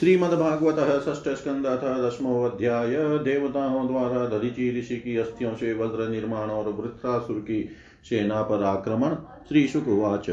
श्रीमद्भागवत 0.00 0.76
ष्ठ 1.16 1.28
स्कंद 1.28 1.66
अथ 1.66 1.84
दसमो 2.02 2.42
अध्याय 2.44 2.96
देवताओं 3.18 3.86
द्वारा 3.86 4.26
दधिची 4.26 4.78
ऋषि 4.78 4.96
की 4.96 5.16
अस्थियों 5.16 5.54
से 5.54 5.72
वज्र 5.74 6.08
निर्माण 6.08 6.48
और 6.50 6.64
वृत्रासुर 6.64 7.36
की 7.36 7.68
सेना 8.04 8.42
पर 8.42 8.62
आक्रमण 8.62 9.14
श्री 9.48 9.66
शुकुवाच 9.66 10.30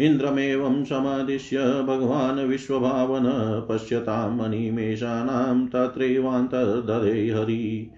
इन्द्रमेवं 0.00 0.84
समादिश्य 0.84 1.58
भगवान् 1.58 2.48
विश्वभावन 2.48 3.24
पश्यतामनिमेषाणां 3.68 5.66
तत्रैवान्तर्दधे 5.66 7.30
हरि। 7.30 7.90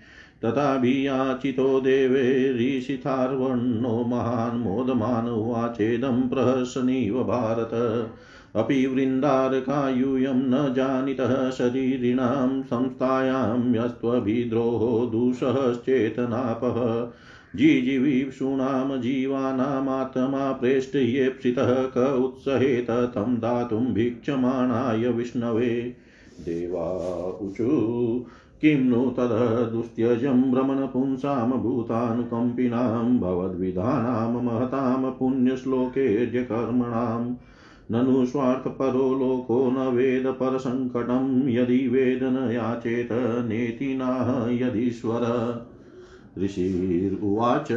तथाभियाचितो 0.45 1.81
देवे 1.81 2.53
ऋषिथार्वण्णो 2.53 4.05
महान् 4.05 4.61
मोदमान 4.61 5.29
उवाचेदं 5.29 6.29
प्रहसनीव 6.29 7.25
भारत। 7.25 7.71
अपि 8.57 8.87
वृन्दारकायूयं 8.87 10.35
न 10.35 10.75
जानितः 10.75 11.51
शरीरिणां 11.51 12.63
संस्थायां 12.63 13.75
यस्त्वभिद्रोहो 13.75 15.07
दूषश्चेतनापः 15.07 17.11
जिजीवीषूणां 17.59 19.01
जीवानामात्मा 19.01 20.53
प्रेष्ठयेप्सितः 20.53 21.73
क 21.73 22.21
उत्सहेत 22.25 22.91
तं 22.91 23.35
दातुं 23.35 23.81
भिक्षमाणाय 23.81 25.09
विष्णवे। 25.09 25.95
देवाऊचु 26.41 28.25
किं 28.61 28.81
नु 28.81 29.11
तददुस्त्यजं 29.11 30.53
भ्रमणपुंसां 30.53 31.51
भूतानुकम्पिनां, 31.51 33.19
भवद्विधानां 33.19 34.43
महतां 34.43 35.11
पुण्यश्लोकेर्यकर्मणाम् 35.11 37.35
ननु 37.91 38.27
स्वार्थपरो 38.27 39.15
लोको 39.15 39.71
न 39.71 39.77
वेद 39.77 40.27
परसङ्कटं 40.27 41.49
यदि 41.49 41.89
वेद 41.89 42.21
न 42.23 42.51
याचेत 42.53 43.09
नेति 43.49 43.95
नाह 43.95 44.51
यदीश्वर। 44.51 45.25
ऋषिर्वाच 46.39 47.73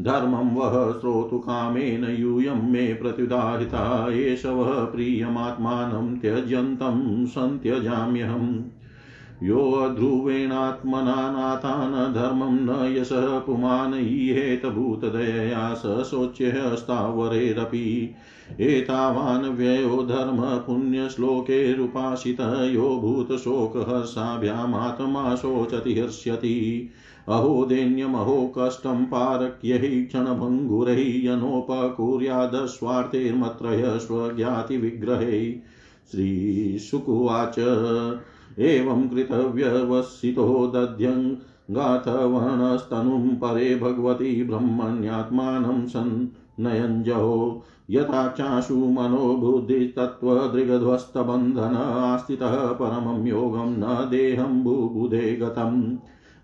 धर्मं 0.00 0.54
वः 0.54 0.92
श्रोतुकामेन 0.92 2.04
यूयं 2.04 2.72
मे 2.72 2.94
प्रत्युदारिता 2.94 4.08
एष 4.12 4.46
वः 4.46 4.84
प्रियमात्मानं 4.84 6.16
त्यजन्तं 6.16 7.26
सन्त्यजाम्यहम्। 7.26 8.62
यो 9.44 9.88
ध्रुवेणात्मना 9.88 11.04
नाथान् 11.04 12.14
धर्मं 12.14 12.52
न 12.52 12.96
यशः 12.96 13.38
पुमान् 13.38 13.94
ईहेत 13.94 14.66
भूतदयया 14.66 15.74
स 15.74 16.08
शोच्यस्तावरेरपि 16.10 18.14
एतावान् 18.60 19.44
व्ययो 19.44 20.02
धर्म 20.02 20.38
पुण्यश्लोकैरुपासित 20.38 22.68
यो 22.70 22.82
भूतशोकहर्षाभ्यामात्मा 22.82 25.34
शोचति 25.34 26.00
हर्ष्यति 26.00 26.90
अहो 27.28 27.64
दैन्यमहो 27.64 28.52
कष्टं 28.58 29.04
पारक्यै 29.04 29.78
क्षणभङ्गुरैः 29.78 31.32
यनोपकुर्यादस्वार्थैर्मत्रय 31.32 33.98
स्वज्ञातिविग्रहै। 33.98 35.60
श्रीशुकुवाच। 36.10 37.54
एवं 38.58 39.08
कृतव्यवसितो 39.08 40.72
दध्यङ्गाथवर्णस्तनुं 40.74 43.28
परे 43.28 43.76
भगवती 43.76 44.44
ब्रह्मण्यात्मानं 44.44 45.86
सन्नयञ्जहो। 45.86 47.62
यथा 47.90 48.28
चाशु 48.28 48.76
मनोबुद्धितत्त्वदृगध्वस्तबन्धन 48.76 51.76
आस्थितः 51.76 52.54
परमं 52.54 53.26
योगं 53.26 53.66
न 53.66 54.08
देहं 54.10 54.64
बुबुधे 54.64 55.36
गतम्। 55.36 55.96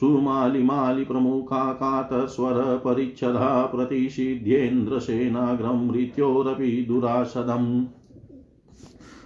सुमालिमालिप्रमुखा 0.00 1.72
कातस्वर 1.72 2.76
परिच्छदा 2.76 3.66
प्रतिषिध्येन्द्रसेनाग्रं 3.66 5.86
मृत्योरपि 5.86 6.84
दुरासदम्। 6.88 7.84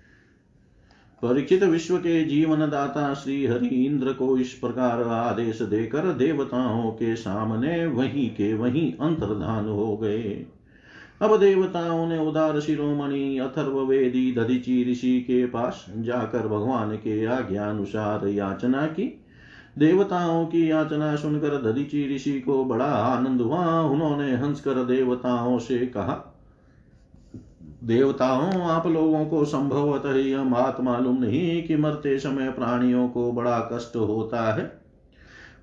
परीक्षित 1.22 1.62
विश्व 1.62 1.96
के 1.96 2.24
जीवन 2.24 2.60
दाता 2.60 3.14
श्री 3.14 3.46
हरि 3.46 3.66
इंद्र 3.66 4.12
को 4.12 4.38
इस 4.38 4.52
प्रकार 4.52 5.02
आदेश 5.02 5.62
देकर 5.62 6.12
देवताओं 6.12 6.90
के 6.90 7.16
सामने 7.16 7.86
वहीं 7.86 8.30
के 8.30 8.54
वहीं 8.54 8.92
अंतर्धान 9.00 9.66
हो 9.66 9.96
गए। 9.96 10.46
अब 11.22 11.40
देवताओं 11.40 12.06
ने 12.06 12.18
उदार 12.18 12.60
शिरोमणि 12.60 13.38
अथर्वेदी 13.38 14.32
दधिची 14.32 14.92
ऋषि 14.92 15.20
के 15.20 15.46
पास 15.46 15.86
जाकर 15.98 16.48
भगवान 16.48 16.96
के 16.96 17.26
आज्ञानुसार 17.26 18.28
याचना 18.28 18.86
की। 18.86 19.20
देवताओं 19.78 20.46
की 20.46 20.70
याचना 20.70 21.16
सुनकर 21.16 21.48
दधिची 21.48 22.16
ऋषि 22.16 22.40
को 22.40 22.64
बड़ा 22.64 22.84
आनंद 22.84 23.40
हुआ। 23.40 23.80
उन्होंने 23.80 24.32
हंसकर 24.32 24.74
देवताओं 24.74 25.58
से 25.58 25.78
कहा, 25.78 26.34
देवताओं, 27.84 28.62
आप 28.62 28.86
लोगों 28.86 29.26
को 29.26 29.44
संभवतः 29.44 30.16
यह 30.16 30.42
बात 30.42 30.80
मालूम 30.80 31.22
नहीं 31.22 31.62
कि 31.62 31.76
मरते 31.76 32.18
समय 32.18 32.50
प्राणियों 32.50 33.08
को 33.08 33.32
बड़ा 33.32 33.58
कष्ट 33.72 33.96
होता 33.96 34.54
है। 34.54 34.81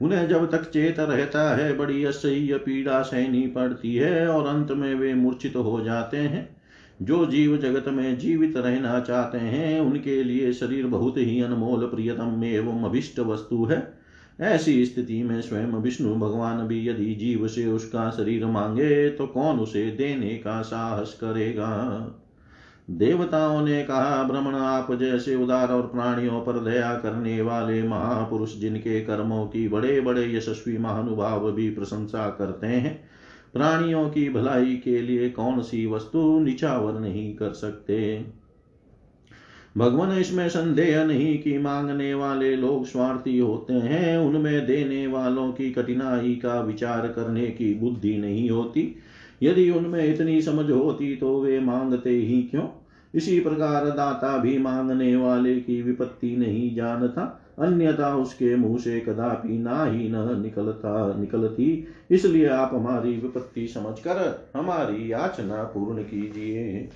उन्हें 0.02 0.28
जब 0.28 0.52
तक 0.52 0.64
चेत 0.64 1.00
रहता 1.00 1.56
है, 1.56 1.78
बड़ी 1.78 2.04
असह्य 2.04 2.58
पीड़ा 2.58 3.02
सहनी 3.02 3.48
पड़ती 3.48 3.96
है 3.96 4.28
और 4.28 4.48
अंत 4.48 4.72
में 4.72 4.96
वे 4.96 5.14
मूर्छित 5.14 5.56
हो 5.56 5.82
जाते 5.82 6.18
हैं। 6.18 6.62
जो 7.02 7.26
जीव 7.26 7.58
जगत 7.58 7.86
में 7.88 8.18
जीवित 8.18 8.58
रहना 8.58 9.00
चाहते 9.00 9.38
हैं, 9.38 9.82
उनके 9.82 10.24
लिए 10.24 10.54
शरीर 10.54 10.86
बहुत 10.86 11.18
ही 11.18 11.42
अनमोल, 11.42 11.86
प्रियतम 11.88 12.44
एवं 12.44 12.84
अभिष्ट 12.84 13.20
वस्तु 13.20 13.66
है। 13.66 14.00
ऐसी 14.42 14.86
स्थिति 14.86 15.24
में 15.24 15.42
स्वयं 15.42 15.68
विष्णु 15.68 16.16
भगवान 16.16 16.68
भी 16.68 16.90
यदि 16.90 17.16
जीव 17.16 17.48
से 17.48 17.66
उसका 17.68 18.10
शरीर 18.10 18.46
मांगे 18.46 19.10
तो 19.10 19.28
कौन 19.28 19.60
उसे 19.60 19.92
देने 19.92 20.30
का 20.30 20.62
साहस 20.62 21.14
करेगा? 21.14 21.76
देवताओं 22.90 23.66
ने 23.66 23.84
कहा 23.84 24.24
भ्रमण 24.24 24.56
आप 24.56 24.94
जैसे 24.94 25.36
उदार 25.36 25.68
और 25.68 25.82
प्राणियों 25.82 26.42
पर 26.42 26.60
दया 26.60 26.94
करने 26.96 27.42
वाले 27.42 27.84
महापुरुष, 27.84 28.58
जिनके 28.58 29.02
कर्मों 29.02 29.46
की 29.46 29.68
बड़े 29.68 30.02
बड़े 30.02 30.38
यशस्वी 30.38 30.78
महानुभाव 30.78 31.52
भी 31.52 31.70
प्रशंसा 31.70 32.30
करते 32.30 32.68
हैं, 32.68 33.10
प्राणियों 33.54 34.10
की 34.10 34.30
भलाई 34.30 34.82
के 34.84 35.02
लिए 35.02 35.30
कौन 35.30 35.62
सी 35.62 35.86
वस्तु 35.86 36.40
निचावर 36.40 37.00
नहीं 37.00 37.36
कर 37.36 37.50
सकते? 37.50 38.26
भगवान, 39.78 40.18
इसमें 40.18 40.50
संदेह 40.50 41.04
नहीं 41.04 41.40
कि 41.40 41.58
मांगने 41.58 42.14
वाले 42.14 42.56
लोग 42.56 42.86
स्वार्थी 42.86 43.40
होते 43.40 43.74
हैं। 43.74 44.18
उनमें 44.18 44.66
देने 44.66 45.08
वालों 45.08 45.52
की 45.52 45.72
कठिनाई 45.72 46.36
का 46.36 46.62
विचार 46.62 47.08
करने 47.08 47.48
की 47.48 47.74
बुद्धि 47.74 48.18
नहीं 48.18 48.50
होती। 48.50 48.96
यदि 49.44 49.70
उनमें 49.70 50.14
इतनी 50.14 50.42
समझ 50.42 50.72
होती 50.72 51.16
तो 51.16 51.42
वे 51.42 51.60
मांगते 51.60 52.10
ही 52.10 52.44
क्यों? 52.44 52.79
इसी 53.16 53.40
प्रकार 53.40 53.86
दाता 53.86 54.38
भी 54.38 54.58
मांगने 54.58 55.16
वाले 55.16 55.56
की 55.56 55.82
विपत्ति 55.82 56.36
नहीं 56.36 56.76
जानता, 56.76 57.42
अन्यथा 57.60 58.16
उसके 58.16 58.56
मुँह 58.56 58.78
से 58.78 59.00
कदापि 59.00 59.58
ना 59.58 59.86
ही 59.86 60.10
न 60.10 60.42
निकलता, 60.42 61.20
निकलती। 61.20 61.88
इसलिए 62.12 62.48
आप 62.48 62.72
हमारी 62.74 63.12
विपत्ति 63.12 63.68
समझकर 63.68 64.50
हमारी 64.56 65.12
याचना 65.12 65.64
पूर्ण 65.64 66.02
कीजिए। 66.02 66.90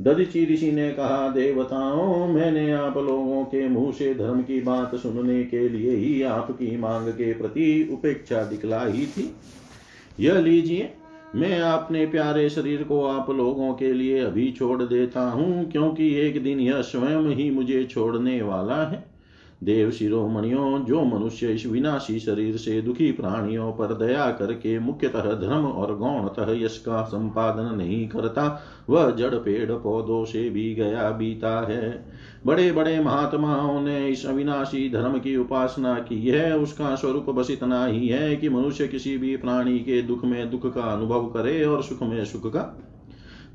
दधिची 0.00 0.54
ऋषि 0.54 0.72
ने 0.72 0.92
कहा, 0.92 1.28
देवताओं, 1.28 2.28
मैंने 2.28 2.72
आप 2.72 2.96
लोगों 2.96 3.44
के 3.44 3.68
मुँह 3.68 3.92
से 3.92 4.14
धर्म 4.14 4.42
की 4.42 4.60
बात 4.60 4.94
सुनने 4.94 5.44
के 5.44 5.68
लिए 5.68 5.96
ही 5.96 6.22
आपकी 6.22 6.76
मांग 6.76 7.08
के 7.08 7.32
प्रति 7.32 7.90
उपेक्षा 7.92 8.44
दिखलाई 8.44 9.06
थी। 9.06 9.34
यह 10.20 10.40
लीजिए। 10.40 10.92
मैं 11.34 11.60
अपने 11.60 12.06
प्यारे 12.06 12.50
शरीर 12.50 12.82
को 12.82 13.04
आप 13.04 13.30
लोगों 13.30 13.74
के 13.74 13.92
लिए 13.92 14.20
अभी 14.20 14.52
छोड़ 14.52 14.82
देता 14.82 15.20
हूँ, 15.20 15.70
क्योंकि 15.70 16.14
एक 16.14 16.42
दिन 16.44 16.60
यह 16.60 16.82
स्वयं 16.82 17.34
ही 17.34 17.50
मुझे 17.50 17.84
छोड़ने 17.84 18.42
वाला 18.42 18.84
है। 18.84 19.09
देव 19.64 19.90
शिरोमणियों, 19.90 20.84
जो 20.84 21.04
मनुष्य 21.04 21.48
इस 21.48 21.66
विनाशी 21.66 22.18
शरीर 22.20 22.56
से 22.56 22.82
दुखी 22.82 23.12
प्राणियों 23.12 23.72
पर 23.72 24.06
दया 24.06 24.30
करके 24.30 24.78
मुख्यतः 24.78 25.20
धर्म 25.20 25.66
और 25.66 25.96
गौणतः 25.96 26.64
यश 26.64 26.78
का 26.78 27.02
संपादन 27.02 27.76
नहीं 27.76 28.08
करता, 28.08 28.62
वह 28.90 29.10
जड़ 29.10 29.34
पेड़ 29.34 29.72
पौधों 29.72 30.24
से 30.24 30.50
भी 30.50 30.74
गया 30.74 31.10
बीता 31.10 31.60
है। 31.68 32.04
बड़े 32.46 32.72
बड़े 32.72 33.00
महात्माओं 33.00 33.80
ने 33.80 34.08
इस 34.08 34.26
अविनाशी 34.26 34.90
धर्म 34.90 35.18
की 35.18 35.36
उपासना 35.36 35.94
की 35.94 36.28
है। 36.28 36.58
उसका 36.58 36.94
स्वरूप 36.94 37.30
बस 37.30 37.50
इतना 37.50 37.86
ही 37.86 38.08
है 38.08 38.36
कि 38.36 38.48
मनुष्य 38.48 38.88
किसी 38.88 39.18
भी 39.18 39.36
प्राणी 39.36 39.78
के 39.78 40.02
दुख 40.02 40.24
में 40.24 40.50
दुख 40.50 40.74
का 40.74 40.82
अनुभव 40.82 41.26
करे 41.26 41.64
और 41.64 41.82
सुख 41.82 42.02
में 42.02 42.24
सुख 42.24 42.46
का 42.46 42.89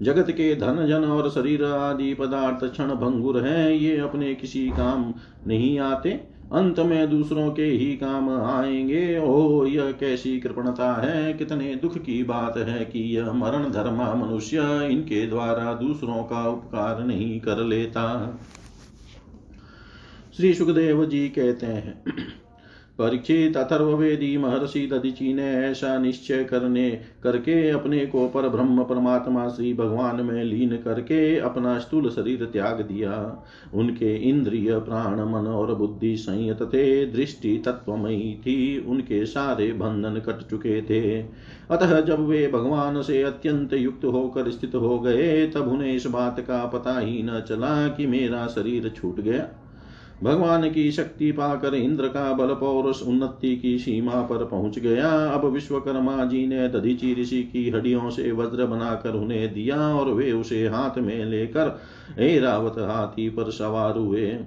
जगत 0.02 0.32
के 0.32 0.56
धन, 0.56 0.88
जन 0.88 1.04
और 1.04 1.30
शरीर 1.30 1.64
आदि 1.64 2.14
पदार्थ 2.14 2.72
क्षण 2.72 2.88
भंगुर 2.88 3.44
हैं, 3.44 3.72
ये 3.72 3.98
अपने 3.98 4.36
किसी 4.36 4.70
काम 4.70 5.14
नहीं 5.48 5.80
आते। 5.80 6.10
अंत 6.54 6.80
में 6.80 7.10
दूसरों 7.10 7.52
के 7.52 7.64
ही 7.64 7.98
काम 7.98 8.30
आएँगे। 8.30 9.20
ओ 9.20 9.66
यह 9.66 9.92
कैसी 9.92 10.40
कृपणता 10.40 10.94
है, 10.94 11.34
कितने 11.34 11.76
दुख 11.76 11.98
की 11.98 12.24
बात 12.24 12.58
है 12.58 12.86
कि 12.86 13.18
यह 13.18 13.34
मरण 13.34 13.72
धर्मा 13.72 14.14
मनुष्य 14.14 14.58
इनके 14.92 15.28
द्वारा 15.28 15.74
दूसरों 15.74 16.24
का 16.24 16.50
उपकार 16.50 17.04
नहीं 17.04 17.40
कर 17.40 17.58
लेता। 17.58 18.38
श्री 20.38 20.54
सुखदेव 20.54 21.06
जी 21.06 21.30
कहते 21.30 21.66
हैं 21.66 22.04
परीक्षित 23.00 23.58
अथर्वेदी 23.58 24.38
महर्षि 24.38 24.88
दधिची 24.88 25.34
ने 25.34 25.54
ऐसा 25.54 25.98
निश्चय 25.98 26.44
करने 26.44 27.00
करके 27.24 27.70
अपने 27.70 28.06
को 28.06 28.28
पर 28.28 28.50
ब्रह्म 28.50 28.84
परमात्मा 28.84 29.48
श्री 29.48 29.74
भगवान 29.74 30.26
में 30.26 30.44
लीन 30.44 30.78
करके 30.78 31.38
अपना 31.40 31.80
स्थूल 31.80 32.10
शरीर 32.10 32.46
त्याग 32.46 32.82
दिया। 32.82 33.46
उनके 33.74 34.16
इंद्रिय, 34.16 34.80
प्राण, 34.80 35.20
मन 35.20 35.48
और 35.48 35.76
बुद्धि 35.76 36.18
संयत 36.18 36.62
थे, 36.62 37.06
दृष्टि 37.06 37.58
तत्वमयी 37.66 38.34
थी, 38.42 38.86
उनके 38.88 39.26
सारे 39.26 39.72
बंधन 39.72 40.20
कट 40.20 40.50
चुके 40.50 40.82
थे। 40.82 41.26
अतः 41.72 42.02
जब 42.02 42.20
वे 42.20 42.48
भगवान 42.48 43.02
से 43.02 43.24
अत्यंत 43.24 43.74
युक्त 43.74 44.06
होकर 44.06 44.52
स्थित 44.52 44.76
हो 44.76 45.00
गए, 45.00 45.48
तब 45.48 45.68
उन्हें 45.68 45.94
इस 45.94 46.08
बात 46.08 46.40
का 46.40 46.66
पता 46.66 47.00
ही 47.00 47.24
न 47.24 47.44
चला 47.50 47.88
कि 47.88 48.08
मेरा 48.08 48.48
शरीर 48.48 48.90
छूट 48.90 49.20
गया। 49.20 49.65
भगवान 50.24 50.70
की 50.70 50.92
शक्ति 50.92 51.32
पाकर 51.32 51.76
इंद्र 51.76 52.08
का 52.08 52.34
बल 52.34 52.54
पौरुष 52.54 53.02
उन्नति 53.02 53.56
की 53.58 53.80
सीमा 53.80 54.22
पर 54.22 54.46
पहुँच 54.46 54.80
गया। 54.80 55.10
अब 55.10 55.46
विश्वकर्मा 55.46 56.26
जी 56.26 56.48
ने 56.48 56.68
दधीची 56.68 57.22
ऋषि 57.22 57.44
की 57.44 57.70
हड्डियों 57.70 58.10
से 58.10 58.32
वज्र 58.32 58.66
बनाकर 58.66 59.14
उन्हें 59.14 59.54
दिया 59.54 59.78
और 59.78 60.12
वे 60.12 60.32
उसे 60.32 60.68
हाथ 60.68 60.98
में 60.98 61.26
लेकर 61.26 61.80
ऐरावत 62.20 62.80
हाथी 62.80 63.30
पर 63.30 63.52
सवार 63.52 63.98
हुए। 63.98 64.38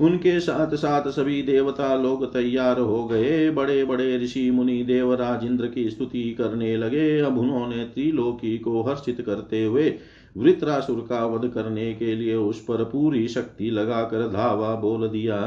उनके 0.00 0.40
साथ 0.40 0.74
साथ 0.74 1.08
सभी 1.08 1.42
देवता 1.42 1.94
लोग 1.94 2.32
तैयार 2.32 2.78
हो 2.78 3.04
गए। 3.04 3.50
बड़े 3.50 3.84
बड़े 3.84 4.18
ऋषि 4.18 4.50
मुनि 4.50 4.82
देवराज 4.82 5.44
इंद्र 5.44 5.66
की 5.66 5.90
स्तुति 5.90 6.34
करने 6.38 6.76
लगे। 6.76 7.20
अब 7.20 7.38
उन्होंने 7.38 7.84
त्रिलोकी 7.84 8.58
को 8.58 8.82
हर्षित 8.82 9.20
करते 9.20 9.64
हुए 9.64 9.94
वृत्रासुर 10.36 11.06
का 11.08 11.24
वध 11.26 11.48
करने 11.48 11.94
के 11.94 12.14
लिए 12.14 12.34
उस 12.34 12.60
पर 12.60 12.84
पूरी 12.84 13.28
शक्ति 13.28 13.70
लगाकर 13.70 14.28
धावा 14.28 14.74
बोल 14.74 15.08
दिया। 15.08 15.38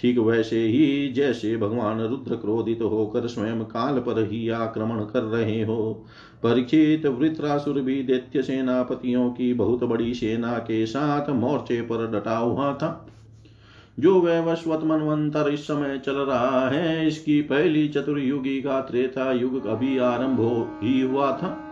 ठीक 0.00 0.18
वैसे 0.18 0.60
ही 0.60 1.12
जैसे 1.12 1.56
भगवान 1.56 2.00
रुद्र 2.00 2.36
क्रोधित 2.36 2.82
होकर 2.82 3.26
स्वयं 3.26 3.60
काल 3.60 3.98
पर 3.98 4.22
ही 4.30 4.48
आक्रमण 4.48 5.00
कर 5.04 5.22
रहे 5.22 5.62
हो 5.64 6.06
परीक्षित 6.42 7.06
वृत्रासुर 7.06 7.80
भी 7.80 8.02
दैत्य 8.02 8.42
सेनापतियों 8.42 9.30
की 9.30 9.54
बहुत 9.54 9.84
बड़ी 9.84 10.14
सेना 10.14 10.58
के 10.58 10.86
साथ 10.86 11.30
मोर्चे 11.30 11.80
पर 11.80 12.06
डटा 12.12 12.36
हुआ 12.36 12.72
था। 12.74 13.06
जो 13.98 14.20
वैवस्वत 14.20 14.80
मनवंतर 14.84 15.48
इस 15.48 15.66
समय 15.66 15.98
चल 16.06 16.16
रहा 16.16 16.68
है, 16.68 17.06
इसकी 17.08 17.40
पहली 17.42 17.88
चतुर्युगी 17.88 18.60
का 18.62 18.80
त्रेता 18.80 19.32
युग 19.32 19.66
अभी 19.66 19.98
आरंभ 19.98 20.40
ही 20.82 21.00
हुआ 21.00 21.30
था। 21.32 21.67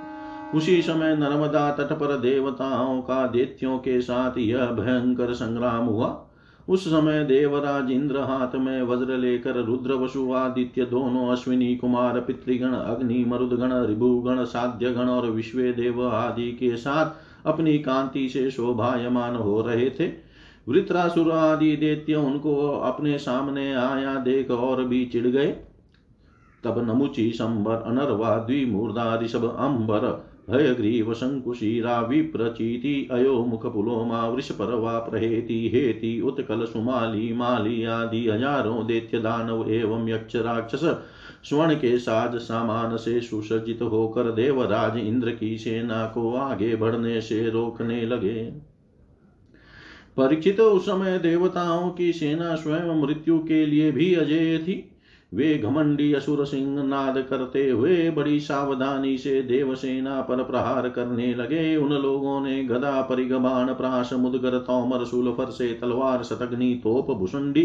उसी 0.55 0.83
समय 0.83 1.17
नर्मदा 1.17 1.71
तट 1.71 1.93
पर 1.93 2.17
देवताओं 2.17 3.03
का 3.03 3.27
देत्यों 3.27 3.79
के 3.79 4.01
साथ 4.01 4.39
यह 4.39 4.67
भयंकर 4.67 5.33
संग्राम 5.33 5.85
हुआ। 5.87 6.27
उस 6.69 6.89
समय 6.89 7.25
देवराज 7.25 7.91
इंद्र 7.91 8.19
हाथ 8.19 8.55
में 8.55 8.83
वज्र 8.83 9.17
लेकर 9.17 9.55
रुद्र 9.55 9.93
वसु 9.93 10.33
आदित्य, 10.33 10.85
दोनों 10.85 11.29
अश्विनी 11.29 11.77
कुमार, 11.77 12.21
पितृगण, 12.21 12.73
अग्नि, 12.73 13.25
मरुदगण, 13.25 13.73
रिभुगण 13.73 14.45
साध्य 14.45 14.91
गण 14.91 15.09
और 15.09 15.31
विश्व 15.31 15.59
देव 15.59 16.09
आदि 16.09 16.53
के 16.53 16.77
साथ 16.77 17.11
अपनी 17.47 17.79
कांति 17.79 18.29
से 18.29 18.51
शोभायमान 18.51 19.37
हो 19.37 19.63
रहे 19.63 19.91
थे। 19.91 20.09
वृत्रासुर 20.69 21.33
आदि 21.33 21.77
देत्य 21.77 22.15
उनको 22.15 22.69
अपने 22.69 23.19
सामने 23.19 23.75
आया 23.75 24.15
देख 24.15 24.51
और 24.51 24.85
भी 24.85 25.05
चिढ़ 25.05 25.27
गए। 25.27 25.57
तब 26.65 26.91
नमुचि, 26.91 27.31
संबर, 27.31 27.75
अनर्वा 27.75 28.37
द्विमूर्धा 28.37 29.21
ऋषभ 29.23 29.45
अंबर 29.45 30.26
हयग्रीव 30.51 31.13
शङ्कुशीरा 31.15 32.01
विप्रचीति 32.01 33.09
अयो 33.13 33.45
मुखपुलोमा 33.45 34.27
वृषपर्वा 34.29 34.99
प्रहेति 34.99 35.71
हेति 35.75 36.21
उत्कल 36.21 36.65
सुमाली 36.65 37.33
माली 37.33 37.85
आदि 37.85 38.27
हज़ारों 38.29 38.87
दैत्य 38.87 39.19
दानव 39.19 39.71
एवं 39.71 40.09
यक्ष 40.09 40.37
राक्षस 40.37 40.85
स्वर्ण 41.45 41.75
के 41.75 41.99
साज 41.99 42.37
सामान 42.37 42.97
से 42.97 43.21
सुसज्जित 43.21 43.83
होकर 43.83 44.31
देवराज 44.33 44.97
इंद्र 44.99 45.31
की 45.31 45.59
सेना 45.59 46.07
को 46.07 46.35
आगे 46.35 46.77
बढ़ने 46.77 47.21
से 47.21 47.49
रोकने 47.51 48.07
लगे। 48.07 48.45
परीक्षित 50.17 50.61
उस 50.61 50.87
समय 50.87 51.19
देवताओं 51.19 51.91
की 51.91 52.13
सेना 52.13 52.55
स्वयं 52.55 53.01
मृत्यु 53.03 53.39
के 53.39 53.67
लिए 53.67 53.91
भी 53.93 54.15
अजय 54.15 54.59
थी। 54.59 54.93
वे 55.33 55.59
घमंडी 55.59 56.13
असुर 56.13 56.45
सिंह 56.45 56.83
नाद 56.83 57.25
करते 57.31 57.71
हुए 57.71 58.11
बड़ी 58.11 58.41
सावधानी 58.41 59.19
से 59.19 59.43
देवसेना 59.43 60.21
पर 60.21 60.43
प्रहार 60.43 60.89
करने 60.89 61.35
लगे। 61.35 61.77
उन 61.77 61.93
लोगों 61.93 62.41
ने 62.41 62.65
गदा 62.65 63.03
परिगबाण 63.03 63.75
प्राश 63.75 64.13
मुदगर 64.13 64.59
तोमर 64.59 65.05
शूल 65.05 65.37
से 65.41 65.73
तलवार 65.75 66.23
शतग्नि 66.23 66.81
तोप 66.85 67.11
भुषुंडी 67.11 67.65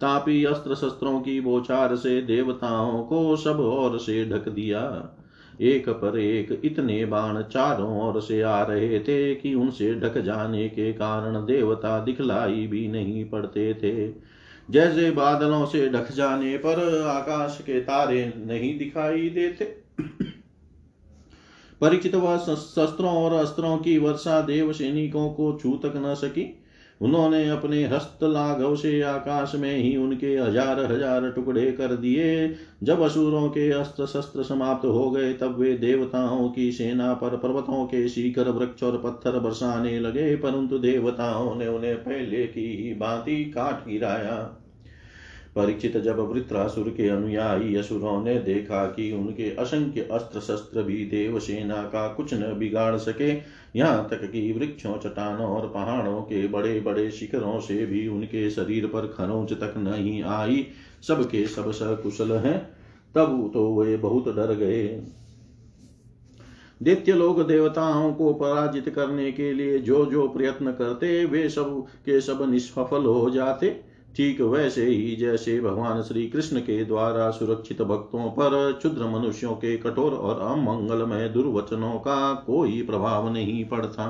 तापी 0.00 0.44
अस्त्र 0.44 0.74
शस्त्रों 0.74 1.20
की 1.20 1.40
बोचार 1.40 1.96
से 1.96 2.22
देवताओं 2.22 3.02
को 3.02 3.36
सब 3.36 3.60
ओर 3.60 3.98
से 3.98 4.24
ढक 4.30 4.48
दिया। 4.48 5.10
एक 5.60 5.88
पर 5.88 6.18
एक 6.18 6.60
इतने 6.64 7.04
बाण 7.04 7.42
चारों 7.42 8.08
ओर 8.08 8.20
से 8.20 8.42
आ 8.42 8.62
रहे 8.62 8.98
थे 9.00 9.34
कि 9.34 9.54
उनसे 9.54 9.94
ढक 9.94 10.18
जाने 10.18 10.68
के 10.68 10.92
कारण 10.92 11.46
देवता 11.46 12.04
दिखलाई 12.04 12.66
भी 12.66 12.88
नहीं 12.88 13.24
पड़ते 13.24 13.74
थे। 13.74 14.08
जैसे 14.72 15.10
बादलों 15.10 15.64
से 15.66 15.88
ढक 15.88 16.12
जाने 16.12 16.56
पर 16.56 16.80
आकाश 17.08 17.58
के 17.60 17.80
तारे 17.80 18.32
नहीं 18.36 18.78
दिखाई 18.78 19.28
देते। 19.28 19.64
परिचित 21.80 22.14
व 22.14 22.36
शस्त्रों 22.38 23.12
और 23.12 23.32
अस्त्रों 23.34 23.76
की 23.78 23.98
वर्षा 23.98 24.40
देव 24.40 24.72
सैनिकों 24.72 25.28
को 25.30 25.52
छू 25.62 25.76
तक 25.76 25.92
न 25.96 26.14
सकी। 26.14 26.46
उन्होंने 27.00 27.48
अपने 27.48 27.82
हस्त 27.84 28.18
लाघव 28.22 28.74
से 28.76 29.00
आकाश 29.02 29.54
में 29.54 29.76
ही 29.76 29.96
उनके 29.96 30.34
हज़ार 30.36 30.80
हज़ार 30.82 31.30
टुकड़े 31.30 31.70
कर 31.72 31.94
दिए। 31.96 32.54
जब 32.82 33.00
असुरों 33.00 33.48
के 33.48 33.70
अस्त्र 33.70 34.06
शस्त्र 34.06 34.42
समाप्त 34.42 34.84
हो 34.84 35.10
गए, 35.10 35.32
तब 35.32 35.58
वे 35.58 35.72
देवताओं 35.78 36.48
की 36.50 36.70
सेना 36.72 37.12
पर 37.14 37.36
पर्वतों 37.36 37.84
के 37.86 38.08
शिखर 38.08 38.50
वृक्ष 38.50 38.82
और 38.82 38.98
पत्थर 38.98 39.38
बरसाने 39.38 39.98
लगे, 40.00 40.34
परंतु 40.36 40.78
देवताओं 40.78 41.54
ने 41.54 41.68
उन्हें 41.68 41.96
पहले 41.96 42.46
की 42.46 42.94
भांति 42.94 43.44
काट 43.44 43.86
गिराया। 43.88 44.58
परीक्षित 45.56 45.96
जब 45.96 46.18
वृत्रासुर 46.30 46.88
के 46.88 47.08
अनुयायी 47.08 47.74
असुरों 47.76 48.22
ने 48.24 48.38
देखा 48.38 48.84
कि 48.86 49.10
उनके 49.12 49.50
असंख्य 49.56 50.08
अस्त्र 50.12 50.40
शस्त्र 50.40 50.82
भी 50.82 51.04
देव 51.06 51.38
सेना 51.38 51.82
का 51.84 52.06
कुछ 52.08 52.34
न 52.34 52.52
बिगाड़ 52.58 52.96
सके, 52.96 53.30
यहाँ 53.76 54.08
तक 54.10 54.30
कि 54.30 54.52
वृक्षों, 54.52 54.96
चट्टानों 54.98 55.46
और 55.46 55.68
पहाड़ों 55.68 56.20
के 56.22 56.46
बड़े 56.48 56.80
बड़े 56.80 57.10
शिखरों 57.10 57.58
से 57.60 57.84
भी 57.86 58.06
उनके 58.08 58.48
शरीर 58.50 58.86
पर 58.86 59.06
खरोंच 59.08 59.52
तक 59.52 59.74
नहीं 59.78 60.22
आई। 60.22 60.66
सबके 61.02 61.46
सब 61.46 61.70
सकुशल 61.72 62.32
हैं, 62.32 62.58
तब 63.14 63.50
तो 63.54 63.68
वे 63.74 63.96
बहुत 63.96 64.28
डर 64.36 64.54
गए। 64.54 64.86
दैत्य 66.80 67.12
लोग 67.12 67.46
देवताओं 67.48 68.12
को 68.12 68.32
पराजित 68.34 68.88
करने 68.88 69.30
के 69.32 69.52
लिए 69.52 69.78
जो 69.78 70.04
जो 70.06 70.28
प्रयत्न 70.28 70.72
करते, 70.72 71.24
वे 71.24 71.48
सब 71.48 71.80
के 72.04 72.20
सब 72.20 72.50
निष्फल 72.50 73.04
हो 73.04 73.30
जाते। 73.30 73.91
ठीक 74.16 74.40
वैसे 74.40 74.84
ही 74.84 75.14
जैसे 75.16 75.60
भगवान 75.60 76.02
श्री 76.02 76.26
कृष्ण 76.28 76.60
के 76.60 76.84
द्वारा 76.84 77.30
सुरक्षित 77.30 77.82
भक्तों 77.82 78.30
पर 78.30 78.72
क्षुद्र 78.72 79.06
मनुष्यों 79.08 79.54
के 79.54 79.76
कठोर 79.76 80.12
और 80.12 80.40
अमंगलमय 80.40 81.28
दुर्वचनों 81.28 81.92
का 81.98 82.32
कोई 82.46 82.82
प्रभाव 82.82 83.32
नहीं 83.32 83.64
पड़ता। 83.64 84.08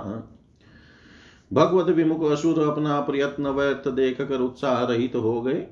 भगवत 1.53 1.89
विमुख 1.89 2.31
असुर 2.31 2.59
अपना 2.69 3.01
प्रयत्न 3.01 3.49
व्यर्थ 3.49 3.89
देख 3.89 4.21
कर 4.21 4.41
उत्साह 4.41 4.83
रहित 4.85 5.13
तो 5.13 5.21
हो 5.21 5.41
गए। 5.43 5.67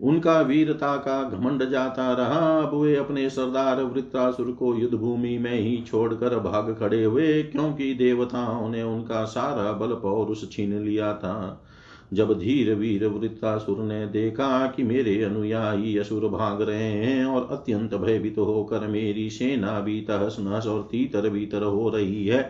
उनका 0.00 0.40
वीरता 0.40 0.96
का 0.96 1.22
घमंड 1.22 1.64
जाता 1.70 2.12
रहा। 2.12 2.60
अब 2.60 2.74
वे 2.74 2.94
अपने 2.96 3.28
सरदार 3.30 3.82
वृत्रासुर 3.82 4.50
को 4.52 4.74
युद्ध 4.74 4.94
भूमि 4.94 5.36
में 5.38 5.54
ही 5.54 5.76
छोड़कर 5.86 6.38
भाग 6.38 6.76
खड़े 6.80 7.04
हुए, 7.04 7.42
क्योंकि 7.42 7.92
देवताओं 7.94 8.68
ने 8.68 8.82
उनका 8.82 9.24
सारा 9.24 9.72
बल 9.72 9.94
पौरुष 9.94 10.48
छीन 10.50 10.78
लिया 10.78 11.12
था। 11.14 11.66
जब 12.12 12.38
धीर 12.38 12.74
वीर 12.74 13.06
वृत्तासुर 13.06 13.82
ने 13.82 14.06
देखा 14.06 14.66
कि 14.66 14.82
मेरे 14.82 15.22
अनुयायी 15.22 15.96
असुर 15.98 16.28
भाग 16.28 16.62
रहे 16.62 16.90
हैं 16.94 17.24
और 17.24 17.48
अत्यंत 17.50 17.94
भयभीत 17.94 18.34
तो 18.36 18.44
होकर 18.44 18.86
मेरी 18.86 19.28
सेना 19.30 19.78
भी 19.80 20.00
तहस 20.00 20.36
नहस 20.40 20.66
और 20.66 20.88
तीतर 20.90 21.28
भीतर 21.28 21.62
हो 21.62 21.88
रही 21.88 22.26
है, 22.26 22.42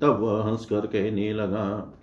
तब 0.00 0.20
वह 0.20 0.42
हंसकर 0.42 0.86
कहने 0.86 1.32
लगा, 1.32 1.94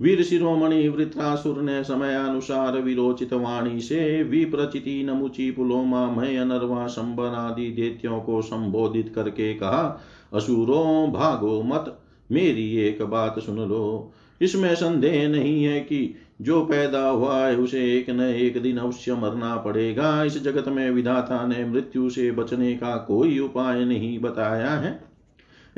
वीर 0.00 0.22
शिरोमणि 0.22 0.88
वृत्रासुर 0.88 1.60
ने 1.62 1.82
समय 1.84 2.14
अनुसार 2.14 2.80
विरोचित 2.80 3.32
वाणी 3.32 3.80
से 3.80 4.22
विप्रचिति 4.22 5.02
नमुची 5.04 5.50
पुलोमा, 5.50 6.06
मय 6.10 6.36
अनर्वा 6.36 6.86
संबर 6.86 7.34
आदि 7.34 7.70
देत्यों 7.70 8.20
को 8.20 8.40
संबोधित 8.42 9.12
करके 9.14 9.52
कहा, 9.54 10.00
असुरों, 10.32 11.12
भागो 11.12 11.62
मत, 11.62 11.96
मेरी 12.30 12.74
एक 12.78 13.02
बात 13.02 13.38
सुन 13.38 13.58
लो। 13.68 14.12
इसमें 14.40 14.74
संदेह 14.74 15.28
नहीं 15.28 15.64
है 15.64 15.80
कि 15.80 16.14
जो 16.40 16.64
पैदा 16.64 17.08
हुआ 17.08 17.46
है 17.46 17.56
उसे 17.56 17.98
एक 17.98 18.10
न 18.10 18.20
एक 18.20 18.62
दिन 18.62 18.78
अवश्य 18.78 19.14
मरना 19.14 19.56
पड़ेगा। 19.56 20.24
इस 20.24 20.42
जगत 20.42 20.68
में 20.68 20.90
विधाता 20.90 21.46
ने 21.46 21.64
मृत्यु 21.64 22.10
से 22.10 22.30
बचने 22.30 22.72
का 22.74 22.96
कोई 22.96 23.38
उपाय 23.38 23.84
नहीं 23.84 24.18
बताया 24.18 24.70
है। 24.70 25.10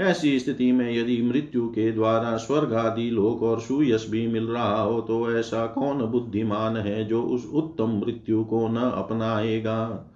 ऐसी 0.00 0.38
स्थिति 0.40 0.72
में 0.72 0.96
यदि 0.96 1.22
मृत्यु 1.22 1.66
के 1.66 1.92
द्वारा 1.92 2.36
स्वर्ग 2.36 2.74
आदि 2.74 3.10
लोक 3.10 3.42
और 3.42 3.60
सुयश 3.60 4.06
भी 4.10 4.26
मिल 4.26 4.44
रहा 4.44 4.80
हो 4.82 5.00
तो 5.00 5.38
ऐसा 5.38 5.66
कौन 5.66 5.98
बुद्धिमान 5.98 6.76
है 6.76 7.04
जो 7.04 7.22
उस 7.22 7.50
उत्तम 7.54 8.00
मृत्यु 8.06 8.44
को 8.44 8.68
न 8.68 8.76
अपनाएगा? 8.76 10.08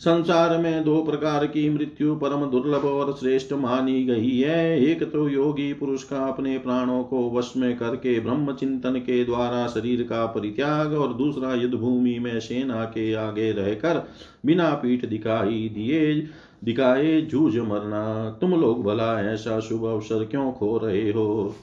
संसार 0.00 0.58
में 0.58 0.84
दो 0.84 1.02
प्रकार 1.02 1.46
की 1.46 1.70
मृत्यु 1.70 2.16
परम 2.16 2.50
दुर्लभ 2.50 2.84
और 2.84 3.12
श्रेष्ठ 3.12 3.52
मानी 3.52 4.04
गई 4.04 4.38
है। 4.38 4.82
एक 4.82 5.02
तो 5.02 5.28
योगी 5.28 5.72
पुरुष 5.72 6.02
का 6.02 6.26
अपने 6.26 6.58
प्राणों 6.58 7.04
को 7.04 7.30
वश 7.30 7.52
में 7.56 7.76
करके 7.76 8.20
ब्रह्म 8.20 8.52
चिंतन 8.52 8.90
के 8.90 9.24
द्वारा 9.24 9.66
शरीर 9.66 10.02
का 10.02 10.26
परित्याग 10.26 10.92
और 10.92 11.14
दूसरा 11.14 11.54
युद्ध 11.54 11.74
भूमि 11.74 12.18
में 12.18 12.40
सेना 12.40 12.84
के 12.84 13.14
आगे 13.14 13.52
रहकर 13.52 14.08
बिना 14.46 14.70
पीठ 14.70 15.06
दिखाई 15.06 15.72
दिए, 15.74 16.28
दिखाए 16.64 17.20
जूझ 17.20 17.56
मरना। 17.56 18.38
तुम 18.40 18.50
लोग 18.50 18.84
भला 18.84 19.32
ऐसा 19.32 19.60
शुभ 19.60 19.84
अवसर 19.84 20.24
क्यों 20.24 20.52
खो 20.52 20.78
रहे 20.78 21.10
हो? 21.10 21.56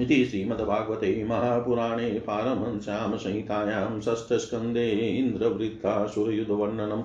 इति 0.00 0.24
श्रीमद्भागवते 0.24 1.24
महापुराणे 1.24 2.22
पारमहंस्यां 2.26 3.16
संहितायां 3.16 4.00
षष्ठस्कन्धे 4.00 4.90
इन्द्रवृत्तासुरयुधवर्णनम् 4.90 7.02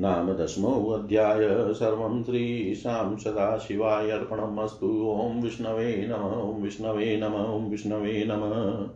नाम 0.00 0.32
दशमोऽध्याय 0.32 1.40
सर्वं 1.74 2.22
श्रीशां 2.22 3.16
सदाशिवाय 3.16 4.10
अर्पणम् 4.10 4.58
अस्तु 4.58 4.86
ॐ 4.86 5.42
विष्णवे 5.42 6.06
नम, 6.10 6.24
ॐ 6.40 6.62
विष्णवे 6.62 7.16
नम, 7.16 7.34
ॐ 7.34 7.70
विष्णवे 7.70 8.24
नमः। 8.26 8.88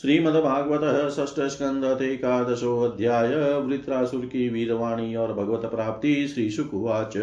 श्रीमद्भागवत 0.00 1.10
षष्ठ 1.10 1.40
स्कंद 1.40 2.02
एकादशोऽध्याय 2.02 3.34
वृत्रासुर 3.60 4.24
की 4.26 4.48
वीरवाणी 4.48 5.14
और 5.16 5.32
भगवत 5.32 5.70
प्राप्ति 5.70 6.28
श्री 6.28 6.50
शुकुवाच 6.50 7.16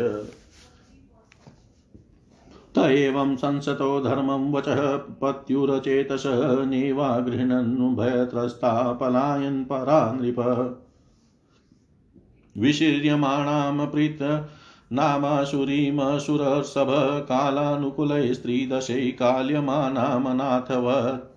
त 2.78 2.78
एवं 2.78 3.36
संसतो 3.36 4.00
धर्मं 4.02 4.52
वचः, 4.54 4.96
पत्युरचेतस 5.22 6.24
नेवा 6.68 7.20
गृह्णन् 7.20 7.96
भयत्रस्ता 7.96 8.94
पलायन् 8.94 9.66
परा 9.66 10.02
नृप 10.22 10.40
विशीर्यमाणां 12.62 13.88
प्रीत 13.88 14.22
नामासुरीमसुरसभ 14.98 16.90
कालानुकूलै 17.30 18.34
स्त्रीदशै 18.34 19.12
काल्यमानामनाथवत् 19.20 21.30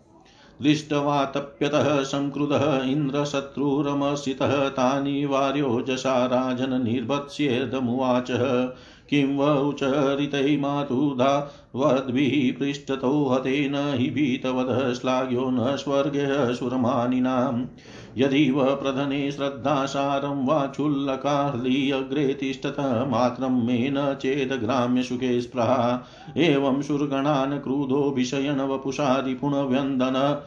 दृष्ट्वा 0.63 1.25
तप्यतः 1.35 2.03
संक्रुधः 2.03 2.85
इन्द्रशत्रुरमसितः 2.91 4.69
तानि 4.69 5.25
वार्योजसा 5.25 6.27
राजन् 6.27 6.85
निर्भत्स्येदमुवाच 6.85 8.31
किं 9.11 9.37
वौचरितै 9.37 10.57
मातुधा 10.57 11.53
वद्भिः 11.77 12.59
पृष्ठतो 12.59 13.29
हतेन 13.29 13.75
हि 13.95 14.11
भीतवदः 14.11 14.93
श्लाघ्यो 14.95 15.51
न 15.51 15.77
स्वर्गेऽसुरमानिनाम् 15.77 17.65
यदीव 18.19 18.65
प्रधने 18.65 19.31
श्रद्धासारं 19.31 20.47
वा 20.47 20.67
क्षुल्लकार्लीयग्रे 20.67 22.27
तिष्ठत 22.35 22.77
मात्रं 23.09 23.65
मे 23.67 23.79
न 23.91 24.15
चेदग्राम्यसुखे 24.15 25.41
स्पृहा। 25.41 26.09
एवं 26.37 26.83
सुरगणान् 26.83 27.59
क्रुधोऽभिशयन 27.61 28.61
वपुषादिपुनव्यन्दन 28.61 30.43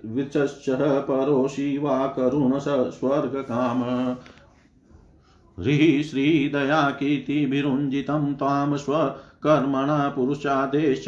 वृचश्च 0.06 0.66
परोषि 1.08 1.78
वा 1.78 2.08
करुण 2.08 2.60
स्वर्गकाम। 2.60 4.16
ह्रीः 5.60 6.04
श्रीदया 6.04 6.90
कीर्तिभिरुञ्जितं 6.90 8.34
त्वां 8.34 8.78
स्वकर्मणा 8.78 10.10
पुरुषादेश 10.10 11.06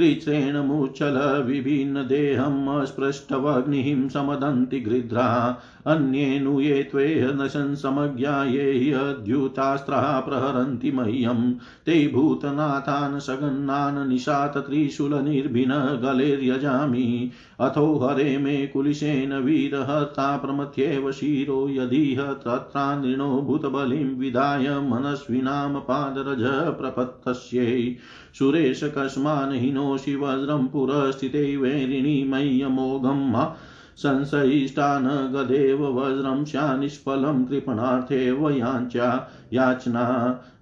गर्यम् 0.00 0.14
कृच्छ्रेण 0.14 0.56
मुच्छलविभिन्नदेहम् 0.56 2.80
अस्पृष्टवग्निं 2.80 4.08
समदन्ति 4.08 4.80
गृध्रा 4.80 5.58
अन्ये 5.86 6.82
त्वेह 6.82 7.28
न 7.28 7.48
संसमज्ञा 7.48 8.44
ये 8.44 8.62
ह्यद्युतास्त्राः 8.62 10.20
प्रहरन्ति 10.20 10.92
मह्यं। 10.92 11.54
ते 11.54 12.08
भूतनाथान् 12.08 13.20
सगन्नान् 13.20 14.08
निशात 14.08 14.58
त्रिशूलनिर्भिन 14.58 16.00
गलेर्यजामि 16.04 17.30
अथो 17.60 17.98
हरे 17.98 18.38
मे 18.38 18.66
कुलिशेन 18.66 19.32
वीरहर्ता 19.32 20.36
प्रमथ्येव 20.36 21.12
शिरो 21.12 21.68
यदिह 21.68 22.22
तत्रानृणो 22.22 23.42
भूतबलिं 23.42 24.18
विधाय 24.18 24.80
मनस्विनां 24.80 25.80
पादरज 25.80 26.74
प्रपत्तस्यै। 26.74 27.96
सुरेश 28.34 28.80
कस्मान् 28.84 29.52
हिनोषि 29.52 30.16
वज्रं 30.16 30.66
पुरस्थिते 30.66 31.56
वैरिणीमय्यमोघं 31.56 33.46
संशयिष्टान् 33.96 35.32
गदेव 35.32 35.86
वज्रं 35.86 36.44
स्यानिष्फलं 36.44 37.44
कृपणार्थेव 37.44 38.50
याञ्चा 38.50 39.30
याचना। 39.52 40.04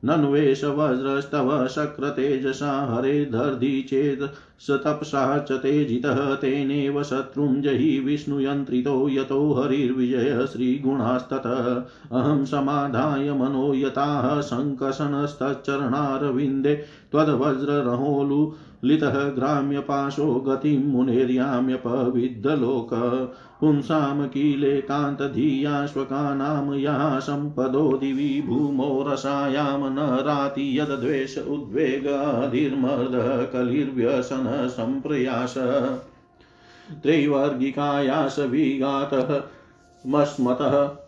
नन्वेष 0.04 0.64
वज्रस्तव 0.64 1.68
शक्रतेजसा 1.68 2.94
हरेर्दर्धि 2.94 3.82
चेत् 3.82 4.22
स 4.60 4.70
तपसा 4.70 5.38
च 5.38 5.52
तेजितः 5.52 6.34
तेनेव 6.34 7.02
शत्रुं 7.02 7.62
जहि 7.62 8.00
विष्णुयन्त्रितो 8.00 9.08
यतो 9.08 9.52
हरिर्विजयः 9.52 10.46
श्रीगुणास्ततः। 10.46 11.82
अहं 12.18 12.44
समाधाय 12.44 13.32
मनो 13.32 13.74
यताः 13.74 14.40
सङ्कसनस्तच्चरणारविन्दे 14.40 16.84
त्वद्वज्ररहोलु 17.10 18.52
लितः 18.84 19.28
ग्राम्यपाशो 19.28 20.34
गतिं 20.34 20.84
मुनेर्याम्यपविद्धलोक। 20.84 22.90
पुंसां 23.60 24.28
कीलेकान्तधिया 24.28 25.86
या 26.74 27.18
सम्पदो 27.18 27.92
दिवि 27.92 28.44
भूमौ 28.46 29.04
रसायां 29.08 29.90
न 29.90 29.98
राति 29.98 30.80
यद्वेष 30.80 31.38
उद्वेगाधिर्मर्दः 31.38 33.44
कलिर्व्यसन 33.44 34.44
सम्प्रयास। 34.48 35.54
त्रैवर्गिकायास 37.02 38.38
विघातः 38.38 39.42
मस्मतः 40.06 41.07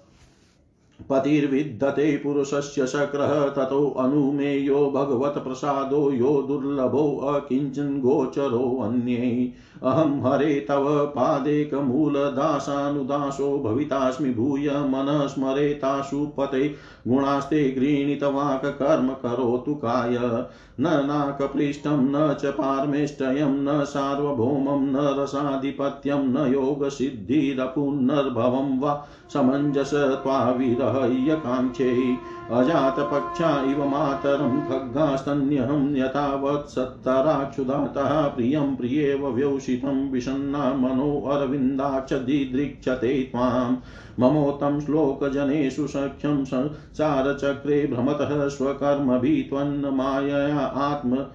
पतिर्विद्यते 1.11 2.17
पुरुषस्य 2.17 2.87
शक्रः, 2.87 3.29
ततो 3.29 3.95
अनुमेयो 3.99 4.91
भगवत्प्रसादो, 4.91 6.13
यो 6.13 6.43
दुर्लभो 6.43 7.17
अकिञ्चन 7.17 8.01
गोचरोऽन्यै 8.01 9.53
अहं 9.83 10.23
हरे 10.23 10.67
तव 10.69 11.07
पादेकमूलदासानुदासो 11.07 13.59
भवितास्मि 13.59 14.35
भूय 14.35 14.71
मनः 14.71 15.27
स्मरेताशु 15.27 16.27
पते। 16.27 16.75
गुणास्ते 17.09 17.71
गृहीतवाक् 17.71 18.65
कर्म 18.65 19.09
करोतु 19.09 19.75
काय। 19.75 20.45
न 20.81 20.81
नाकपृष्ठं, 20.81 21.91
न 21.91 22.35
च 22.35 22.45
पारमेष्टयं, 22.45 23.49
न 23.49 23.85
सार्वभौमं, 23.85 24.81
न 24.81 25.17
रसाधिपत्यं, 25.21 26.19
न 26.19 26.55
योगसिद्धिरपुनर्भवं 26.55 28.81
वा। 28.81 29.09
समञ्जस 29.33 29.91
त्वाविरहय्यकाङ्क्षै 29.95 32.19
अजातपक्षा 32.51 33.63
इव 33.63 33.85
मातरं 33.85 34.61
खड्गास्तन्यहं 34.61 35.97
यथावत्सत्तराक्षुधातः 35.97 38.29
प्रियं 38.29 38.77
प्रियेव 38.77 39.29
व्यवसितं 39.29 40.11
विषन्ना 40.11 40.75
मनो 40.75 40.95
मनोऽरविन्दाक्ष 40.95 42.13
दिदृक्षते 42.13 43.23
त्वां। 43.23 43.77
ममोतं 44.21 44.81
श्लोकजनेषु 44.81 45.87
सख्यं 45.87 46.45
संसारचक्रे 46.45 47.87
भ्रमतः 47.87 48.49
स्वकर्मभिः 48.49 49.49
त्वन्मायया 49.49 50.59
आत्म 50.59 51.27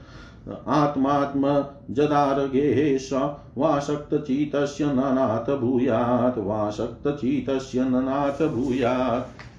आत्मात्मजदारगेः 0.67 2.97
स 2.97 3.37
वासक्तचितस्य 3.57 4.85
ननाथ 4.85 5.57
भूयात्, 5.57 6.37
वासक्तचितस्य 6.37 7.81
ननाथ 7.81 8.47
भूयात्। 8.47 9.55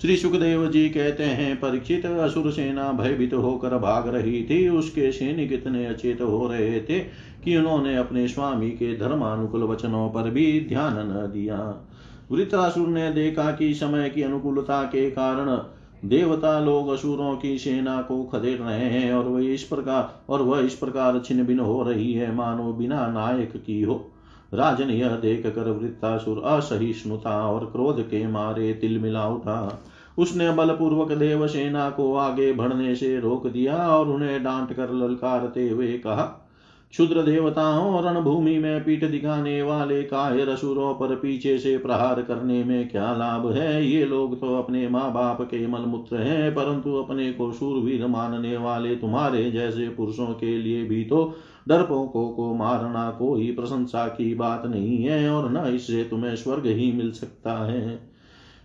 श्री 0.00 0.16
सुखदेव 0.16 0.70
जी 0.70 0.88
कहते 0.88 1.24
हैं, 1.24 1.56
परीक्षित 1.56 2.06
असुर 2.06 2.52
सेना 2.52 2.92
भयभीत 2.92 3.34
होकर 3.34 3.78
भाग 3.78 4.08
रही 4.08 4.44
थी। 4.44 4.68
उसके 4.68 5.12
सैनिक 5.12 5.52
इतने 5.52 5.86
अचेत 5.86 6.20
हो 6.20 6.48
रहे 6.48 6.80
थे 6.80 7.06
कि 7.44 7.56
उन्होंने 7.56 7.96
अपने 7.96 8.28
स्वामी 8.28 8.70
के 8.70 8.96
धर्मानुकूल 8.96 9.62
वचनों 9.62 10.08
पर 10.08 10.30
भी 10.30 10.66
ध्यान 10.68 10.92
न 10.92 11.30
दिया। 11.32 11.86
वृत्रासुर 12.30 12.88
ने 12.88 13.12
देखा 13.12 13.52
कि 13.52 13.74
समय 13.74 14.10
की 14.10 14.22
अनुकूलता 14.22 14.82
के 14.82 15.10
कारण 15.10 15.60
देवता 16.04 16.60
लोग 16.60 16.88
असुरों 16.88 17.36
की 17.36 17.58
सेना 17.58 18.02
को 18.02 18.24
खदेड़ 18.24 18.60
रहे 18.60 18.84
हैं 18.84 19.14
और 19.14 19.24
वह 19.24 19.52
इस 19.52 19.62
प्रकार, 19.62 20.32
और 20.32 20.42
वह 20.42 20.60
इस 20.60 20.74
प्रकार 20.74 21.22
छिन्न 21.24 21.44
भिन्न 21.44 21.60
हो 21.60 21.82
रही 21.82 22.12
है, 22.12 22.34
मानो 22.34 22.72
बिना 22.72 23.06
नायक 23.06 23.52
की 23.56 23.82
हो। 23.82 24.10
राजन 24.54 24.90
यह 24.90 25.08
देख 25.08 25.46
कर 25.46 25.70
वृत्तासुर 25.70 26.38
असहिष्णुता 26.38 27.48
और 27.48 27.66
क्रोध 27.66 28.02
के 28.02 28.26
मारे 28.26 28.72
तिल 28.74 28.98
मिला 28.98 29.28
उठा। 29.28 29.82
उसने 30.18 30.50
बलपूर्वक 30.50 31.12
देव 31.12 31.46
सेना 31.46 31.90
को 31.90 32.14
आगे 32.14 32.52
बढ़ने 32.52 32.94
से 32.94 33.20
रोक 33.20 33.46
दिया 33.46 33.76
और 33.76 34.08
उन्हें 34.08 34.42
डांट 34.42 34.72
कर 34.72 34.90
ललकारते 34.90 35.68
हुए 35.68 35.92
कहा 35.92 36.44
क्षुद्र 36.90 37.22
देवताओं 37.22 38.02
रणभूमि 38.04 38.58
में 38.58 38.84
पीठ 38.84 39.04
दिखाने 39.04 39.60
वाले 39.62 40.02
कायर 40.02 40.48
असुरों 40.48 40.94
पर 40.94 41.14
पीछे 41.14 41.58
से 41.58 41.76
प्रहार 41.78 42.22
करने 42.22 42.64
में 42.64 42.88
क्या 42.88 43.12
लाभ 43.14 43.50
है? 43.52 43.86
ये 43.86 44.04
लोग 44.04 44.40
तो 44.40 44.56
अपने 44.58 44.88
माँ 44.88 45.12
बाप 45.12 45.42
के 45.42 45.66
मलमूत्र 45.66 46.16
हैं, 46.16 46.54
परंतु 46.54 46.94
अपने 46.94 47.32
को 47.32 47.52
सूरवीर 47.52 48.06
मानने 48.06 48.56
वाले 48.56 48.96
तुम्हारे 48.96 49.50
जैसे 49.50 49.88
पुरुषों 49.88 50.26
के 50.26 50.58
लिए 50.58 50.84
भी 50.84 51.04
तो 51.04 51.34
डरपोकों 51.68 52.28
को 52.28 52.54
मारना 52.54 53.10
कोई 53.10 53.50
प्रशंसा 53.52 54.06
की 54.08 54.34
बात 54.34 54.66
नहीं 54.66 55.04
है 55.04 55.30
और 55.30 55.50
न 55.52 55.74
इससे 55.74 56.04
तुम्हें 56.04 56.36
स्वर्ग 56.36 56.66
ही 56.66 56.92
मिल 56.92 57.10
सकता 57.12 57.64
है। 57.66 57.98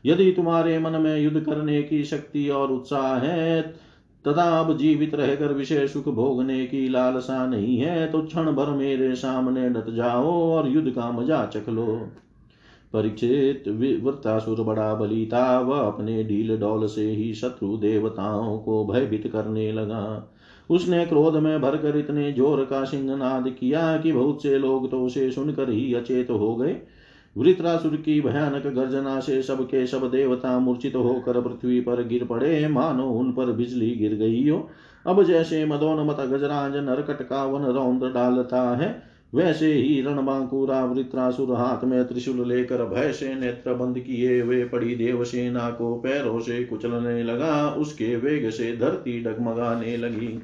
यदि 0.06 0.32
तुम्हारे 0.32 0.80
मन 0.80 0.92
में 0.92 1.18
युद्ध 1.18 1.40
करने 1.40 1.84
की 1.84 2.04
शक्ति 2.04 2.50
और 2.50 2.72
उत्साह 2.72 3.16
है 3.16 3.62
तथा 4.26 4.44
अब 4.60 4.76
जीवित 4.78 5.16
रहकर 5.16 5.54
विषय 5.54 5.88
सुख 5.88 6.08
भोगने 6.10 6.66
की 6.66 6.88
लालसा 6.88 7.46
नहीं 7.48 7.78
है 7.78 8.06
तो 8.12 8.22
क्षण 8.22 8.52
भर 8.52 8.70
मेरे 8.70 9.14
सामने 9.16 9.70
डट 9.70 9.90
जाओ 9.90 10.32
और 10.52 10.70
युद्ध 10.70 10.90
का 10.90 11.10
मज़ा 11.12 11.46
चख 11.46 11.70
लो। 11.70 11.86
परीक्षित 12.94 13.68
वृत्तासुर 14.04 14.62
बड़ा 14.64 14.94
बली 14.94 15.26
था 15.26 15.60
वह 15.60 15.80
अपने 15.80 16.24
ढील 16.24 16.58
डोल 16.58 16.88
से 16.88 17.10
ही 17.12 17.34
शत्रु 17.34 17.78
देवताओं 17.78 18.58
को 18.60 18.86
भयभीत 18.86 19.28
करने 19.28 19.72
लगा। 19.72 20.30
उसने 20.70 21.06
क्रोध 21.06 21.36
में 21.36 21.62
भरकर 21.62 21.98
इतने 21.98 22.32
ज़ोर 22.32 22.64
का 22.66 22.84
सिंहनाद 22.84 23.50
किया 23.50 23.98
कि 23.98 24.12
बहुत 24.12 24.44
से 24.44 24.58
लोग 24.58 24.90
तो 24.92 25.02
उसे 25.02 25.30
सुनकर 25.32 25.70
ही 25.70 25.94
अचेत 25.94 26.30
हो 26.30 26.56
गए। 26.56 26.76
वृत्रासुर 27.38 27.96
की 27.96 28.20
भयानक 28.22 28.68
गर्जना 28.68 29.20
से 29.20 29.42
सब 29.42 29.64
के 29.66 29.86
सब 29.88 30.10
देवता 30.12 30.58
मूर्छित 30.60 30.96
होकर 30.96 31.42
पृथ्वी 31.42 31.80
पर 31.82 32.04
गिर 32.04 32.26
पड़े, 32.26 32.68
मानो 32.68 33.10
उन 33.10 33.32
पर 33.32 33.52
बिजली 33.52 33.90
गिर 33.96 34.14
गई 34.14 34.48
हो 34.50 34.70
अब 35.06 35.24
जैसे 35.24 35.66
मदोनमत 35.66 36.20
गजराज 36.20 36.76
नरकट 36.76 37.22
का 37.22 37.44
वन 37.46 37.66
रौंद 37.66 38.04
डालता 38.04 38.62
है, 38.78 39.04
वैसे 39.36 39.72
ही 39.74 40.02
रणबांकुरा 40.02 40.84
वृत्रासुर 40.86 41.56
हाथ 41.56 41.84
में 41.84 42.04
त्रिशूल 42.08 42.48
लेकर 42.48 42.86
भय 42.86 43.12
से 43.12 43.34
नेत्र 43.36 43.74
बंद 43.74 44.00
किए 44.00 44.42
वे 44.42 44.64
पड़ी 44.66 44.96
देवसेना 44.96 45.70
को 45.70 45.96
पैरों 45.96 46.40
से 46.40 46.64
कुचलने 46.64 47.24
लगा, 47.24 47.70
उसके 47.70 48.16
वेग 48.16 48.50
से 48.50 48.76
धरती 48.78 49.20
डगमगाने 49.24 49.98
लगी। 49.98 50.40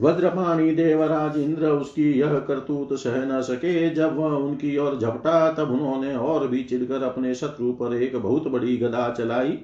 वज्रपाणी 0.00 0.70
देवराज 0.70 1.36
इंद्र 1.36 1.68
उसकी 1.68 2.10
यह 2.12 2.38
करतूत 2.38 2.92
सह 2.92 3.16
न 3.26 3.40
सके। 3.40 3.88
जब 3.90 4.16
वह 4.16 4.36
उनकी 4.36 4.76
ओर 4.78 4.98
झपटा, 4.98 5.52
तब 5.52 5.70
उन्होंने 5.70 6.16
और 6.16 6.46
भी 6.48 6.62
चिढ़कर 6.62 7.02
अपने 7.02 7.34
शत्रु 7.34 7.72
पर 7.72 7.94
एक 7.94 8.16
बहुत 8.16 8.48
बड़ी 8.48 8.76
गदा 8.76 9.08
चलाई। 9.10 9.58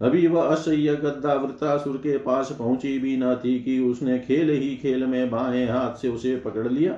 अभी 0.00 0.26
वह 0.26 0.44
असह्य 0.44 0.94
गद्दा 0.96 1.34
वृतासुर 1.34 1.96
के 1.96 2.16
पास 2.18 2.56
पहुँची 2.58 2.98
भी 2.98 3.16
न 3.16 3.34
थी 3.34 3.58
कि 3.60 3.78
उसने 3.80 4.18
खेल 4.18 4.50
ही 4.50 4.74
खेल 4.76 5.04
में 5.04 5.30
बाएँ 5.30 5.66
हाथ 5.66 6.00
से 6.00 6.08
उसे 6.08 6.36
पकड़ 6.36 6.68
लिया। 6.68 6.92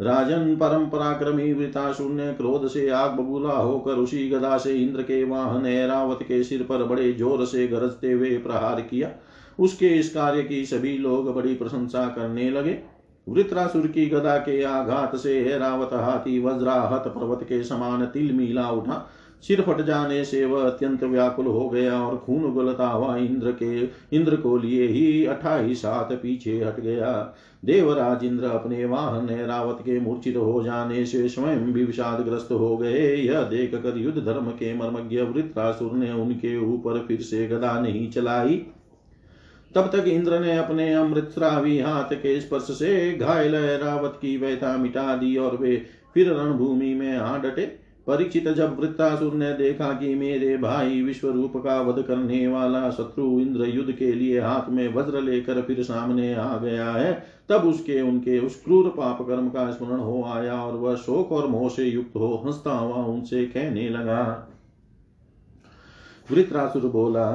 राजन 0.00 0.54
परम 0.56 0.84
पराक्रमी 0.86 1.52
वृतासुर 1.52 2.10
ने 2.10 2.32
क्रोध 2.32 2.66
से 2.68 2.88
आग 2.90 3.10
बबूला 3.10 3.54
होकर 3.54 3.92
उसी 3.92 4.28
गदा 4.28 4.56
से 4.58 4.74
इंद्र 4.74 5.02
के 5.02 5.22
वाहन 5.24 5.66
ऐरावत 5.66 6.18
के 6.22 6.42
सिर 6.44 6.62
पर 6.62 6.84
बड़े 6.84 7.12
ज़ोर 7.12 7.44
से 7.46 7.66
गरजते 7.68 8.12
हुए 8.12 8.30
प्रहार 8.38 8.80
किया। 8.80 9.08
उसके 9.58 9.88
इस 9.88 10.10
कार्य 10.10 10.42
की 10.42 10.64
सभी 10.66 10.96
लोग 10.98 11.34
बड़ी 11.34 11.54
प्रशंसा 11.54 12.06
करने 12.08 12.50
लगे। 12.50 12.78
वृत्रासुर 13.26 13.86
की 13.86 14.06
गदा 14.06 14.36
के 14.38 14.62
आघात 14.62 15.16
से 15.16 15.38
हैरावत 15.40 15.90
हाथी 15.92 16.38
वज्राहत 16.38 17.08
पर्वत 17.08 17.42
के 17.42 17.62
समान 17.62 18.04
तिल 18.06 18.32
मिला 18.32 18.70
उठा। 18.70 19.06
सिर 19.44 19.60
फट 19.60 19.80
जाने 19.80 20.24
से 20.24 20.44
वह 20.44 20.64
अत्यंत 20.66 21.02
व्याकुल 21.04 21.46
हो 21.46 21.68
गया 21.68 22.00
और 22.02 22.16
खून 22.16 22.44
उगलता 22.44 22.86
हुआ 22.86 23.16
इंद्र 23.16 23.52
के, 23.52 23.82
इंद्र 24.16 24.36
को 24.36 24.56
लिए 24.56 24.86
ही 24.86 25.24
अठाईस 25.26 25.82
सात 25.82 26.12
पीछे 26.12 26.58
हट 26.64 26.80
गया। 26.80 27.12
देवराज 27.64 28.24
इंद्र 28.24 28.44
अपने 28.44 28.84
वाहन 28.84 29.28
रावत 29.30 29.78
के 29.80 30.00
मूर्छित 30.00 30.36
हो 30.36 30.62
जाने 30.62 31.04
से 31.06 31.28
स्वयं 31.28 31.72
भी 31.72 31.84
विषादग्रस्त 31.84 32.52
हो 32.52 32.76
गए। 32.76 33.14
यह 33.16 33.42
देख 33.42 33.74
कर 33.74 33.98
युद्ध 33.98 34.24
धर्म 34.24 34.50
के 34.50 34.74
मर्मज्ञ 34.74 35.20
वृत्रासुर 35.22 35.92
ने 35.92 36.12
उनके 36.12 36.58
ऊपर 36.58 36.98
फिर 37.08 37.20
से 37.20 37.46
गदा 37.46 37.78
नहीं 37.80 38.10
चलाई। 38.10 38.62
तब 39.74 39.90
तक 39.92 40.08
इंद्र 40.08 40.38
ने 40.40 40.56
अपने 40.58 40.92
अमृतस्रावी 40.94 41.78
हाथ 41.78 42.14
के 42.14 42.40
स्पर्श 42.40 42.70
से 42.78 43.12
घायल 43.12 43.56
रावत 43.56 44.18
की 44.22 44.36
व्यथा 44.36 44.76
मिटा 44.76 45.16
दी 45.16 45.36
और 45.36 45.56
वे 45.56 45.76
फिर 46.14 46.32
रणभूमि 46.32 46.94
में 46.94 47.16
आ 47.16 47.36
डटे 47.38 47.66
परीक्षित 48.06 48.48
जब 48.48 48.78
वृत्तासुर 48.80 49.34
ने 49.34 49.52
देखा 49.52 49.92
कि 49.92 50.14
मेरे 50.14 50.56
भाई 50.56 51.02
विश्व 51.02 51.28
रूप 51.30 51.56
का 51.56 51.80
वध 51.80 52.02
करने 52.02 52.46
वाला 52.48 52.90
शत्रु 52.90 53.24
इंद्र 53.40 53.64
युद्ध 53.64 53.92
के 53.92 54.12
लिए 54.12 54.40
हाथ 54.40 54.70
में 54.70 54.94
वज्र 54.94 55.20
लेकर 55.20 55.60
फिर 55.62 55.82
सामने 55.82 56.34
आ 56.34 56.56
गया 56.56 56.90
है, 56.90 57.12
तब 57.48 57.64
उसके 57.64 58.00
उनके 58.00 58.38
उस 58.38 58.62
क्रूर 58.64 58.88
पाप 58.88 59.22
कर्म 59.22 59.48
का 59.48 59.70
स्मरण 59.70 60.00
हो 60.00 60.22
आया 60.26 60.62
और 60.62 60.76
वह 60.76 60.94
शोक 60.96 61.32
और 61.32 61.46
मोह 61.46 61.68
से 61.68 61.84
युक्त 61.84 62.16
हो 62.16 62.42
हंसता 62.46 62.70
हुआ 62.70 63.04
उनसे 63.04 63.44
कहने 63.46 63.88
लगा। 63.88 64.22
वृत्रासुर 66.28 66.82
बोला 66.82 67.28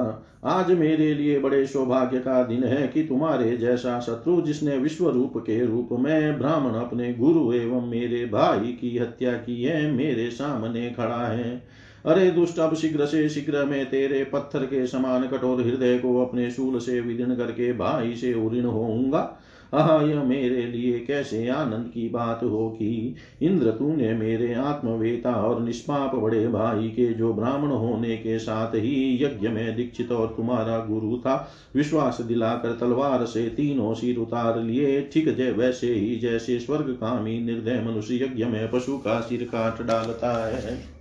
आज 0.45 0.71
मेरे 0.71 1.13
लिए 1.13 1.39
बड़े 1.39 1.65
सौभाग्य 1.67 2.19
का 2.19 2.43
दिन 2.43 2.63
है 2.63 2.88
कि 2.88 3.03
तुम्हारे 3.03 3.58
जैसा 3.58 3.99
शत्रु 3.99 4.41
जिसने 4.41 4.77
विश्व 4.77 5.10
रूप 5.10 5.34
के 5.38 5.65
रूप 5.65 5.89
में 5.91 6.38
ब्राह्मण 6.38 6.71
अपने 6.71 7.13
गुरु 7.13 7.53
एवं 7.53 7.88
मेरे 7.88 8.25
भाई 8.25 8.67
की 8.71 8.97
हत्या 8.97 9.34
की 9.34 9.63
है, 9.63 9.91
मेरे 9.91 10.29
सामने 10.32 10.89
खड़ा 10.89 11.27
है। 11.27 11.63
अरे 12.06 12.32
दुष्ट, 12.32 12.60
अब 12.60 12.75
शीघ्र 12.75 13.06
से 13.06 13.29
शीघ्र 13.29 13.65
में 13.65 13.89
तेरे 13.89 14.23
पत्थर 14.23 14.65
के 14.65 14.88
समान 14.88 15.27
कठोर 15.27 15.62
हृदय 15.62 15.97
को 15.97 16.25
अपने 16.25 16.51
शूल 16.51 16.79
से 16.79 16.99
विदीर्ण 17.01 17.36
करके 17.36 17.73
भाई 17.73 18.15
से 18.15 18.34
उऋण 18.34 18.65
होऊँगा। 18.65 19.39
आह, 19.73 20.03
यह 20.03 20.23
मेरे 20.23 20.65
लिए 20.65 20.99
कैसे 20.99 21.47
आनंद 21.47 21.91
की 21.93 22.09
बात 22.09 22.43
होगी? 22.43 23.15
इंद्र, 23.41 23.71
तूने 23.71 24.13
मेरे 24.13 24.53
आत्मवेता 24.53 25.31
और 25.31 25.62
निष्पाप 25.62 26.15
बड़े 26.15 26.47
भाई 26.47 26.88
के 26.89 27.13
जो 27.13 27.33
ब्राह्मण 27.33 27.67
होने 27.67 28.17
के 28.17 28.39
साथ 28.39 28.75
ही 28.75 29.23
यज्ञ 29.23 29.47
में 29.47 29.75
दीक्षित 29.75 30.12
और 30.12 30.27
तुम्हारा 30.27 30.86
गुरु 30.86 31.17
था, 31.17 31.51
विश्वास 31.75 32.21
दिलाकर 32.21 32.71
तलवार 32.71 33.25
से 33.25 33.49
तीनों 33.49 33.93
सिर 33.93 34.17
उतार 34.17 34.62
लिए। 34.63 35.09
ठीक 35.13 35.36
जय 35.36 35.51
वैसे 35.51 35.93
ही 35.93 36.15
जैसे 36.15 36.59
स्वर्ग 36.59 36.97
कामी 37.01 37.39
निर्दय 37.39 37.83
मनुष्य 37.88 38.15
यज्ञ 38.15 38.45
में 38.45 38.71
पशु 38.71 38.97
का 38.97 39.19
सिर 39.19 39.43
काट 39.43 39.81
डालता 39.81 40.47
है। 40.47 40.92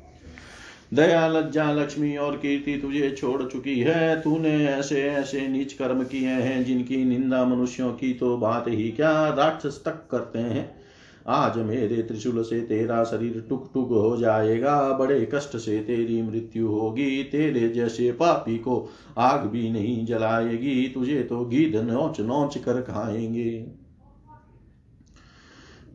दया, 0.94 1.28
लज्जा, 1.28 1.72
लक्ष्मी 1.72 2.16
और 2.16 2.36
कीर्ति 2.36 2.78
तुझे 2.78 3.10
छोड़ 3.10 3.42
चुकी 3.42 3.80
है। 3.80 4.20
तूने 4.20 4.66
ऐसे 4.66 5.02
ऐसे 5.02 5.48
नीच 5.48 5.72
कर्म 5.72 6.04
किए 6.04 6.28
हैं 6.28 6.64
जिनकी 6.64 7.04
निंदा 7.04 7.44
मनुष्यों 7.44 7.92
की 7.92 8.12
तो 8.12 8.36
बात 8.36 8.64
ही 8.68 8.90
क्या 8.90 9.28
राक्षस 9.28 9.82
तक 9.84 10.08
करते 10.10 10.38
हैं? 10.38 10.82
आज 11.26 11.58
मेरे 11.58 12.02
त्रिशूल 12.02 12.42
से 12.42 12.60
तेरा 12.60 13.04
शरीर 13.04 13.46
टुक 13.48 13.70
टुक 13.74 13.88
हो 13.88 14.16
जाएगा, 14.16 14.92
बड़े 14.92 15.28
कष्ट 15.34 15.56
से 15.56 15.78
तेरी 15.78 16.22
मृत्यु 16.22 16.68
होगी। 16.68 17.22
तेरे 17.22 17.68
जैसे 17.68 18.12
पापी 18.12 18.58
को 18.58 18.90
आग 19.18 19.40
भी 19.40 19.70
नहीं 19.70 20.06
जलाएगी, 20.06 20.88
तुझे 20.88 21.22
तो 21.22 21.44
गीध 21.44 21.76
नोच 21.76 22.20
नोच 22.20 22.58
कर 22.58 22.80
खाएँगे। 22.80 23.81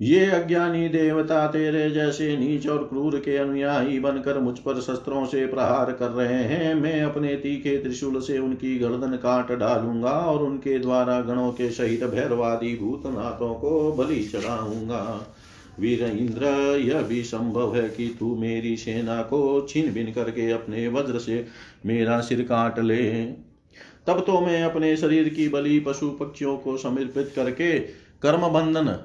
ये 0.01 0.25
अज्ञानी 0.25 0.87
देवता 0.89 1.47
तेरे 1.47 1.89
जैसे 1.89 2.37
नीच 2.37 2.67
और 2.67 2.83
क्रूर 2.83 3.15
के 3.19 3.37
अनुयायी 3.37 3.99
बनकर 3.99 4.39
मुझ 4.39 4.57
पर 4.59 4.81
शस्त्रों 4.81 5.25
से 5.25 5.45
प्रहार 5.47 5.91
कर 5.91 6.09
रहे 6.09 6.43
हैं। 6.43 6.73
मैं 6.75 7.01
अपने 7.01 7.35
तीखे 7.35 7.77
त्रिशूल 7.77 8.19
से 8.21 8.37
उनकी 8.37 8.77
गर्दन 8.79 9.15
काट 9.15 9.51
डालूँगा 9.51 10.11
और 10.11 10.43
उनके 10.43 10.77
द्वारा 10.79 11.19
गणों 11.21 11.51
के 11.51 11.69
सहित 11.69 12.03
भैरवादी 12.03 12.75
भूतनाथों 12.75 13.53
को 13.55 13.91
बलि 13.93 14.19
चढ़ाऊँगा। 14.23 15.27
वीर 15.79 16.03
इंद्र, 16.03 16.45
यह 16.79 17.01
भी 17.01 17.23
संभव 17.23 17.75
है 17.75 17.89
कि 17.89 18.15
तू 18.19 18.35
मेरी 18.35 18.77
सेना 18.77 19.21
को 19.21 19.67
छीन 19.69 19.93
बिन 19.93 20.11
करके 20.13 20.49
अपने 20.51 20.87
वज्र 20.87 21.19
से 21.19 21.45
मेरा 21.85 22.19
सिर 22.19 22.41
काट 22.41 22.79
ले। 22.79 23.25
तब 24.07 24.23
तो 24.27 24.39
मैं 24.41 24.63
अपने 24.63 24.95
शरीर 24.97 25.29
की 25.29 25.49
बलि 25.49 25.79
पशु 25.79 26.09
पक्षियों 26.09 26.57
को 26.57 26.77
समर्पित 26.77 27.31
करके 27.35 27.79
कर्म 28.21 28.47
बंधन 28.49 28.97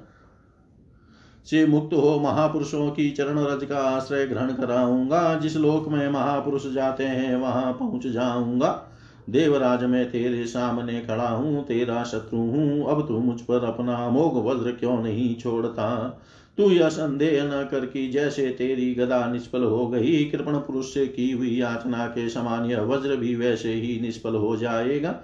से 1.46 1.66
मुक्त 1.66 1.94
हो 1.94 2.20
महापुरुषों 2.20 2.90
की 2.90 3.10
चरण 3.10 3.38
रज 3.38 3.64
का 3.64 3.78
आश्रय 3.78 4.26
ग्रहण 4.26 4.52
कराऊँगा। 4.52 5.34
जिस 5.34 5.56
लोक 5.56 5.88
में 5.88 6.08
महापुरुष 6.08 6.72
जाते 6.72 7.04
हैं, 7.04 7.36
वहाँ 7.36 7.72
पहुँच 7.72 8.06
जाऊँगा। 8.06 8.88
देवराज 9.30 9.84
मैं 9.84 10.10
तेरे 10.10 10.46
सामने 10.46 11.00
खड़ा 11.00 11.28
हूँ, 11.28 11.64
तेरा 11.64 12.04
शत्रु 12.04 12.38
हूँ। 12.38 12.90
अब 12.90 13.08
तू 13.08 13.18
मुझ 13.18 13.40
पर 13.40 13.64
अपना 13.64 13.96
अमोघ 13.96 14.46
वज्र 14.46 14.72
क्यों 14.72 15.02
नहीं 15.02 15.34
छोड़ता? 15.36 16.20
तू 16.58 16.70
यह 16.70 16.88
संदेह 16.88 17.44
न 17.44 17.68
कर 17.70 17.86
कि 17.86 18.08
जैसे 18.08 18.48
तेरी 18.48 18.94
गदा 18.94 19.32
निष्फल 19.32 19.64
हो 19.64 19.88
गई, 19.88 20.24
कृपण 20.24 20.52
पुरुष 20.52 20.94
से 20.94 21.06
की 21.06 21.30
हुई 21.30 21.60
याचना 21.60 22.06
के 22.06 22.28
समान 22.28 22.70
यह 22.70 22.80
वज्र 22.80 23.16
भी 23.16 23.34
वैसे 23.34 23.72
ही 23.72 24.00
निष्फल 24.00 24.34
हो 24.34 24.56
जाएगा। 24.56 25.20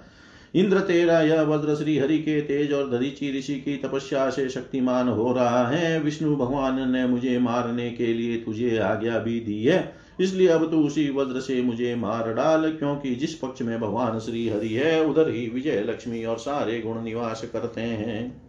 इंद्र 0.55 0.79
तेरा 0.79 1.21
यह 1.21 1.41
वज्र 1.41 1.75
श्री 1.75 1.97
हरि 1.97 2.17
के 2.17 2.41
तेज 2.41 2.73
और 2.73 2.89
धरीची 2.91 3.37
ऋषि 3.39 3.55
की 3.55 3.75
तपस्या 3.77 4.29
से 4.29 4.49
शक्तिमान 4.49 5.07
हो 5.07 5.33
रहा 5.33 5.67
है। 5.67 5.99
विष्णु 5.99 6.35
भगवान 6.35 6.91
ने 6.91 7.05
मुझे 7.07 7.39
मारने 7.39 7.91
के 7.91 8.13
लिए 8.13 8.37
तुझे 8.37 8.77
आज्ञा 8.77 9.19
भी 9.19 9.39
दी 9.39 9.63
है। 9.63 9.95
इसलिए 10.19 10.47
अब 10.47 10.71
तू 10.71 10.83
उसी 10.83 11.09
वज्र 11.09 11.39
से 11.39 11.61
मुझे 11.61 11.95
मार 11.95 12.33
डाल, 12.33 12.71
क्योंकि 12.71 13.15
जिस 13.15 13.33
पक्ष 13.33 13.61
में 13.61 13.79
भगवान 13.79 14.19
श्री 14.19 14.49
हरि 14.49 14.73
है, 14.73 15.05
उधर 15.05 15.29
ही 15.29 15.49
विजय 15.49 15.85
लक्ष्मी 15.89 16.25
और 16.25 16.37
सारे 16.37 16.79
गुण 16.81 17.03
निवास 17.03 17.49
करते 17.53 17.81
हैं। 17.81 18.48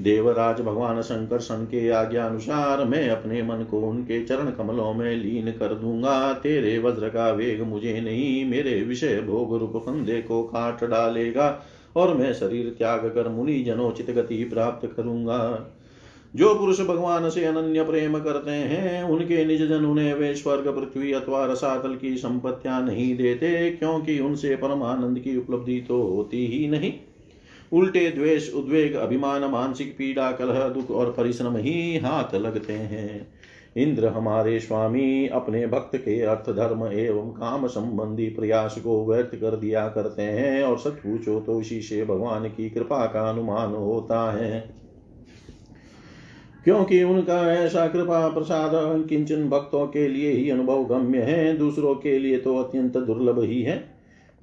देवराज 0.00 0.60
भगवान 0.60 1.00
शंकर 1.02 1.38
सन 1.38 1.64
के 1.64 1.88
आज्ञा 1.90 2.26
अनुसार 2.26 2.84
मैं 2.84 3.08
अपने 3.10 3.42
मन 3.42 3.66
को 3.70 3.80
उनके 3.80 4.24
चरण 4.24 4.50
कमलों 4.50 4.94
में 4.94 5.16
लीन 5.16 5.50
कर 5.50 5.74
दूँगा। 5.74 6.32
तेरे 6.32 6.78
वज्र 6.78 7.08
का 7.08 7.30
वेग 7.30 7.62
मुझे 7.62 8.00
नहीं, 8.00 8.44
मेरे 8.50 8.82
विषय 8.82 9.20
भोग 9.20 9.56
रूप 9.58 9.76
फंदे 9.76 10.22
को 10.22 10.42
काट 10.42 10.84
डालेगा 10.84 11.62
और 11.96 12.16
मैं 12.16 12.32
शरीर 12.32 12.74
त्याग 12.78 13.00
कर 13.00 13.28
मुनि 13.28 13.62
जनोचित 13.62 14.10
गति 14.10 14.44
प्राप्त 14.44 14.90
करूँगा। 14.96 15.70
जो 16.34 16.54
पुरुष 16.54 16.80
भगवान 16.80 17.30
से 17.30 17.44
अनन्य 17.44 17.84
प्रेम 17.84 18.18
करते 18.18 18.50
हैं, 18.50 19.02
उनके 19.02 19.44
निज 19.44 19.68
जन 19.68 19.84
उन्हें 19.84 20.14
वे 20.14 20.34
स्वर्ग, 20.34 20.68
पृथ्वी 20.68 21.12
अथवा 21.12 21.44
रसातल 21.46 21.94
की 21.94 22.16
संपत्तियाँ 22.16 22.82
नहीं 22.82 23.16
देते, 23.16 23.70
क्योंकि 23.70 24.18
उनसे 24.20 24.56
परमानंद 24.56 25.18
की 25.18 25.36
उपलब्धि 25.36 25.80
तो 25.88 26.02
होती 26.02 26.46
ही 26.46 26.68
नहीं। 26.68 26.92
उल्टे 27.74 28.10
द्वेष, 28.10 28.54
उद्वेग, 28.54 28.94
अभिमान, 28.94 29.44
मानसिक 29.44 29.94
पीड़ा, 29.98 30.32
कलह, 30.32 30.68
दुख 30.68 30.90
और 30.90 31.12
परिश्रम 31.12 31.56
ही 31.56 31.98
हाथ 31.98 32.34
लगते 32.34 32.72
हैं। 32.72 33.28
इंद्र 33.76 34.06
हमारे 34.06 34.60
स्वामी 34.60 35.28
अपने 35.28 35.66
भक्त 35.66 35.96
के 35.96 36.20
अर्थ, 36.20 36.50
धर्म 36.50 36.86
एवं 36.92 37.28
काम 37.28 37.66
संबंधी 37.66 38.26
प्रयास 38.26 38.78
को 38.78 39.06
व्यर्थ 39.06 39.34
कर 39.34 39.56
दिया 39.56 39.88
करते 39.88 40.22
हैं 40.22 40.62
और 40.62 40.78
सच 40.78 40.92
पूछो 40.92 41.40
तो 41.40 41.60
इसी 41.60 41.80
से 41.80 42.04
भगवान 42.04 42.48
की 42.48 42.70
कृपा 42.70 43.06
का 43.06 43.30
अनुमान 43.30 43.70
होता 43.70 44.32
है। 44.32 44.74
क्योंकि 46.64 47.02
उनका 47.02 47.52
ऐसा 47.52 47.88
कृपा 47.88 48.28
प्रसाद 48.28 48.70
किंचन 49.08 49.48
भक्तों 49.48 49.86
के 49.86 50.08
लिए 50.08 50.30
ही 50.30 50.50
अनुभव 50.50 50.84
गम्य 50.84 51.18
है, 51.18 51.56
दूसरों 51.56 51.94
के 51.94 52.18
लिए 52.18 52.38
तो 52.38 52.56
अत्यंत 52.56 52.96
दुर्लभ 52.96 53.42
ही 53.42 53.62
है। 53.62 53.93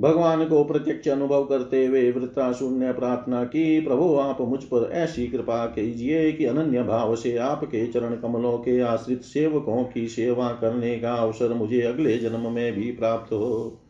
भगवान 0.02 0.46
को 0.46 0.64
प्रत्यक्ष 0.64 1.08
अनुभव 1.08 1.44
करते 1.44 1.86
हुए 1.86 2.12
वृत्रासुर 2.12 2.72
ने 2.72 2.94
प्रार्थना 2.94 3.44
की, 3.44 3.82
प्रभु, 3.82 4.16
आप 4.16 4.42
मुझ 4.42 4.64
पर 4.64 4.90
ऐसी 4.94 5.28
कृपा 5.28 5.66
कीजिए 5.66 6.32
कि 6.32 6.46
अनन्य 6.46 6.84
भाव 6.84 7.16
से 7.16 7.38
आपके 7.38 7.88
चरण 7.88 8.16
कमलों 8.16 8.58
के 8.58 8.80
आश्रित 8.80 9.22
सेवकों 9.22 9.84
की 9.84 10.08
सेवा 10.08 10.50
करने 10.50 11.00
का 11.00 11.14
अवसर 11.14 11.54
मुझे 11.54 11.82
अगले 11.82 12.18
जन्म 12.18 12.52
में 12.52 12.74
भी 12.74 12.92
प्राप्त 12.92 13.34
हो। 13.34 13.81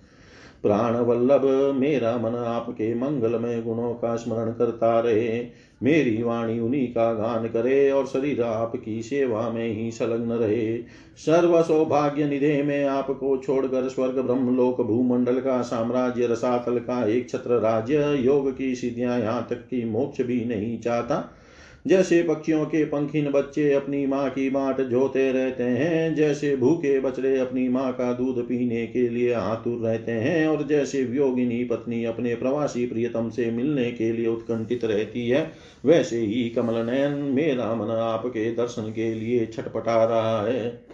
प्राण 0.64 0.96
वल्लभ 0.96 1.76
मेरा 1.76 2.18
मन 2.18 2.36
आपके 2.36 2.94
मंगलमय 2.96 3.62
गुणों 3.62 3.94
का 3.94 4.16
स्मरण 4.16 4.52
करता 4.52 5.00
रहे। 5.00 5.46
मेरी 5.84 6.24
वाणी 6.24 6.60
उन्हीं 6.60 6.88
का 6.88 7.14
गान 7.14 7.48
करे 7.48 7.92
और 7.92 8.06
शरीर 8.06 8.42
आपकी 8.42 9.02
सेवा 9.02 9.50
में 9.50 9.68
ही 9.68 9.92
संलग्न 9.92 10.32
रहे। 10.32 10.78
सर्व 11.18 11.62
सौभाग्य 11.62 12.26
निधे 12.26 12.64
में 12.64 12.86
आपको 12.86 13.38
छोड़कर 13.38 13.90
स्वर्ग, 13.90 14.20
ब्रह्मलोक, 14.20 14.82
भूमंडल 14.82 15.40
का 15.40 15.62
साम्राज्य, 15.62 16.28
रसातल 16.28 16.80
का 16.80 17.06
एक 17.06 17.30
छत्र 17.30 17.60
राज्य, 17.60 18.18
योग 18.20 18.58
की 18.58 18.76
सिद्धियाँ 18.76 19.20
यहाँ 19.20 19.48
तक 19.50 19.56
की 19.56 19.86
मोक्ष 19.86 20.22
भी 20.22 20.46
नहीं 20.46 20.80
चाहता। 20.80 21.38
जैसे 21.86 22.22
पक्षियों 22.24 22.66
के 22.66 22.84
पंखीन 22.86 23.32
बच्चे 23.32 23.72
अपनी 23.74 24.06
माँ 24.08 24.30
की 24.30 24.50
बाट 24.50 24.82
झोते 24.82 25.32
रहते 25.32 25.64
हैं, 25.64 26.16
जैसे 26.16 26.56
भूखे 26.56 27.00
बछड़े 27.00 27.38
अपनी 27.38 27.68
माँ 27.70 27.92
का 27.94 28.12
दूध 28.14 28.44
पीने 28.48 28.86
के 28.88 29.08
लिए 29.10 29.32
आतुर 29.34 29.80
रहते 29.80 30.12
हैं, 30.12 30.48
और 30.48 30.64
जैसे 30.68 31.04
वियोगिनी 31.04 31.64
पत्नी 31.64 32.04
अपने 32.06 32.36
प्रवासी 32.36 32.86
प्रियतम 32.86 33.30
से 33.30 33.50
मिलने 33.52 33.92
के 33.92 34.12
लिए 34.12 34.28
उत्कंठित 34.28 34.86
रहती 34.86 35.28
है, 35.30 35.52
वैसे 35.86 36.20
ही 36.20 36.50
कमल 36.50 36.86
नयन 36.86 37.12
मेरा 37.12 37.74
मन 37.76 37.92
आपके 37.92 38.52
दर्शन 38.52 38.92
के 38.92 39.14
लिए 39.14 39.46
छटपटा 39.46 40.04
रहा 40.06 40.42
है। 40.42 40.91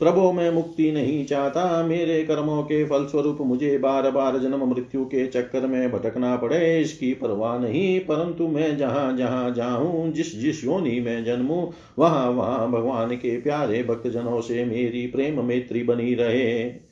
प्रभो 0.00 0.32
मैं 0.32 0.50
मुक्ति 0.50 0.90
नहीं 0.92 1.24
चाहता। 1.24 1.82
मेरे 1.82 2.22
कर्मों 2.24 2.62
के 2.62 2.84
फलस्वरूप 2.84 3.38
मुझे 3.40 3.76
बार 3.78 4.10
बार 4.10 4.38
जन्म 4.38 4.64
मृत्यु 4.68 5.04
के 5.04 5.26
चक्कर 5.26 5.66
में 5.66 5.92
भटकना 5.92 6.36
पड़े। 6.36 6.80
इसकी 6.80 7.12
परवाह 7.14 7.58
नहीं, 7.58 8.00
परंतु 8.00 8.48
मैं 8.48 8.76
जहाँ 8.76 9.16
जहाँ 9.16 9.50
जाऊँ, 9.50 10.12
जिस 10.12 10.38
जिस 10.40 10.64
योनि 10.64 11.00
में 11.00 11.24
जन्मू, 11.24 11.72
वहाँ 11.98 12.30
वहाँ 12.30 12.70
भगवान 12.70 13.16
के 13.16 13.40
प्यारे 13.40 13.82
भक्तजनों 13.82 14.40
से 14.40 14.64
मेरी 14.64 15.06
प्रेम 15.06 15.44
मैत्री 15.44 15.82
बनी 15.82 16.14
रहे। 16.14 16.84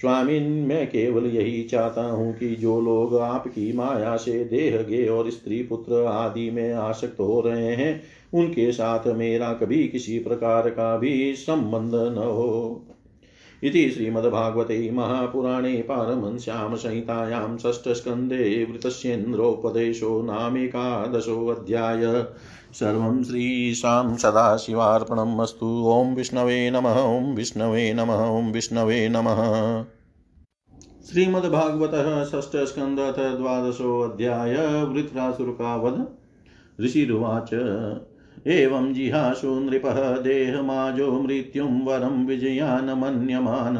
स्वामीन 0.00 0.42
मैं 0.42 0.86
केवल 0.86 1.26
यही 1.26 1.62
चाहता 1.62 2.02
हूँ 2.02 2.32
कि 2.38 2.48
जो 2.54 2.80
लोग 2.80 3.16
आपकी 3.16 3.72
माया 3.72 4.16
से 4.16 4.44
देह 4.44 4.76
गे 4.82 5.06
और 5.08 5.30
स्त्री 5.30 5.62
पुत्र 5.62 6.04
आदि 6.04 6.50
में 6.50 6.72
आसक्त 6.72 7.20
हो 7.20 7.40
रहे 7.40 7.74
हैं 7.74 8.02
उनके 8.34 8.72
साथ 8.72 9.06
मेरा 9.06 9.52
कभी 9.52 9.88
किसी 9.88 10.18
प्रकार 10.18 10.70
का 10.70 10.96
भी 10.96 11.34
संबंध 11.34 11.94
न 11.94 12.18
हो। 12.18 12.86
इति 13.64 13.90
श्रीमद्भागवते 13.90 14.90
महापुराणे 14.90 15.76
पारमंस्यां 15.76 16.76
संहितायां 16.76 17.58
षष्ठस्कन्धे 17.58 18.64
वृतस्येन्द्रोपदेशो 18.64 20.22
नामेकादशोऽध्याय 20.22 22.26
सर्वं 22.72 23.24
श्रीशां 23.24 24.16
सदाशिवार्पणम् 24.16 25.40
अस्तु। 25.40 25.88
ॐ 25.88 26.14
विष्णवे 26.14 26.70
नमः, 26.70 26.90
ॐ 26.90 27.34
विष्णवे 27.34 27.94
नमः, 27.94 28.14
ॐ 28.14 28.52
विष्णवे 28.52 29.08
नमः। 29.08 29.84
श्रीमद्भागवतः 31.10 32.24
षष्ठस्कन्धः 32.24 33.36
द्वादशोऽध्याय 33.36 34.84
वृत्रासुर 34.84 35.50
का 35.50 35.76
वध 35.76 36.06
ऋषिरुवाच। 36.80 37.50
एवं 38.46 38.94
जिहासु 38.94 39.60
नृपः 39.60 40.16
देहमाजो 40.16 41.12
मृत्युं 41.12 41.84
वरं 41.84 42.26
विजयान् 42.26 43.00
मन्यमान 43.00 43.76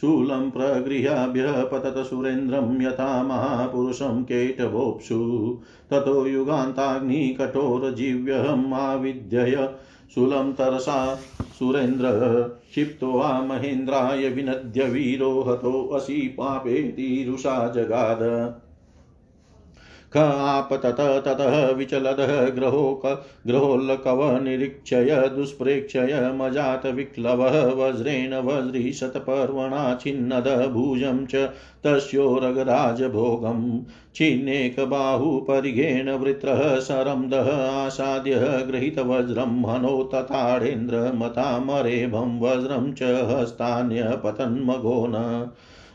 शूलं 0.00 0.50
प्रगृह्याभ्यः 0.50 1.64
पतत 1.64 2.06
सुरेन्द्रं 2.06 2.82
यथा 2.82 3.22
महापुरुषं 3.22 4.24
केटवोप्सु 4.24 5.58
ततो 5.90 6.26
युगान्ताग्निकठोरजीव्यहम् 6.26 8.74
आविद्यय 8.74 9.68
शूलं 10.14 10.52
तरसा 10.52 11.20
सुरेन्द्र 11.58 12.08
क्षिप्तो 12.70 13.12
वा 13.12 13.42
महेन्द्राय 13.42 14.28
विनद्य 14.28 14.84
वीरो 14.84 15.42
हतोऽसि 15.42 16.34
पापेतिरुषा 16.38 17.68
जगाद। 17.68 18.18
खापतत 20.16 21.22
ततः 21.26 21.70
विचलदः 21.70 22.48
ग्रहो 22.48 23.02
ग्रहोल्लकवनिरीक्षय, 23.46 25.30
दुष्प्रेक्षय, 25.36 26.32
मजात 26.34 26.86
विक्लवः, 26.86 27.74
वज्रेण 27.74 28.34
वज्रीशतपर्वणा 28.34 29.94
छिन्नद 29.94 30.72
भुजं 30.72 31.26
च 31.26 31.50
तस्योरगराजभोगम् 31.84 33.80
छिन्नेकबाहुपरिघेण 34.14 36.10
वृत्रः 36.10 36.80
शरं 36.80 37.28
दः 37.28 37.66
आसाद्य 37.66 38.64
गृहीतवज्रं 38.70 39.70
हनो 39.70 40.10
तथाढेन्द्रमतामरेभं 40.14 42.40
वज्रं 42.40 42.92
च 42.92 43.02
हस्तान्यपतन्मघो 43.02 45.06
न। 45.08 45.48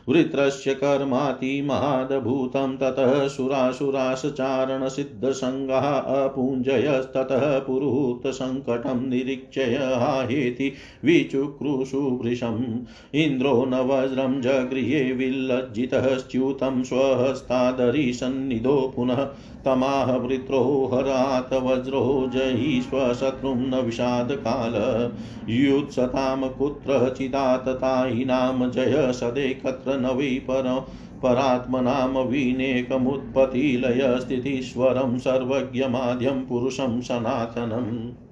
वृत्रस्य 0.08 0.74
कर्माति 0.74 1.62
महादभूतं 1.62 2.76
ततः 2.76 3.28
सुरासुरासचारणसिद्धसङ्गः 3.28 5.98
अपुञ्जयस्ततः 5.98 7.58
पुरुहूतसङ्कटं 7.58 9.08
निरीक्षय 9.08 9.98
हाहेति 10.00 10.72
विचुक्रुषुभृशम् 11.04 12.84
इन्द्रो 13.14 13.64
न 13.64 13.86
वज्रं 13.90 14.40
जगृहे 14.40 15.12
विल्लज्जितः 15.12 16.28
च्युतं 16.30 16.82
स्वहस्तादरिसन्निधो 16.82 18.92
पुनः 18.96 19.28
तमाह 19.64 20.16
वृत्रो 20.16 20.90
हरात 20.94 21.54
वज्रो 21.54 22.30
जयि 22.32 22.82
स्वशत्रुं 22.82 23.56
न 23.56 23.74
विषादकाल 23.74 25.12
युत्सतां 25.48 26.48
कुत्र 26.48 27.14
चिदाततायिनां 27.18 28.70
जय 28.70 29.12
सदेकत्र 29.12 29.98
न 29.98 30.06
वै 30.06 30.26
पर 30.26 30.86
परात्मनां 31.22 32.24
विनेकमुत्पत्तिलयस्थितीश्वरं 32.24 35.18
सर्वज्ञमाद्यं 35.18 36.44
पुरुषं 36.44 37.00
सनातनम्। 37.00 38.23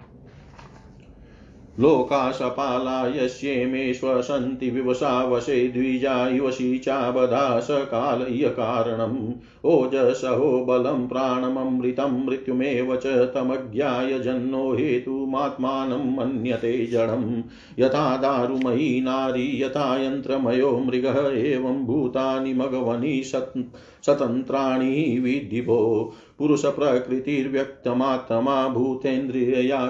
लोकाशपाला 1.80 3.08
यस्येमे 3.08 3.94
श्वसन्ति 3.94 4.70
विवशा 4.70 5.24
वशे 5.24 5.68
द्विजा 5.68 6.28
इव 6.28 6.50
शीचाबधा 6.50 7.60
सकाल 7.60 8.22
इयकारणम् 8.22 9.32
ओजसहो 9.64 10.64
बलं 10.64 11.08
प्राणममृतं 11.08 12.26
मृत्युमेव 12.26 12.96
च 12.96 13.06
तमज्ञाय 13.06 14.18
जन्नो 14.18 14.72
हेतुमात्मानं 14.72 16.16
मन्यते 16.16 16.86
जडम्। 16.86 17.42
यथा 17.78 18.16
दारुमयी 18.16 19.00
नारी, 19.00 19.62
यथा 19.62 20.02
यन्त्रमयो 20.02 20.78
मृगः, 20.78 21.34
एवं 21.34 21.84
भूतानि 21.84 22.54
मघवनि 22.54 23.24
सत् 23.24 23.58
स्वतन्त्राणि 24.04 25.20
विधिभो 25.22 26.12
पुरुषप्रकृतिर्व्यक्तमात्मा 26.38 28.68
भूतेन्द्रियया 28.68 29.88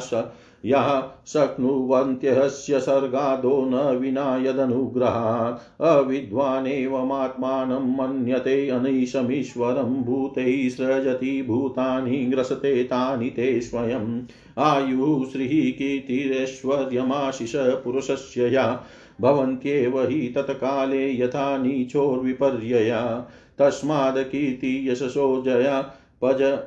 यः 0.64 1.02
शक्नुवन्त्यस्य 1.26 2.80
सर्गादो 2.80 3.62
न 3.62 3.74
विना 3.74 4.36
यदनुग्रहात्। 4.36 5.82
अविद्वानेवमात्मानं 5.82 7.74
मन्यते 7.74 8.68
अनैशमीश्वरं 8.68 10.02
भूतैः 10.02 10.70
सृजति 10.70 11.42
भूतानि 11.42 12.16
ग्रसते 12.16 12.84
तानि 12.84 13.30
ते 13.30 13.60
स्वयम्। 13.60 14.22
आयुः 14.58 15.32
श्रीः 15.32 15.48
कीर्तिरैश्वर्यमाशिष 15.48 17.52
पुरुषस्य 17.56 18.48
या। 18.48 18.84
भवन्त्येव 19.20 20.08
हि 20.08 20.28
तत्काले 20.28 21.20
यथा 21.20 21.58
नीचोर्विपर्यया। 21.58 23.26
तस्माद् 23.58 24.18
कीर्ति 24.18 24.90
यशसो 24.90 25.42
जया। 25.42 25.94
पज 26.22 26.58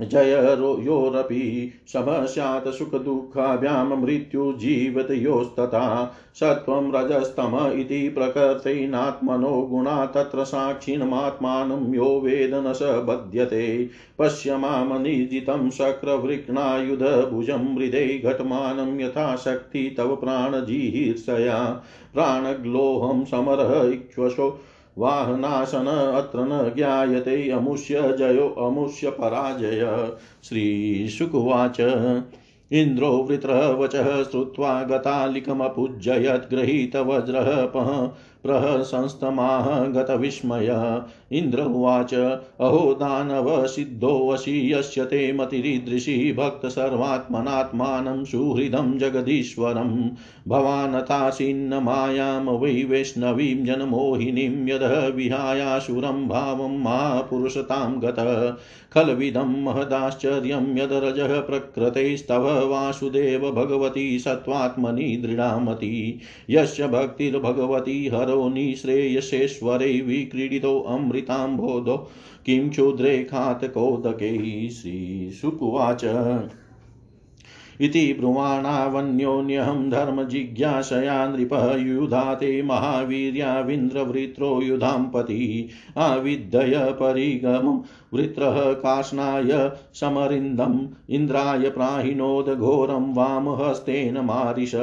जययोरपि 0.00 1.72
समः 1.86 2.24
स्यात् 2.24 2.68
सुखदुःखाभ्यां 2.68 3.96
मृत्युजीवतयोस्तथा 3.96 6.14
सत्त्वं 6.34 6.92
रजस्तम 6.92 7.80
इति 7.80 8.08
प्रकृतेनात्मनो 8.08 9.62
गुणा 9.62 10.06
तत्र 10.06 10.44
साक्षिणमात्मानं 10.44 11.94
यो 11.94 12.20
वेद 12.20 12.54
न 12.54 12.72
स 12.72 12.78
बध्यते। 12.82 13.90
पश्य 14.18 14.56
मामनिजितं 14.56 15.70
शक्रवृक्णायुधभुजं 15.70 17.76
हृदे 17.76 18.18
घटमानं 18.18 19.00
यथा 19.00 19.36
शक्ति 19.36 19.94
तव 19.98 20.16
प्राणजीहीर्षया 20.16 21.82
प्राणग्लोहं 22.14 23.24
समरः 23.24 23.92
इक्ष्वशो 23.92 24.60
वाहनाशन 24.98 25.86
अत्र 26.16 26.40
न 26.40 26.72
ज्ञायते 26.76 27.50
अमुष्य 27.50 28.16
जयो 28.18 28.48
अमुष्य 28.48 29.10
पराजय 29.10 30.12
श्रीशुकुवाच। 30.44 31.80
इन्द्रो 32.72 33.08
वृत्रवचः 33.08 34.22
श्रुत्वा 34.22 34.82
गतालिकमपूज्ययत् 34.82 36.54
गृहीतवज्रः 36.54 37.66
प्रहसंस्तमाः 38.48 39.86
गतविस्मय 39.86 41.02
इन्द्र 41.32 41.62
उवाच, 41.62 42.14
अहो 42.60 42.94
दानव 42.94 43.48
दानवसिद्धोऽसि 43.48 44.72
यस्य 44.72 45.04
ते 45.04 45.32
मतिरीदृशी 45.32 46.32
भक्तसर्वात्मनात्मानं 46.32 48.24
सुहृदं 48.24 48.98
जगदीश्वरं 48.98 50.10
भवानतासीन्न 50.48 51.74
मायां 51.74 52.58
वै 52.58 52.84
वैष्णवीं 52.84 53.64
जनमोहिनीं 53.64 54.68
यदः 54.68 55.06
विहायाशुरं 55.08 56.28
भावं 56.28 56.78
महापुरुषतां 56.82 58.00
गतः। 58.00 58.56
खल्विदं 58.94 59.64
महदाश्चर्यं 59.64 60.78
यदरजः 60.78 61.40
प्रकृतेस्तव 61.40 62.48
वासुदेव 62.68 63.50
भगवती 63.50 64.18
सत्त्वात्मनि 64.18 65.16
दृढामती। 65.26 66.20
यस्य 66.50 66.86
भक्तिर्भगवती 66.88 68.06
हरो 68.06 68.37
निःश्रेयसेश्वरे 68.48 70.00
विक्रीडितोऽमृताम्भोधो 70.00 71.96
किं 72.46 72.70
क्षुद्रे 72.70 73.24
खातकोदके 73.24 74.32
श्रीशुकुवाच 74.70 76.04
इति 77.80 78.16
ब्रुवाणावन्योन्यहं 78.18 79.90
धर्मजिज्ञासया 79.90 81.28
नृपः 81.28 81.76
युधा 81.76 82.34
ते 82.34 82.62
महावीर्याविन्द्रवृत्रो 82.62 84.62
युधाम्पति 84.62 85.68
आविद्धय 85.96 86.72
परिगमं। 86.76 87.80
वृत्रः 88.14 88.72
काष्णाय 88.72 89.72
समरिन्दम्, 89.94 90.86
इन्द्राय 91.10 91.70
प्राहिणोदघोरं 91.70 93.14
वामहस्तेन 93.14 94.18
मारिष। 94.18 94.74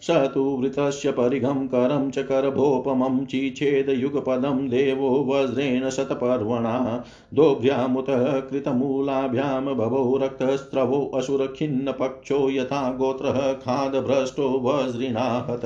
स 0.00 0.10
तु 0.10 0.40
वृतस्य 0.40 1.10
परिघं 1.10 1.66
करं 1.66 2.10
च 2.10 2.18
करभोपमं 2.18 3.26
चिच्छेदयुगपदं 3.26 4.68
देवो 4.68 5.26
वज्रेण 5.28 5.90
शतपर्वणा। 5.90 7.04
दोभ्यामुतः 7.34 8.40
कृतमूलाभ्यां 8.40 9.74
भवो 9.74 10.20
रक्तस्रवो 10.22 11.10
असुरखिन्नपक्षो 11.14 12.37
यथा 12.46 12.92
गोत्रः 12.92 13.52
खादभ्रष्टो 13.52 14.48
वज्रिणाहत। 14.48 15.60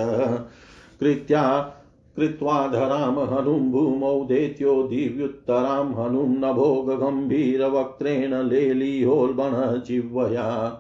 कृत्या 1.01 1.75
कृत्वाधरां 2.17 3.27
हनुं 3.27 3.71
भूमौ 3.71 4.25
देत्यो 4.25 4.83
दिव्युत्तरां 4.83 5.87
हनुं 5.87 6.29
नभोगगम्भीरवक्त्रेण 6.29 8.43
लेलिहोल्बणजिह्वया 8.43 10.77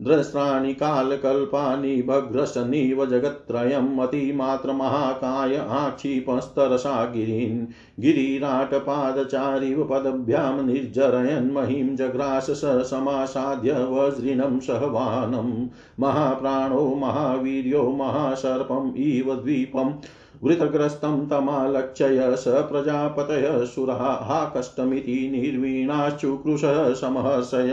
द्रस्राणि 0.00 0.72
कालकल्पानि 0.74 2.00
भग्रशनिव 2.08 3.04
जगत्त्रयम् 3.06 4.00
अतिमात्रमहाकाय 4.00 5.56
आक्षिपस्तरसा 5.56 7.04
गिरीन् 7.04 7.64
गिरिराटपादचारिव 8.02 9.82
पदभ्यां 9.90 10.66
निर्जरयन् 10.66 11.96
जग्रास 11.96 12.50
स 12.50 12.74
समासाद्य 12.90 13.74
वज्रिणं 13.90 14.58
सहवानं 14.60 15.66
महाप्राणो 16.00 16.84
महावीर्यो 16.94 17.88
महासर्पम् 17.92 18.92
इव 19.06 19.34
द्वीपम् 19.34 19.94
वृतग्रस्तं 20.42 21.26
तमालक्ष्य 21.26 22.36
स 22.36 22.48
प्रजापतय 22.70 23.48
सुराः 23.66 24.44
कष्टमिति 24.56 25.18
निर्वीणाश्चुकृशः 25.32 26.92
समहर्षय 26.94 27.72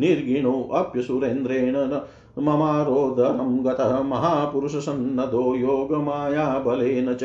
निर्गिणोऽप्यसुरेन्द्रेण 0.00 1.76
ममारोदरं 2.38 3.64
गतः 3.64 4.02
महापुरुषसन्नदो 4.02 5.54
योगमायाबलेन 5.54 7.14
च 7.14 7.24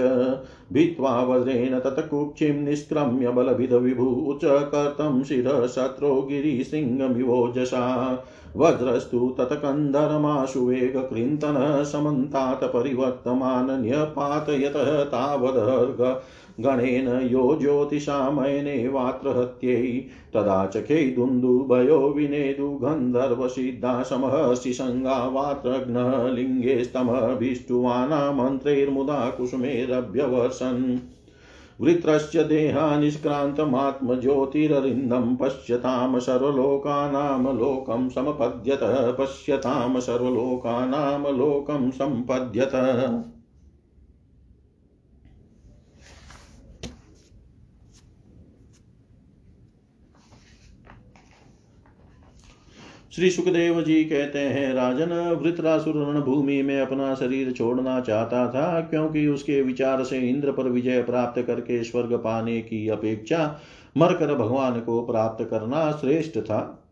भित्त्वा 0.73 1.23
वज्रेण 1.23 1.79
तत्कुक्षिं 1.79 2.63
निष्क्रम्य 2.63 3.31
बलभिदविभू 3.31 4.39
च 4.43 4.69
कर्तं 4.71 5.23
शिरः 5.23 5.67
शत्रो 5.67 6.27
गिरिसिंहमिवोजसा 6.29 7.83
वज्रस्तु 8.57 9.35
तत्कन्धरमाशु 9.39 10.65
वेगकृन्तनः 10.65 11.83
समन्तात् 11.83 12.73
परिवर्तमानन्यपातयतः 12.73 15.03
तावदर्घ 15.03 16.21
गणेन 16.59 17.07
यो 17.07 17.57
ज्योतिषामयनेवात्रहत्यै 17.61 20.05
तदा 20.33 20.65
चखे 20.65 21.11
दुन्दुभयो 21.11 22.09
विनेदु 22.09 22.69
गन्धर्वसिद्धा 22.69 24.03
समहर्षि 24.03 24.73
सङ्गावात्रघ्नः 24.73 26.31
लिङ्गे 26.31 26.83
स्तमभिष्टुवाना 26.83 28.31
मन्त्रैर्मुदा 28.31 29.29
कुसुमेरभ्यवर्षन्। 29.29 30.97
वृत्रस्य 31.81 32.43
देहानिष्क्रान्तमात्मज्योतिररिन्दं 32.43 35.35
पश्यतां 35.35 36.19
सर्वलोकानां 36.19 37.57
लोकं 37.57 38.09
समपद्यत 38.09 39.15
पश्यतां 39.19 39.99
सर्वलोकानां 39.99 41.37
लोकं 41.37 41.91
सम्पद्यत। 41.91 42.71
श्री 53.17 53.29
सुखदेव 53.29 53.81
जी 53.81 54.03
कहते 54.03 54.39
हैं, 54.39 54.73
राजन 54.73 55.39
वृत्रासुर 55.43 55.93
भूमि 56.21 56.61
में 56.61 56.81
अपना 56.81 57.15
शरीर 57.15 57.51
छोड़ना 57.51 57.99
चाहता 57.99 58.47
था, 58.47 58.81
क्योंकि 58.81 59.27
उसके 59.27 59.61
विचार 59.61 60.03
से 60.03 60.19
इंद्र 60.19 60.51
पर 60.51 60.63
विजय 60.63 61.01
प्राप्त 61.03 61.41
करके 61.41 61.83
स्वर्ग 61.83 62.13
पाने 62.13 62.61
की 62.61 62.89
अपेक्षा 62.89 63.59
मरकर 63.97 64.35
भगवान 64.35 64.79
को 64.79 65.01
प्राप्त 65.01 65.47
करना 65.49 65.91
श्रेष्ठ 65.91 66.37
था। 66.37 66.83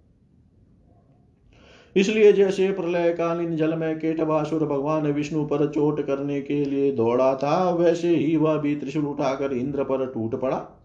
इसलिए 1.96 2.32
जैसे 2.34 2.72
प्रलय 2.72 3.14
कालीन 3.14 3.56
जल 3.56 3.74
में 3.74 4.00
केटवासुर 4.00 4.66
भगवान 4.66 5.12
विष्णु 5.12 5.46
पर 5.46 5.72
चोट 5.72 6.06
करने 6.08 6.42
के 6.42 6.66
लिए 6.66 6.92
दौड़ा 6.92 7.36
था, 7.36 7.70
वैसे 7.70 8.16
ही 8.16 8.36
वह 8.36 8.58
भी 8.58 8.76
त्रिशूल 8.76 9.06
उठाकर 9.06 9.54
इंद्र 9.54 9.84
पर 9.84 10.06
टूट 10.06 10.42
पड़ा। 10.42 10.85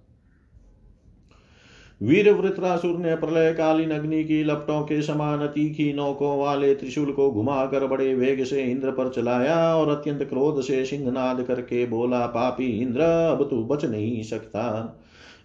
वीर 2.02 2.32
वृत्रासुर 2.32 2.98
ने 2.98 3.14
प्रलय 3.16 3.52
कालीन 3.52 3.90
अग्नि 3.90 4.24
की 4.24 4.44
लपटों 4.44 4.82
के 4.82 5.02
समान 5.02 5.46
तीखी 5.46 5.92
नौकों 5.92 6.38
वाले 6.38 6.74
त्रिशूल 6.74 7.12
को 7.12 7.30
घुमाकर 7.30 7.86
बड़े 7.86 8.14
वेग 8.14 8.44
से 8.44 8.62
इंद्र 8.62 8.90
पर 8.90 9.08
चलाया 9.08 9.76
और 9.76 9.88
अत्यंत 9.88 10.22
क्रोध 10.22 10.62
से 10.62 10.84
सिंहनाद 10.84 11.42
करके 11.42 11.86
बोला 11.86 12.26
पापी 12.26 12.80
इंद्र 12.80 13.00
अब 13.00 13.46
तू 13.50 13.64
बच 13.64 13.84
नहीं 13.84 14.22
सकता। 14.22 14.96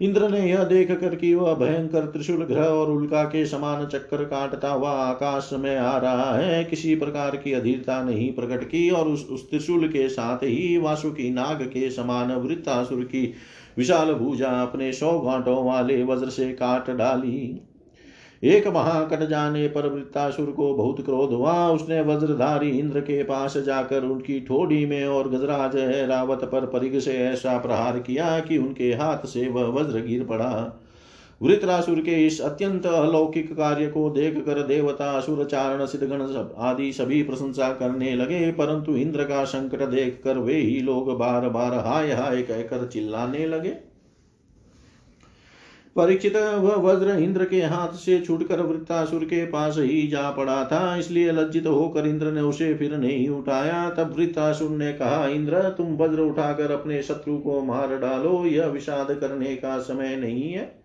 इंद्र 0.01 0.29
ने 0.29 0.49
यह 0.51 0.63
देख 0.63 0.91
कर 0.91 1.15
कि 1.15 1.33
वह 1.33 1.53
भयंकर 1.53 2.05
त्रिशूल 2.05 2.43
ग्रह 2.43 2.63
और 2.63 2.91
उल्का 2.91 3.23
के 3.23 3.45
समान 3.45 3.85
चक्कर 3.85 4.23
काटता 4.23 4.69
हुआ 4.69 4.91
आकाश 4.91 5.49
में 5.53 5.77
आ 5.77 5.97
रहा 5.97 6.33
है। 6.35 6.63
किसी 6.63 6.95
प्रकार 6.95 7.35
की 7.35 7.53
अधीरता 7.53 8.03
नहीं 8.03 8.31
प्रकट 8.33 8.63
की 8.63 8.89
और 8.89 9.07
उस, 9.07 9.27
उस 9.29 9.49
त्रिशूल 9.49 9.87
के 9.87 10.09
साथ 10.09 10.37
ही 10.37 10.77
वासुकी 10.77 11.29
नाग 11.29 11.63
के 11.63 11.89
समान 11.89 12.31
वृत्तासुर 12.31 13.03
की 13.03 13.33
विशाल 13.77 14.13
भूजा 14.13 14.49
अपने 14.61 14.91
सौ 14.93 15.19
घाटों 15.19 15.65
वाले 15.65 16.03
वज्र 16.03 16.29
से 16.29 16.51
काट 16.53 16.89
डाली। 16.89 17.61
एक 18.43 18.67
महाकट 18.67 19.27
जाने 19.29 19.67
पर 19.67 19.87
वृत्तासुर 19.87 20.51
को 20.51 20.73
बहुत 20.73 21.05
क्रोध 21.05 21.31
हुआ। 21.33 21.53
उसने 21.69 22.01
वज्रधारी 22.01 22.69
इंद्र 22.69 22.99
के 22.99 23.23
पास 23.23 23.57
जाकर 23.57 24.03
उनकी 24.03 24.39
ठोड़ी 24.39 24.85
में 24.85 25.05
और 25.05 25.29
गजराज 25.29 25.75
रावत 26.09 26.43
पर 26.43 26.65
परिग 26.65 26.99
से 26.99 27.13
ऐसा 27.13 27.57
प्रहार 27.57 27.99
किया 27.99 28.39
कि 28.39 28.57
उनके 28.57 28.91
हाथ 28.93 29.25
से 29.25 29.47
वह 29.49 29.63
वज्र 29.71 29.99
गिर 29.99 30.23
पड़ा। 30.23 30.51
वृत्रासुर 31.41 31.99
के 31.99 32.25
इस 32.25 32.39
अत्यंत 32.41 32.85
अलौकिक 32.85 33.51
कार्य 33.53 33.87
को 33.87 34.09
देख 34.09 34.37
कर 34.37 34.61
देवता, 34.63 35.11
असुर, 35.11 35.43
चारण, 35.45 35.85
सिद्धगण 35.85 36.21
आदि 36.59 36.91
सभी 36.93 37.21
प्रशंसा 37.23 37.69
करने 37.73 38.13
लगे, 38.15 38.51
परंतु 38.51 38.95
इंद्र 38.95 39.23
का 39.23 39.43
संकट 39.45 39.83
देख 39.85 40.21
कर 40.23 40.37
वे 40.37 40.53
ही 40.53 40.79
लोग 40.81 41.17
बार 41.17 41.49
बार 41.49 41.73
हाय 41.87 42.11
हाय 42.11 42.41
कहकर 42.41 42.87
चिल्लाने 42.87 43.45
लगे। 43.47 43.75
परीक्षित 45.95 46.35
वह 46.35 46.75
वज्र 46.83 47.17
इंद्र 47.17 47.45
के 47.45 47.61
हाथ 47.61 47.93
से 47.95 48.19
छूटकर 48.19 48.61
वृत्तासुर 48.61 49.23
के 49.23 49.45
पास 49.45 49.77
ही 49.77 50.07
जा 50.07 50.29
पड़ा 50.31 50.63
था, 50.65 50.95
इसलिए 50.95 51.31
लज्जित 51.31 51.67
होकर 51.67 52.07
इंद्र 52.07 52.31
ने 52.31 52.41
उसे 52.41 52.73
फिर 52.73 52.95
नहीं 52.97 53.27
उठाया। 53.29 53.89
तब 53.89 54.15
वृत्तासुर 54.17 54.69
ने 54.69 54.91
कहा, 54.93 55.27
इंद्र, 55.27 55.61
तुम 55.69 55.95
वज्र 55.95 56.21
उठाकर 56.21 56.71
अपने 56.71 57.01
शत्रु 57.03 57.37
को 57.37 57.61
मार 57.61 57.95
डालो, 57.97 58.45
यह 58.45 58.65
विषाद 58.67 59.13
करने 59.13 59.55
का 59.55 59.77
समय 59.79 60.15
नहीं 60.15 60.51
है। 60.51 60.84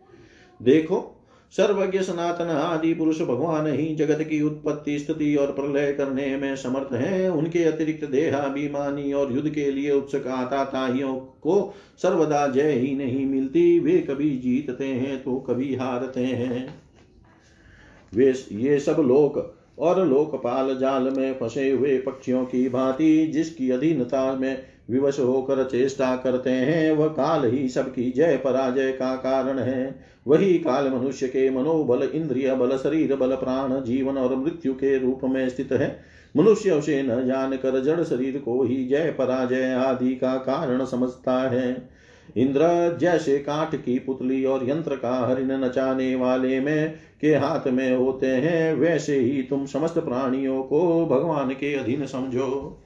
देखो 0.62 1.16
सर्वज्ञ 1.52 2.00
सनातन 2.00 2.44
आदि 2.44 2.94
पुरुष 2.94 3.20
भगवान 3.20 3.66
ही 3.66 3.94
जगत 3.94 4.22
की 4.22 4.42
उत्पत्ति, 4.42 4.98
स्थिति 4.98 5.34
और 5.36 5.52
प्रलय 5.52 5.92
करने 5.92 6.36
में 6.36 6.56
समर्थ 6.56 6.92
हैं। 6.92 7.28
उनके 7.30 7.64
अतिरिक्त 7.64 8.04
देहाभिमानी 8.04 9.12
और 9.12 9.32
युद्ध 9.32 9.50
के 9.50 9.70
लिए 9.70 9.90
उत्सुक 9.92 10.26
आताताइयों 10.26 11.14
को 11.14 11.74
सर्वदा 12.02 12.46
जय 12.46 12.72
ही 12.72 12.94
नहीं 12.94 13.26
मिलती। 13.26 13.78
वे 13.80 13.98
कभी 14.00 14.30
जीतते 14.38 14.86
हैं 14.86 15.22
तो 15.22 15.38
कभी 15.40 15.74
हारते 15.74 16.20
हैं। 16.20 16.74
वे 18.14 18.32
ये 18.52 18.78
सब 18.80 18.96
लोक 19.00 19.56
और 19.78 20.06
लोकपाल 20.08 20.76
जाल 20.78 21.02
में 21.02 21.38
फंसे 21.38 21.70
हुए 21.70 21.98
पक्षियों 21.98 22.44
की 22.44 22.68
भांति, 22.68 23.26
जिसकी 23.26 23.70
अधीनता 23.70 24.32
में 24.34 24.69
विवश 24.90 25.20
होकर 25.20 25.64
चेष्टा 25.64 26.16
करते 26.16 26.50
हैं। 26.50 26.92
वह 26.92 27.06
काल 27.06 27.50
ही 27.50 27.68
सबकी 27.68 28.10
जय 28.10 28.36
पराजय 28.36 28.92
का 28.92 29.16
कारण 29.16 29.58
है। 29.58 30.00
वही 30.26 30.54
काल 30.54 30.88
मनुष्य 30.88 31.28
के 31.28 31.50
मनोबल, 31.50 32.02
इंद्रिय 32.02 32.54
बल, 32.54 32.76
शरीर 32.76 33.16
बल, 33.16 33.34
प्राण, 33.34 33.82
जीवन 33.82 34.18
और 34.18 34.36
मृत्यु 34.36 34.74
के 34.74 34.98
रूप 34.98 35.20
में 35.24 35.48
स्थित 35.48 35.72
है। 35.72 36.00
मनुष्य 36.36 36.70
उसे 36.70 37.02
न 37.02 37.26
जान 37.26 37.56
कर 37.56 37.82
जड़ 37.82 38.02
शरीर 38.02 38.38
को 38.38 38.62
ही 38.62 38.86
जय 38.86 39.14
पराजय 39.18 39.72
आदि 39.72 40.14
का 40.14 40.36
कारण 40.36 40.84
समझता 40.84 41.50
है। 41.50 41.88
इंद्र 42.36 42.96
जैसे 43.00 43.38
काठ 43.38 43.74
की 43.74 43.98
पुतली 43.98 44.44
और 44.44 44.68
यंत्र 44.68 44.96
का 44.96 45.26
हरिण 45.26 45.52
नचाने 45.52 46.14
वाले 46.14 46.60
में 46.60 46.94
के 47.20 47.34
हाथ 47.34 47.68
में 47.68 47.96
होते 47.96 48.26
हैं, 48.26 48.74
वैसे 48.74 49.18
ही 49.18 49.42
तुम 49.42 49.66
समस्त 49.66 49.98
प्राणियों 49.98 50.62
को 50.62 51.06
भगवान 51.06 51.50
के 51.50 51.74
अधीन 51.74 52.06
समझो। 52.06 52.78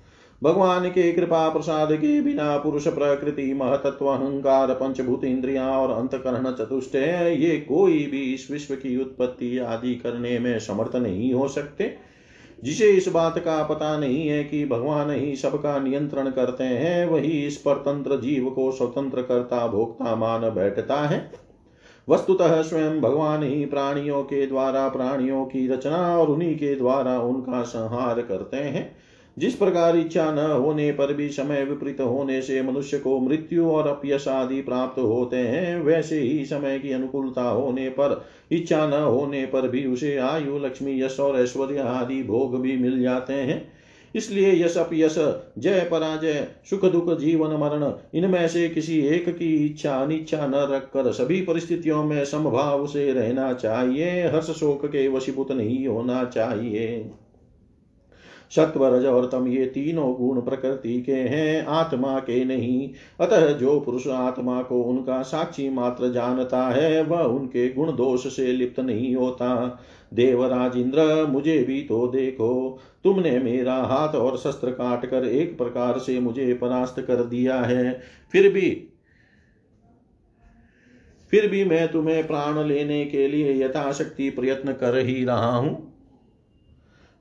भगवान 0.45 0.88
के 0.88 1.12
कृपा 1.12 1.49
प्रसाद 1.49 1.92
के 1.92 2.20
बिना 2.20 2.59
पुरुष 2.59 2.88
प्रकृति, 2.88 3.55
महतत्व, 3.55 4.07
अहंकार 4.07 4.68
पंचभूत 4.68 5.24
इंद्रिया 5.24 5.78
और 5.78 5.90
अंतकरण 5.90 6.53
चतुष्ट 6.53 6.95
ये 6.95 7.61
कोई 7.61 8.07
भी 8.07 8.34
इस 8.34 8.51
विश्व 8.51 8.74
की 8.74 9.01
उत्पत्ति 9.01 9.59
आदि 9.59 9.95
करने 9.95 10.38
में 10.38 10.59
समर्थ 10.59 10.97
नहीं 10.97 11.34
हो 11.34 11.49
सकते। 11.49 11.95
जिसे 12.64 12.90
इस 12.90 13.09
बात 13.09 13.38
का 13.38 13.62
पता 13.64 13.99
नहीं 13.99 14.28
है 14.28 14.45
कि 14.45 14.66
भगवान 14.66 15.11
ही 15.11 15.36
सबका 15.36 15.78
नियंत्रण 15.78 16.30
करते 16.30 16.64
हैं, 16.64 17.07
वही 17.07 17.47
इस 17.47 17.57
परतंत्र 17.57 18.16
जीव 18.16 18.51
को 18.51 18.72
स्वतंत्र 18.72 19.22
करता, 19.22 19.66
भोक्ता, 19.66 20.14
मान 20.16 20.40
बैठता 20.40 20.97
है। 20.97 21.30
वस्तुतः 22.09 22.62
स्वयं 22.62 23.01
भगवान 23.01 23.42
ही 23.42 23.66
प्राणियों 23.66 24.22
के 24.22 24.47
द्वारा 24.47 24.88
प्राणियों 24.88 25.45
की 25.45 25.68
रचना 25.68 26.18
और 26.18 26.28
उन्हीं 26.28 26.55
के 26.55 26.74
द्वारा 26.74 27.20
उनका 27.20 27.62
संहार 27.62 28.22
करते 28.22 28.57
हैं। 28.57 29.03
जिस 29.39 29.55
प्रकार 29.55 29.97
इच्छा 29.97 30.32
न 30.32 30.39
होने 30.39 30.93
पर 30.93 31.14
भी 31.14 31.28
समय 31.28 31.64
विपरीत 31.64 32.01
होने 32.01 32.43
से 32.43 32.62
मनुष्य 32.62 32.99
को 32.99 33.20
मृत्यु 33.20 33.70
और 33.70 33.89
अपयश 33.89 34.28
आदि 34.28 34.62
प्राप्त 34.62 35.01
होते 35.01 35.37
हैं, 35.37 35.82
वैसे 35.82 36.20
ही 36.20 36.45
समय 36.45 36.78
की 36.78 36.93
अनुकूलता 36.93 37.43
होने 37.43 37.89
पर, 37.89 38.24
इच्छा 38.53 38.87
न 38.87 38.93
होने 38.93 39.47
पर 39.47 39.68
भी 39.68 39.87
उसे 39.87 40.16
आयु, 40.16 40.59
लक्ष्मी, 40.59 41.03
यश 41.03 41.20
और 41.20 41.41
ऐश्वर्य 41.41 41.78
आदि 41.78 42.22
भोग 42.22 42.61
भी 42.61 42.76
मिल 42.76 43.03
जाते 43.03 43.32
हैं। 43.32 43.72
इसलिए 44.16 44.64
यश, 44.64 44.76
अपयश, 44.76 45.14
जय, 45.59 45.89
पराजय, 45.91 46.49
सुख, 46.70 46.85
दुख, 46.85 47.18
जीवन, 47.18 47.51
मरण, 47.51 47.93
इनमें 48.18 48.49
से 48.49 48.68
किसी 48.68 49.01
एक 49.01 49.39
की 49.39 49.66
इच्छा, 49.66 49.97
अनिच्छा 49.97 50.47
न 50.47 50.55
रखकर 50.55 51.12
सभी 51.12 51.41
परिस्थितियों 51.41 52.05
में 52.05 52.24
समभाव 52.24 52.87
से 52.87 53.12
रहना 53.12 53.53
चाहिए। 53.53 54.26
हर्ष 54.26 54.51
शोक 54.51 54.87
के 54.87 55.09
वशीभूत 55.09 55.53
नहीं 55.53 55.87
होना 55.87 56.24
चाहिए। 56.24 57.11
सत्व 58.51 58.86
रज 58.86 59.07
और 59.07 59.26
तम 59.26 59.49
ये 59.49 59.66
तीनों 59.66 60.14
गुण 60.14 60.40
प्रकृति 60.40 61.03
के 61.03 61.12
हैं, 61.12 61.66
आत्मा 61.66 62.18
के 62.18 62.45
नहीं। 62.45 62.90
अतः 63.20 63.53
जो 63.53 63.80
पुरुष 63.80 64.07
आत्मा 64.07 64.62
को 64.62 64.82
उनका 64.82 65.22
साक्षी 65.22 65.68
मात्र 65.70 66.12
जानता 66.12 66.68
है, 66.68 67.03
वह 67.03 67.20
उनके 67.20 67.68
गुण 67.68 67.97
दोष 67.97 68.36
से 68.36 68.47
लिप्त 68.47 68.80
नहीं 68.80 69.16
होता। 69.16 69.80
देवराज 70.14 70.76
इंद्र, 70.76 71.26
मुझे 71.26 71.62
भी 71.62 71.82
तो 71.82 72.07
देखो। 72.09 72.78
तुमने 73.05 73.38
मेरा 73.38 73.74
हाथ 73.74 74.14
और 74.14 74.36
शस्त्र 74.36 74.70
काट 74.70 75.07
कर 75.07 75.24
एक 75.24 75.59
प्रकार 75.59 75.99
से 75.99 76.20
मुझे 76.20 76.55
परास्त 76.55 77.01
कर 77.01 77.24
दिया 77.24 77.57
है। 77.57 78.01
फिर 78.32 78.53
भी 78.53 78.90
फिर 81.30 81.49
भी 81.49 81.64
मैं 81.64 81.92
तुम्हें 81.92 82.26
प्राण 82.26 82.64
लेने 82.64 83.05
के 83.05 83.28
लिए 83.28 83.64
यथाशक्ति 83.64 84.30
प्रयत्न 84.30 84.72
कर 84.72 84.99
ही 84.99 85.24
रहा 85.24 85.57
हूँ। 85.57 85.93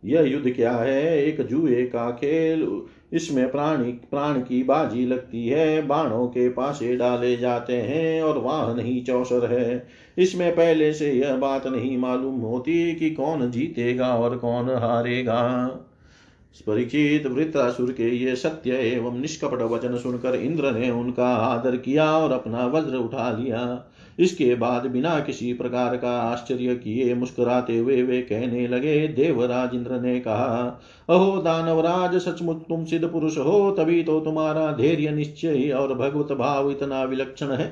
यह 0.05 0.21
युद्ध 0.21 0.51
क्या 0.51 0.71
है? 0.71 1.25
एक 1.25 1.41
जुए 1.41 1.85
का 1.85 2.11
खेल। 2.11 2.81
इसमें 3.13 3.51
प्राणी, 3.51 3.91
प्राण 3.91 4.33
की 4.33 4.63
बाजी 4.63 5.05
लगती 5.05 5.47
है। 5.47 5.87
बाणों 5.87 6.27
के 6.27 6.49
पासे 6.49 6.95
डाले 6.95 7.37
जाते 7.37 7.73
हैं 7.73 8.21
और 8.21 8.37
वाहन 8.37 8.79
ही 8.79 9.01
चौसर 9.01 9.53
है। 9.53 9.87
इसमें 10.17 10.55
पहले 10.55 10.93
से 10.93 11.11
यह 11.11 11.35
बात 11.35 11.67
नहीं 11.67 11.97
मालूम 11.97 12.39
होती 12.39 12.95
कि 12.95 13.09
कौन 13.09 13.51
जीतेगा 13.51 14.15
और 14.15 14.37
कौन 14.37 14.69
हारेगा। 14.69 15.67
परीक्षित 16.67 17.27
वृत्रासुर 17.27 17.91
के 17.91 18.09
ये 18.09 18.35
सत्य 18.35 18.71
एवं 18.71 19.21
निष्कपट 19.21 19.61
वचन 19.61 19.97
सुनकर 19.97 20.35
इंद्र 20.35 20.71
ने 20.71 20.89
उनका 20.89 21.27
आदर 21.27 21.77
किया 21.77 22.17
और 22.17 22.31
अपना 22.31 22.65
वज्र 22.65 22.95
उठा 22.95 23.37
लिया। 23.37 23.85
इसके 24.19 24.55
बाद 24.55 24.85
बिना 24.85 25.19
किसी 25.19 25.53
प्रकार 25.53 25.95
का 25.97 26.11
आश्चर्य 26.21 26.75
किए 26.75 27.13
मुस्कुराते 27.15 27.77
हुए 27.77 28.01
वे 28.03 28.21
कहने 28.21 28.67
लगे 28.67 29.07
देवराज 29.07 29.75
इंद्र 29.75 29.99
ने 30.01 30.19
कहा, 30.19 30.81
अहो 31.09 31.37
दानवराज, 31.37 32.17
सचमुच 32.17 32.57
तुम 32.69 32.85
सिद्ध 32.85 33.07
पुरुष 33.07 33.37
हो, 33.37 33.71
तभी 33.71 34.03
तो 34.03 34.19
तुम्हारा 34.19 34.71
धैर्य 34.71 35.11
निश्चय 35.11 35.71
और 35.71 35.93
भगवत 35.93 36.31
भाव 36.31 36.71
इतना 36.71 37.03
विलक्षण 37.03 37.51
है। 37.51 37.67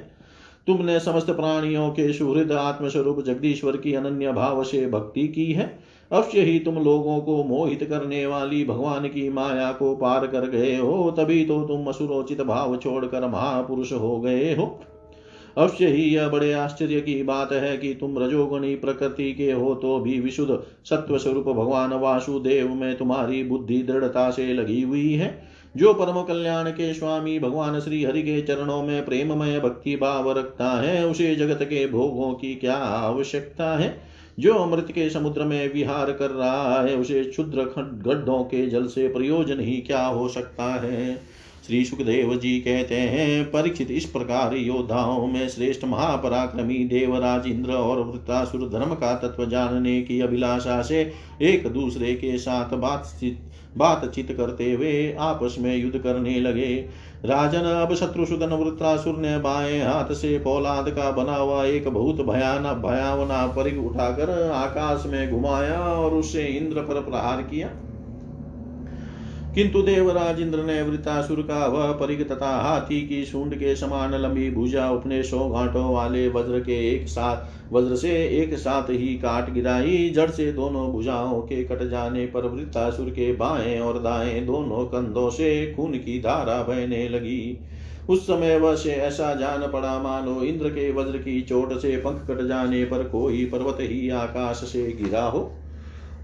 तुमने 0.68 1.00
समस्त 1.00 1.30
प्राणियों 1.32 1.89
के 1.89 2.12
सुहृद 2.14 2.52
आत्मस्वरूप 2.52 3.22
जगदीश्वर 3.22 3.78
की 3.78 3.94
अनन्य 3.94 4.32
भाव 4.32 4.64
से 4.64 4.86
भक्ति 4.88 5.28
की 5.28 5.52
है। 5.52 5.78
अवश्य 6.12 6.42
ही 6.42 6.60
तुम 6.60 6.76
लोगों 6.76 7.20
को 7.20 7.44
मोहित 7.44 7.84
करने 7.84 8.26
वाली 8.26 8.64
भगवान 8.66 9.08
की 9.08 9.30
माया 9.30 9.72
को 9.72 9.96
पार 9.96 10.28
कर 10.28 10.48
गए 10.50 10.76
हो, 10.78 11.12
तभी 11.12 11.46
तो 11.46 11.62
तुम 11.62 11.88
असुरोचित 11.88 12.42
भाव 12.42 12.76
छोड़कर 12.78 13.28
महापुरुष 13.28 13.92
हो 13.94 14.20
गए 14.20 14.54
हो। 14.56 14.80
अवश्य 15.58 15.88
ही 15.88 16.04
यह 16.04 16.28
बड़े 16.30 16.54
आश्चर्य 16.54 17.02
की 17.02 17.24
बात 17.24 17.52
है 17.52 17.78
कि 17.78 17.93
तुम 17.93 18.20
रजोगुणी 18.20 18.76
प्रकृति 18.76 19.34
के 19.34 19.52
हो 19.52 19.76
तो 19.76 19.99
भी 19.99 20.20
विशुद्ध 20.20 20.60
सत्व 20.86 21.18
स्वरूप 21.18 21.45
भगवान 21.45 21.93
वासुदेव 21.93 22.74
में 22.74 22.97
तुम्हारी 22.97 23.43
बुद्धि 23.43 23.84
दृढ़ता 23.84 24.30
से 24.32 24.54
लगी 24.54 24.82
हुई 24.82 25.14
है। 25.14 25.52
जो 25.78 25.93
परम 25.93 26.22
कल्याण 26.22 26.70
के 26.70 26.93
स्वामी 26.93 27.39
भगवान 27.39 27.80
श्री 27.80 28.04
हरि 28.04 28.22
के 28.22 28.41
चरणों 28.41 28.84
में 28.84 29.06
प्रेममय 29.06 29.60
भक्ति 29.60 29.95
भाव 29.95 30.38
रखता 30.38 30.70
है, 30.82 31.08
उसे 31.08 31.36
जगत 31.36 31.60
के 31.64 31.88
भोगों 31.88 32.34
की 32.34 32.56
क्या 32.56 32.76
आवश्यकता 32.76 33.78
है? 33.78 34.02
जो 34.39 34.54
अमृत 34.54 34.88
के 34.91 35.10
समुद्र 35.10 35.43
में 35.43 35.74
विहार 35.74 36.12
कर 36.12 36.30
रहा 36.30 36.82
है, 36.82 36.95
उसे 36.95 37.24
क्षुद्र 37.24 37.62
गड्ढों 38.08 38.43
के 38.43 38.68
जल 38.68 38.86
से 38.86 39.08
प्रयोजन 39.08 39.60
ही 39.60 39.78
क्या 39.78 40.06
हो 40.06 40.28
सकता 40.28 40.64
है? 40.64 41.22
श्री 41.68 41.84
सुखदेव 41.86 42.36
जी 42.36 42.59
कहते 42.59 42.95
हैं, 42.95 43.43
परीक्षित 43.43 43.91
इस 43.91 44.05
प्रकार 44.05 44.55
योद्धाओं 44.55 45.28
में 45.28 45.47
श्रेष्ठ 45.49 45.84
महापराक्रमी 45.86 46.78
देवराज 46.86 47.47
इंद्र 47.47 47.72
और 47.72 48.01
वृत्तासुर 48.01 48.68
धर्म 48.70 48.93
का 48.95 49.14
तत्व 49.16 49.45
जानने 49.45 50.01
की 50.01 50.20
अभिलाषा 50.22 50.82
से 50.82 51.12
एक 51.41 51.68
दूसरे 51.68 52.14
के 52.14 52.38
साथ 52.38 52.76
बातचीत 52.76 53.39
बातचीत 53.78 54.32
करते 54.32 54.72
हुए 54.72 55.14
आपस 55.20 55.55
में 55.59 55.76
युद्ध 55.78 55.99
करने 55.99 56.39
लगे। 56.39 56.74
राजन, 57.26 57.59
अब 57.59 57.93
शत्रुसुदन 57.95 58.53
वृत्रासुर 58.53 59.18
ने 59.18 59.38
बाएँ 59.38 59.80
हाथ 59.80 60.14
से 60.14 60.38
पौलाद 60.39 60.89
का 60.89 61.12
बना 61.12 61.36
हुआ 61.36 61.64
एक 61.66 61.88
बहुत 61.88 62.22
भयानक 62.22 62.84
भयावना 62.86 63.45
परिग 63.47 63.86
उठाकर 63.86 64.51
आकाश 64.51 65.03
में 65.05 65.32
घुमाया 65.32 65.80
और 65.80 66.14
उसे 66.14 66.43
इंद्र 66.47 66.82
पर 66.82 67.01
प्रहार 67.01 67.41
किया। 67.43 67.70
किंतु 69.56 69.82
देवराज 69.82 70.39
इंद्र 70.41 70.64
ने 70.64 70.82
वृतासुर 70.82 71.41
का 71.41 71.66
वह 71.68 71.91
परिग 71.91 72.30
तथा 72.30 72.49
हाथी 72.62 73.08
की 73.08 73.26
सूंड 73.26 73.56
के 73.56 73.76
समान 73.76 74.16
लंबी 74.16 74.49
भुजा 74.52 74.88
अपने 74.88 75.24
सौ 75.24 75.49
घाटों 75.49 75.93
वाले 75.93 76.28
वज्र 76.30 76.60
के 76.60 76.95
एक 76.95 77.08
साथ, 77.08 77.74
वज्र 77.74 77.95
से 77.95 78.28
एक 78.28 78.54
साथ 78.54 78.89
ही 78.89 79.08
काट 79.16 79.54
गिराई। 79.54 80.10
जड़ 80.10 80.30
से 80.30 80.52
दोनों 80.52 80.91
भुजाओं 80.91 81.41
के 81.41 81.64
कट 81.64 81.89
जाने 81.89 82.26
पर 82.26 82.47
वृतासुर 82.47 83.10
के 83.10 83.34
बाएँ 83.34 83.80
और 83.80 83.99
दाएँ 83.99 84.45
दोनों 84.45 84.86
कंधों 84.86 85.30
से 85.30 85.74
खून 85.74 85.91
की 85.91 86.20
धारा 86.20 86.64
बहने 86.64 87.10
लगी। 87.10 87.58
उस 88.10 88.28
समय 88.28 88.58
वह 88.58 88.76
से 88.76 88.91
ऐसा 88.91 89.34
जान 89.36 89.72
पड़ा, 89.72 89.99
मानो 89.99 90.41
इंद्र 90.41 90.70
के 90.70 90.91
वज्र 90.91 91.18
की 91.18 91.41
चोट 91.41 91.74
से 91.74 91.97
पंख 91.97 92.28
कट 92.32 92.47
जाने 92.47 92.86
पर 92.86 93.04
कोई 93.04 93.45
पर्वत 93.45 93.78
ही 93.80 94.10
आकाश 94.10 94.58
से 94.58 94.97
गिरा 95.02 95.24
हो। 95.24 95.52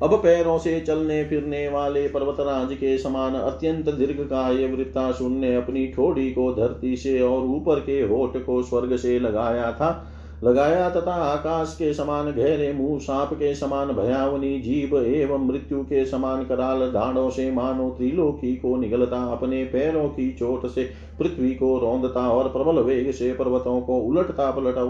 अब 0.01 0.13
पैरों 0.13 0.57
से 0.57 0.79
चलने 0.79 1.23
फिरने 1.23 1.67
वाले 1.67 2.07
पर्वतराज 2.07 2.73
के 2.73 2.97
समान 2.97 3.35
अत्यंत 3.35 3.89
दीर्घ 3.89 4.19
काय 4.21 4.67
वृत्तासुर 4.67 5.29
ने 5.29 5.55
अपनी 5.55 5.87
ठोड़ी 5.87 6.31
को 6.31 6.53
धरती 6.53 6.95
से 6.97 7.21
और 7.21 7.41
ऊपर 7.41 7.79
के 7.79 8.01
होठ 8.01 8.37
को 8.37 8.63
स्वर्ग 8.63 8.95
से 8.95 9.19
लगाया 9.19 9.71
था। 9.71 10.13
लगाया 10.43 10.89
तथा 10.89 11.13
आकाश 11.13 11.73
के 11.73 11.93
समान 11.93 12.31
गहरे 12.31 12.71
मुँह, 12.73 12.99
सांप 12.99 13.33
के 13.33 13.53
समान 13.55 13.88
भयावनी 13.88 14.59
जीव 14.59 14.97
एवं 14.97 15.47
मृत्यु 15.47 15.81
के 15.83 16.05
समान 16.05 16.43
कराल 16.43 16.79
दाढ़ों 16.91 17.29
से 17.29 17.49
मानो 17.51 17.89
त्रिलोकी 17.89 18.55
को 18.55 18.75
निगलता, 18.77 19.21
अपने 19.23 19.63
पैरों 19.63 20.07
की 20.09 20.31
चोट 20.33 20.67
से 20.67 20.83
पृथ्वी 21.19 21.53
को 21.55 21.77
रौंदता 21.79 22.29
और 22.29 22.49
प्रबल 22.49 22.81
वेग 22.81 23.11
से 23.11 23.31
पर्वतों 23.33 23.79
को 23.81 23.97
उलटता 23.99 24.49
पलटा, 24.51 24.83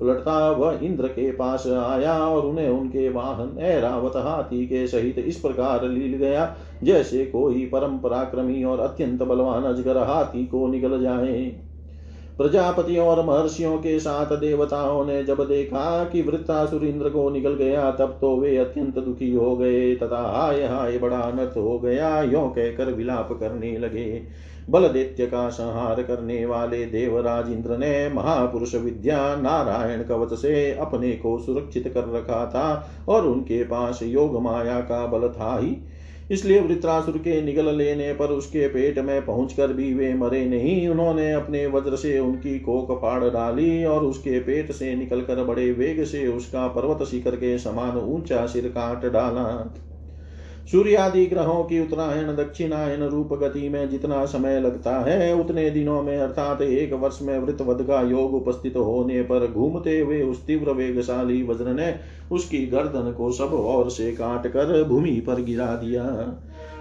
पलटता 0.00 0.50
वह 0.50 0.78
इंद्र 0.82 1.08
के 1.08 1.30
पास 1.32 1.66
आया 1.66 2.18
और 2.18 2.46
उन्हें 2.46 2.68
उनके 2.68 3.08
वाहन, 3.08 3.56
ऐरावत 3.58 4.16
हाथी 4.16 4.66
के 4.66 4.86
सहित 4.86 5.18
इस 5.18 5.36
प्रकार 5.36 5.88
लील 5.88 6.16
गया, 6.16 6.54
जैसे 6.82 7.24
कोई 7.26 7.66
परम 7.66 7.98
पराक्रमी 7.98 8.64
और 8.64 8.80
अत्यंत 8.80 9.22
बलवान 9.22 9.64
अजगर 9.64 9.98
हाथी 9.98 10.46
को 10.46 10.66
निगल 10.68 11.00
जाए। 11.02 11.44
प्रजापति 12.38 12.96
और 12.96 13.24
महर्षियों 13.26 13.76
के 13.78 13.98
साथ 13.98 14.26
देवताओं 14.26 15.04
ने 15.06 15.22
जब 15.24 15.40
देखा 15.40 16.04
कि 16.04 16.22
वृत्तासुर 16.22 16.84
इंद्र 16.84 17.08
को 17.08 17.30
निकल 17.30 17.54
गया, 17.54 17.90
तब 17.90 18.18
तो 18.20 18.36
वे 18.36 18.56
अत्यंत 18.56 18.98
दुखी 18.98 19.32
हो 19.32 19.56
गए, 19.56 19.94
तथा 19.96 20.22
हाय 20.36 20.62
हाय 20.62 20.98
बड़ा 20.98 21.18
अनर्थ 21.18 21.56
हो 21.56 21.78
गया, 21.78 22.22
यो 22.22 22.40
कहकर 22.40 22.92
विलाप 22.92 23.32
करने 23.32 23.78
लगे। 23.78 24.22
बल 24.70 24.88
दैत्य 24.88 25.26
का 25.26 25.48
संहार 25.48 26.02
करने 26.02 26.46
वाले 26.46 26.84
देवराज 26.86 27.50
इंद्र 27.50 27.76
ने 27.78 28.08
महापुरुष 28.08 28.74
विद्या 28.74 29.36
नारायण 29.36 30.02
कवच 30.02 30.38
से 30.38 30.72
अपने 30.72 31.12
को 31.12 31.38
सुरक्षित 31.38 31.88
कर 31.88 32.08
रखा 32.08 32.46
था, 32.46 32.90
और 33.08 33.26
उनके 33.26 33.64
पास 33.64 34.00
योग 34.02 34.42
माया 34.42 34.80
का 34.80 35.06
बल 35.06 35.28
था 35.28 35.58
ही। 35.58 35.76
इसलिए 36.30 36.60
वृत्रासुर 36.60 37.18
के 37.18 37.40
निगल 37.42 37.74
लेने 37.74 38.12
पर 38.14 38.26
उसके 38.26 38.68
पेट 38.68 38.98
में 38.98 39.24
पहुंचकर 39.26 39.72
भी 39.72 39.92
वे 39.94 40.14
मरे 40.14 40.44
नहीं। 40.44 40.88
उन्होंने 40.88 41.32
अपने 41.32 41.66
वज्र 41.66 41.96
से 41.96 42.18
उनकी 42.18 42.58
कोक 42.58 42.92
फाड़ 43.02 43.24
डाली 43.24 43.84
और 43.84 44.04
उसके 44.04 44.40
पेट 44.40 44.72
से 44.72 44.94
निकलकर 44.94 45.44
बड़े 45.44 45.70
वेग 45.72 46.04
से 46.04 46.26
उसका 46.26 46.68
पर्वत 46.68 47.06
शिखर 47.06 47.36
के 47.36 47.58
समान 47.58 47.98
ऊँचा 47.98 48.46
सिर 48.46 48.68
काट 48.68 49.06
डाला। 49.06 49.74
सूर्यादि 50.72 51.24
ग्रहों 51.26 51.64
की 51.64 51.80
उत्तरायण 51.80 52.34
दक्षिणायन 52.36 53.02
रूप 53.02 53.32
गति 53.32 53.68
में 53.68 53.88
जितना 53.88 54.24
समय 54.24 54.60
लगता 54.60 54.98
है, 54.98 55.34
उतने 55.34 55.68
दिनों 55.70 56.02
में 56.02 56.16
अर्थात 56.18 56.62
एक 56.62 56.92
वर्ष 56.92 57.18
में 57.22 57.38
वृतवध 57.38 57.82
का 57.82 58.00
योग 58.02 58.34
उपस्थित 58.34 58.76
होने 58.76 59.22
पर 59.22 59.46
घूमते 59.52 59.98
हुए 60.00 60.22
उस 60.22 60.44
तीव्र 60.46 60.70
वेगशाली 60.70 61.42
वज्र 61.42 61.74
ने 61.74 61.94
उसकी 62.32 62.66
गर्दन 62.66 63.12
को 63.12 63.30
सब 63.32 63.52
ओर 63.54 63.90
से 63.90 64.10
काट 64.12 64.46
कर 64.46 64.82
भूमि 64.84 65.20
पर 65.26 65.42
गिरा 65.42 65.66
दिया। 65.76 66.04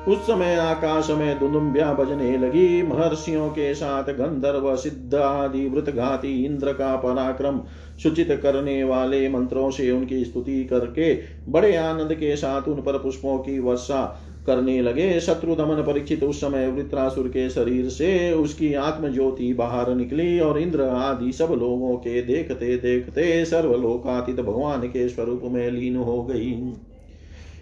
उस 0.08 0.18
समय 0.20 0.56
आकाश 0.56 1.10
में 1.10 1.40
दुदुम्बिया 1.40 1.94
बजने 1.94 2.38
लगी। 2.38 2.82
महर्षियों 2.84 3.50
के 3.50 3.74
साथ 3.74 4.04
गंधर्व, 4.04 4.76
सिद्ध 4.76 5.16
आदि, 5.16 5.68
वृतघाती 5.68 6.44
इंद्र 6.46 6.74
का 6.74 6.96
पराक्रम 6.96 7.62
सूचित 8.04 8.40
करने 8.44 8.84
वाले 8.84 9.30
मंत्रों 9.30 9.70
से 9.72 9.90
उनकी 9.92 10.24
स्तुति 10.26 10.64
करके 10.66 11.14
बड़े 11.52 11.76
आनंद 11.76 12.14
के 12.14 12.36
साथ 12.36 12.68
उन 12.68 12.82
पर 12.82 12.98
पुष्पों 12.98 13.38
की 13.38 13.60
वर्षा 13.60 14.04
करने 14.48 14.82
लगे। 14.82 15.20
शत्रु 15.20 15.56
दमन 15.56 15.84
परीक्षित 15.84 16.24
उस 16.24 16.42
समय 16.42 16.68
वृत्रासुर 16.68 17.28
के 17.28 17.50
शरीर 17.50 17.90
से 17.90 18.32
उसकी 18.34 18.74
आत्म 18.74 19.14
ज्योति 19.14 19.54
बाहर 19.54 19.96
निकली 19.96 20.40
और 20.40 20.60
इंद्र 20.60 20.84
आदि 20.84 21.32
सब 21.32 21.58
लोगों 21.60 21.96
के 21.98 22.22
देखते 22.22 22.78
देखते 22.78 23.46
सर्वलोकातीत 23.46 24.40
भगवान 24.40 24.82
के 24.82 25.10
स्वरूप 25.10 25.42
में 25.44 25.70
लीन 25.72 25.96
हो 25.96 26.24
गई। 26.24 26.52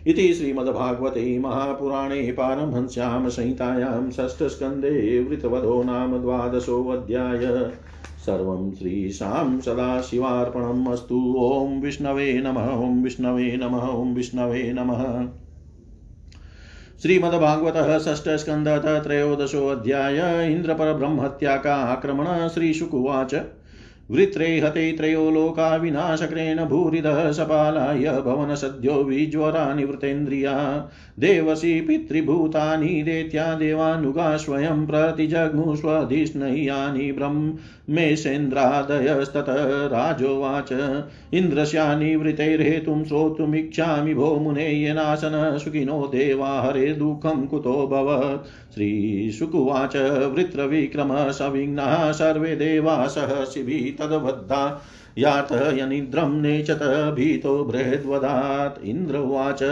इति 0.07 0.33
श्रीमद्भागवते 0.33 1.39
महापुराणे 1.39 2.31
पारमहंस्यां 2.31 3.29
संहितायां 3.29 4.11
षष्ठस्कन्धे 4.11 5.23
वृतवधो 5.23 5.83
नाम 5.83 6.17
द्वादशोऽध्याय। 6.17 7.71
सर्वं 8.25 8.71
श्रीशां 8.71 9.59
सदाशिवार्पणम् 9.59 10.87
अस्तु। 10.87 11.35
ॐ 11.39 11.81
विष्णवे 11.81 12.41
नमः, 12.41 12.67
ॐ 12.67 13.03
विष्णवे 13.03 13.57
नमः, 13.57 13.87
ॐ 13.87 14.13
विष्णवे 14.13 14.73
नमः। 14.73 15.27
श्रीमद्भागवत 17.01 18.01
षष्ठ 18.01 18.29
स्कंद 18.29 18.67
त्रयोदशोऽध्याय। 19.03 20.51
इंद्र 20.51 20.73
पर 20.73 20.93
ब्रह्म 20.93 21.21
हत्या 21.21 21.57
का 21.57 21.75
आक्रमण 21.75 22.47
श्रीशुकुवाच 22.47 23.35
वृत्रे 24.11 24.59
हते 24.59 24.91
त्रयो 24.91 25.31
लोका 25.31 25.75
विनाशक्रेण 25.75 26.65
भूरिदः 26.65 27.31
सपालाय 27.31 28.21
भवन 28.21 28.55
सद्यो 28.55 28.93
विज्वरा 28.93 29.73
निवृतेन्द्रिया। 29.73 30.89
देवसी 31.19 31.81
पितृभूतानि 31.81 32.87
देत्या 32.87 33.53
देवानुगा 33.53 34.37
स्वयं 34.37 34.85
प्रतिजग्मुष्वधिष्णयानि 34.85 37.11
ब्रह्मेशेन्द्रादयस्तत 37.11 39.45
राजोवाच। 39.93 41.01
इन्द्रस्यानिवृतैर्हेतुं 41.33 43.03
श्रोतुमिच्छामि 43.03 44.13
भो 44.13 44.35
मुने 44.35 44.67
येनासन 44.67 45.59
सुखिनो 45.63 46.07
देवा 46.07 46.61
हरे 46.61 46.93
दुःखं 46.93 47.47
कुतो 47.47 48.41
श्रीशुकुवाच 48.73 49.93
वृत्रविक्रम 50.35 51.31
सविघ्नः 51.31 52.11
सर्वे 52.11 52.55
देवा 52.55 53.07
सहसिभिः 54.01 54.19
तद्बद्धा 54.19 54.83
यातयनिद्रं 55.17 56.41
नेचत 56.41 56.79
भीतो 57.15 57.63
बृहद्वदात्। 57.63 58.85
इन्द्र 58.85 59.17
उवाच, 59.17 59.63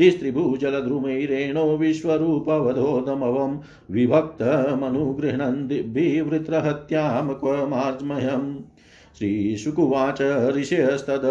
स्त्रिभुजलद्रुमैरेणो 0.00 1.76
विश्वरूपवधोदमवं 1.76 3.60
विभक्तमनुगृह्णन् 3.90 5.68
दिव्यवृत्रहत्यां 5.68 7.34
क्व 7.34 7.66
श्रीशुकुवाच 9.18 10.22
ऋषयस्तद 10.56 11.22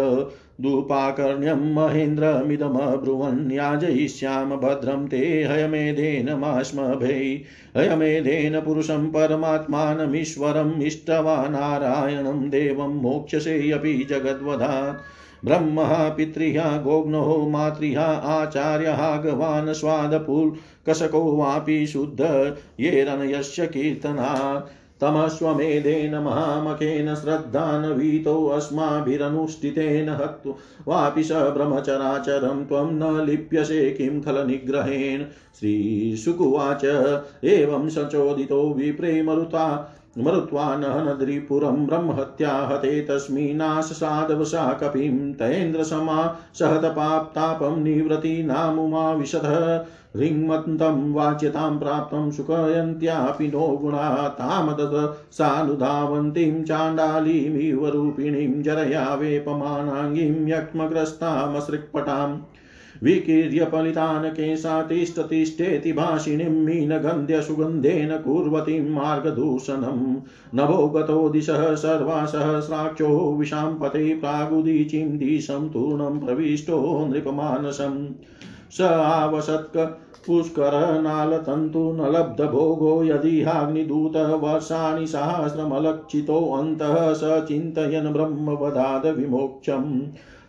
दूपाकर्ण्यं 0.60 1.74
महेन्द्रमिदमब्रुवन् 1.74 3.52
याजयिष्याम 3.52 4.56
भद्रं 4.56 5.08
ते 5.08 5.44
हयमेधेन 5.44 6.38
माश्मभै, 6.38 7.42
हयमेधेन 7.76 8.60
पुरुषं 8.60 9.06
परमात्मानमीश्वरम् 9.06 10.82
इष्टवानारायणं 10.82 12.50
देवं 12.50 13.02
मोक्षसे 13.02 13.70
अपि 13.70 14.06
जगद्वधात्। 14.10 15.00
ब्रह्मः 15.44 16.08
पितृह्य 16.08 16.62
गोग्नो 16.84 17.46
मातृह्य 17.50 17.96
आचार्यः, 18.24 19.16
गवान् 19.16 19.74
स्वादपुल्कशको 19.74 21.36
वापि 21.36 21.86
शुद्ध 21.86 22.20
येरनयस्य 22.80 23.66
कीर्तनात्। 23.66 24.79
तमश्वमेधेन 25.00 26.14
महामखेन 26.14 27.14
श्रद्धान्वितोऽस्माभिरनुष्ठितेन 27.14 30.08
हत्तु। 30.08 30.54
वापि 30.88 31.24
स 31.24 31.32
ब्रह्मचराचरं 31.32 32.66
त्वं 32.66 32.92
न 32.92 33.26
लिप्यसे 33.26 33.90
किं 33.90 34.20
खलनिग्रहेण। 34.20 35.24
श्रीशुकुवाच, 35.60 37.12
एवं 37.44 37.88
सचोदितो 37.88 38.74
विप्रेमरुता। 38.74 39.96
मरुत्वा 40.18 40.76
नहनद्रिपुरं 40.76 41.86
ब्रह्महत्या 41.86 42.52
हते 42.52 43.02
तस्मिन्नाशसादवशा 43.02 44.72
कपिं 44.72 45.32
तैन्द्रसमा 45.32 46.40
सहतपाप्तापं 46.54 47.82
निवृत्ति 47.82 48.42
नामुमा 48.42 49.12
विशतः 49.12 49.86
ह्रीङ्मन्तं 50.16 51.12
वाच्यतां 51.12 51.78
प्राप्तं 51.78 52.30
सुखयन्त्यापि 52.30 53.48
नो 53.48 53.68
गुणा 53.68 54.28
तामदत 54.28 54.94
सानुधावन्तीं 55.32 56.64
चाण्डालीमिव 56.64 57.88
रूपिणीं 57.88 58.62
जरया 58.62 59.14
वेपमानाङ्गीं 59.14 60.48
यक्ष्मग्रस्तामसृक्पटाम्। 60.48 62.38
विकीर्य 63.02 63.64
फलितान् 63.72 64.24
केशातिष्ठतिष्ठेति 64.30 65.92
भाषिणीं 65.92 66.48
मीनगन्ध्यसुगन्धेन 66.64 68.16
कुर्वतीं 68.16 68.80
मार्गदूषणं 68.94 70.00
नभो 70.54 70.86
गतो 70.96 71.28
दिशः 71.30 71.74
सर्वा 71.74 72.24
सहस्राक्षो 72.26 73.08
विशाम्पते 73.38 74.14
प्रागुदीचिं 74.14 75.16
दिशं 75.18 75.68
तूर्णं 75.70 76.18
प्रविष्टो 76.20 76.78
नृपमानसम् 77.04 77.98
स 78.76 78.80
आवसत्क 78.80 79.76
पुष्करनालतन्तु 80.26 81.80
न 81.92 82.10
लब्धभोगो 82.14 82.92
यदिहाग्निदूतः 83.04 84.32
वर्षाणि 84.42 85.06
सहस्रमलक्षितोऽन्तः 85.06 86.96
स 87.20 87.40
चिन्तयन् 87.48 88.12
ब्रह्मवदाद 88.12 89.06
विमोक्षम् 89.16 89.88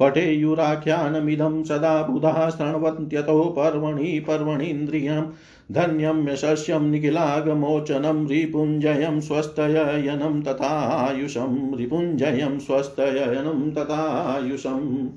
पठेयुराख्यानमिदं 0.00 1.62
सदा 1.64 2.02
बुधा 2.02 2.50
शृण्वन्त्यतो 2.50 3.54
पर्वणि 3.56 4.24
पर्वणीन्द्रियं 4.28 5.26
धन्यं 5.72 6.28
यशस्यं 6.28 6.90
निखिलागमोचनं 6.90 8.26
रिपुञ्जयं 8.26 9.20
स्वस्तयनं 9.20 10.42
तथायुषं 10.42 11.78
रिपुञ्जयं 11.78 12.58
स्वस्तयनं 12.58 13.70
तथायुषम् 13.70 15.08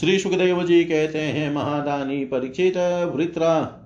श्री 0.00 0.18
सुखदेव 0.18 0.62
जी 0.62 0.84
कहते 0.84 1.18
हैं, 1.18 1.54
महादानी 1.54 2.24
परीक्षित 2.24 2.76
वृत्रा, 3.14 3.78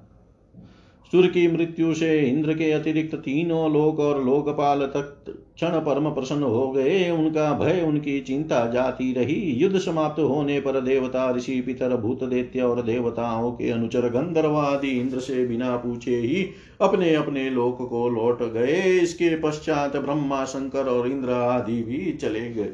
सुर 1.13 1.27
की 1.27 1.47
मृत्यु 1.49 1.95
से 1.95 2.21
इंद्र 2.21 2.53
के 2.53 2.71
अतिरिक्त 2.73 3.15
तीनों 3.15 3.73
लोक 3.73 4.01
और 4.01 4.23
लोकपाल 4.25 4.81
तक 4.87 5.25
क्षण 5.29 5.79
परम 5.81 6.11
प्रसन्न 6.11 6.43
हो 6.43 6.71
गए। 6.73 7.11
उनका 7.11 7.53
भय, 7.59 7.81
उनकी 7.81 8.21
चिंता 8.21 8.67
जाती 8.67 9.13
रही। 9.13 9.35
युद्ध 9.35 9.79
समाप्त 9.79 10.21
होने 10.21 10.61
पर 10.61 10.81
देवता, 10.81 11.31
ऋषि, 11.33 11.61
पितर, 11.61 11.97
भूत, 11.97 12.25
दैत्य 12.25 12.61
और 12.61 12.83
देवताओं 12.83 13.51
के 13.53 13.71
अनुचर 13.71 14.09
गंधर्वादि 14.09 14.91
इंद्र 14.91 15.21
से 15.21 15.47
बिना 15.47 15.77
पूछे 15.77 16.17
ही 16.17 16.47
अपने 16.81 17.15
अपने 17.15 17.51
लोक 17.51 17.89
को 17.89 18.09
लौट 18.09 18.43
गए। 18.53 18.83
इसके 18.99 19.37
पश्चात 19.37 19.97
ब्रह्मा, 19.97 20.45
शंकर 20.45 20.89
और 20.89 21.09
इंद्र 21.09 21.31
आदि 21.31 21.83
भी 21.83 22.13
चले 22.13 22.49
गए। 22.51 22.73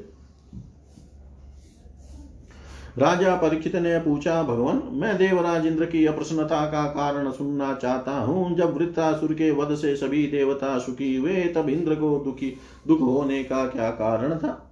राजा 2.98 3.34
परीक्षित 3.36 3.76
ने 3.76 3.98
पूछा, 3.98 4.42
भगवान, 4.42 4.82
मैं 4.92 5.18
देवराज 5.18 5.66
इंद्र 5.66 5.84
की 5.84 6.06
अप्रसन्नता 6.06 6.66
का 6.66 6.84
कारण 6.84 7.30
सुनना 7.30 7.74
चाहता 7.74 8.12
हूँ। 8.12 8.56
जब 8.56 8.76
वृत्तासुर 8.76 9.32
के 9.32 9.50
वध 9.50 9.74
से 9.74 9.96
सभी 9.96 10.26
देवता 10.26 10.78
सुखी 10.78 11.16
हुए, 11.16 11.44
तब 11.44 11.68
इंद्र 11.68 11.94
को 11.94 12.18
दुखी, 12.18 12.56
दुख 12.86 13.00
होने 13.00 13.44
का 13.44 13.66
क्या 13.66 13.90
कारण 13.90 14.34
था? 14.38 14.68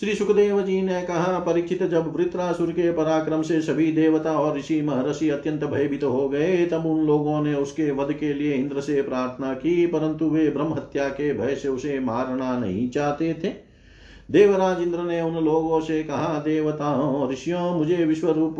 श्री 0.00 0.14
सुखदेव 0.14 0.62
जी 0.62 0.82
ने 0.82 1.02
कहा, 1.02 1.38
परीक्षित, 1.38 1.82
जब 1.82 2.16
वृत्रासुर 2.16 2.70
के 2.70 2.92
पराक्रम 2.92 3.42
से 3.42 3.60
सभी 3.60 3.92
देवता 3.92 4.32
और 4.32 4.58
ऋषि 4.58 4.82
महर्षि 4.82 5.30
अत्यंत 5.30 5.64
भयभीत 5.64 6.04
हो 6.04 6.28
गए, 6.28 6.66
तब 6.66 6.86
उन 6.86 7.06
लोगों 7.06 7.42
ने 7.42 7.54
उसके 7.54 7.90
वध 7.90 8.12
के 8.12 8.34
लिए 8.34 8.54
इंद्र 8.54 8.80
से 8.80 9.02
प्रार्थना 9.02 9.54
की, 9.54 9.86
परंतु 9.86 10.30
वे 10.30 10.50
ब्रह्म 10.50 10.72
हत्या 10.72 11.08
के 11.08 11.32
भय 11.32 11.54
से 11.54 11.68
उसे 11.68 12.00
मारना 12.00 12.58
नहीं 12.58 12.90
चाहते 12.90 13.34
थे। 13.44 13.69
देवराज 14.30 14.82
इंद्र 14.82 14.98
ने 14.98 15.20
उन 15.22 15.44
लोगों 15.44 15.80
से 15.80 16.02
कहा 16.02 16.38
देवताओं 16.38 17.30
ऋषियों, 17.30 17.74
मुझे 17.74 18.04
विश्व 18.04 18.30
रूप 18.30 18.56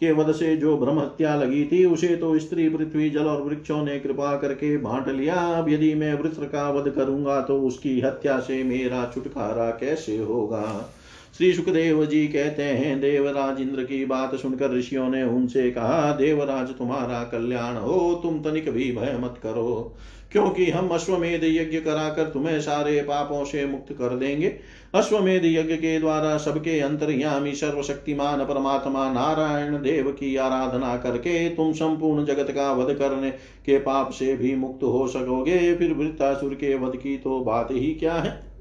के 0.00 0.12
वध 0.12 0.32
से 0.32 0.56
जो 0.56 0.76
ब्रह्म 0.76 0.98
हत्या 0.98 1.34
लगी 1.34 1.64
थी, 1.64 1.84
उसे 1.84 2.16
तो 2.16 2.38
स्त्री, 2.38 2.68
पृथ्वी, 2.68 3.08
जल 3.10 3.26
और 3.26 3.42
वृक्षों 3.42 3.82
ने 3.84 3.98
कृपा 3.98 4.36
करके 4.36 4.76
बांट 4.76 5.08
लिया। 5.08 5.34
अब 5.34 5.68
यदि 5.68 5.94
मैं 5.94 6.12
वृत्र 6.14 6.44
का 6.44 6.68
वध 6.70 6.90
करूँगा 6.90 7.40
तो 7.40 7.60
उसकी 7.60 8.00
हत्या 8.00 8.38
से 8.38 8.62
मेरा 8.64 9.10
छुटकारा 9.14 9.70
कैसे 9.70 10.18
होगा? 10.18 10.90
श्री 11.38 11.52
सुखदेव 11.52 12.04
जी 12.06 12.26
कहते 12.26 12.62
हैं 12.62 13.00
देवराज 13.00 13.60
इंद्र 13.60 13.84
की 13.84 14.04
बात 14.04 14.34
सुनकर 14.34 14.70
ऋषियों 14.70 15.08
ने 15.08 15.22
उनसे 15.22 15.70
कहा, 15.70 16.12
देवराज, 16.12 16.68
तुम्हारा 16.68 17.22
कल्याण 17.24 17.76
हो, 17.76 18.20
तुम 18.22 18.38
तनिक 18.42 18.70
भी 18.70 18.90
भय 18.92 19.18
मत 19.20 19.40
करो। 19.42 19.94
क्योंकि 20.34 20.70
हम 20.70 20.88
अश्वमेध 20.88 21.44
यज्ञ 21.44 21.78
कराकर 21.80 22.24
तुम्हें 22.24 22.60
सारे 22.60 23.00
पापों 23.00 23.44
से 23.44 23.64
मुक्त 23.66 23.92
कर 23.92 24.16
देंगे। 24.16 24.46
अश्वमेध 24.94 25.44
यज्ञ 25.44 25.74
के 25.74 25.98
द्वारा 26.00 26.36
सबके 26.38 26.78
अंतर्यामी 26.80 27.54
सर्वशक्तिमान 27.54 28.44
परमात्मा 28.44 29.12
नारायण 29.12 29.82
देव 29.82 30.10
की 30.10 30.36
आराधना 30.36 30.96
करके 30.96 31.48
तुम 31.48 31.72
संपूर्ण 31.72 32.24
जगत 32.24 32.50
का 32.50 32.72
वध 32.72 32.94
करने 32.94 33.30
के 33.66 33.78
पाप 33.78 34.10
से 34.10 34.36
भी 34.36 34.54
मुक्त 34.56 34.82
हो 34.82 35.06
सकोगे। 35.06 35.74
फिर 35.74 35.92
वृत्तासुर 35.92 36.54
के 36.54 36.74
वध 36.74 36.96
की 36.96 37.16
तो 37.16 37.40
बात 37.40 37.68
ही 37.70 37.94
क्या 37.94 38.14
है? 38.14 38.53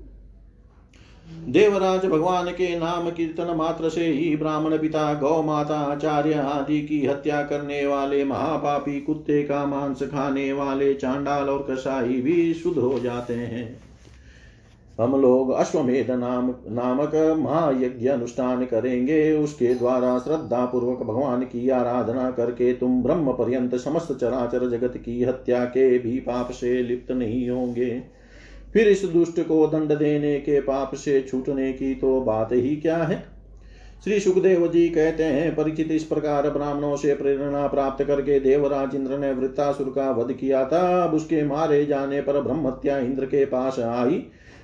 देवराज 1.28 2.06
भगवान 2.06 2.50
के 2.52 2.80
नाम 2.80 3.10
कीर्तन 3.10 3.54
मात्र 3.56 3.90
से 3.90 4.06
ही 4.08 4.36
ब्राह्मण 4.36 4.78
पिता 4.78 5.14
गौ 5.14 5.42
माता 5.44 5.78
आचार्य 5.78 6.34
आदि 6.34 6.82
की 6.82 7.06
हत्या 7.06 7.42
करने 7.44 7.86
वाले 7.88 8.24
महापापी 8.24 9.00
कुत्ते 9.02 9.44
का 9.44 9.66
मांस 9.66 10.04
खाने 10.04 10.54
वाले 10.54 10.94
चांडाल 10.94 11.50
और 11.50 11.66
कसाई 11.70 12.22
भी 12.22 12.54
शुद्ध 12.54 12.78
हो 12.78 13.00
जाते 13.00 13.34
हैं। 13.34 13.80
हम 15.00 15.22
लोग 15.22 15.52
अश्वमेध 15.52 16.12
नाम, 16.12 16.54
नामक 16.70 17.16
महायज्ञ 17.40 18.08
अनुष्ठान 18.08 18.66
करेंगे। 18.66 19.32
उसके 19.34 19.74
द्वारा 19.76 20.18
श्रद्धा 20.20 20.66
पूर्वक 20.66 21.04
भगवान 21.04 21.42
की 21.42 21.70
आराधना 21.70 22.32
करके 22.32 22.74
तुम 22.74 23.02
ब्रह्म 23.04 23.32
पर्यंत 23.32 23.76
समस्त 23.76 24.18
चराचर 24.22 24.70
जगत 24.70 24.98
की 24.98 25.24
हत्या 25.24 25.64
के 25.66 25.98
भी 26.00 26.20
पाप 26.20 26.52
से 26.52 26.82
लिप्त 26.84 27.12
नहीं 27.12 27.50
होंगे। 27.50 28.23
फिर 28.74 28.88
इस 28.88 29.06
दुष्ट 29.06 29.40
को 29.40 29.68
दंड 29.68 29.98
देने 29.98 30.40
के 30.40 30.60
पाप 30.62 30.96
से 30.96 31.22
छूटने 31.22 31.74
की 31.74 31.96
तो 31.96 32.22
बात 32.22 32.50
ही 32.52 32.76
क्या 32.76 32.98
है? 32.98 33.24
श्री 34.04 34.20
सुखदेव 34.20 34.68
जी 34.68 34.90
कहते 34.90 35.24
हैं, 35.24 35.56
परिचित 35.56 35.92
इस 35.92 36.04
प्रकार 36.04 36.50
ब्राह्मणों 36.50 36.96
से 36.96 37.14
प्रेरणा 37.14 37.68
प्राप्त 37.68 38.04
करके 38.04 38.40
देवराज 38.40 38.96
इंद्र 38.96 39.18
ने 39.18 39.32
वृत्तासुर 39.32 39.94
का 39.96 40.12
वध 40.12 40.34
किया 40.34 40.66
था। 40.66 41.04
अब 41.04 41.14
उसके 41.14 41.44
मारे 41.44 41.86
जाने 41.86 42.22
पर 42.22 42.42
ब्रह्मत्या 42.42 42.98
इंद्र 42.98 43.26
के 43.26 43.46
पास 43.46 43.80
आई। 43.80 44.24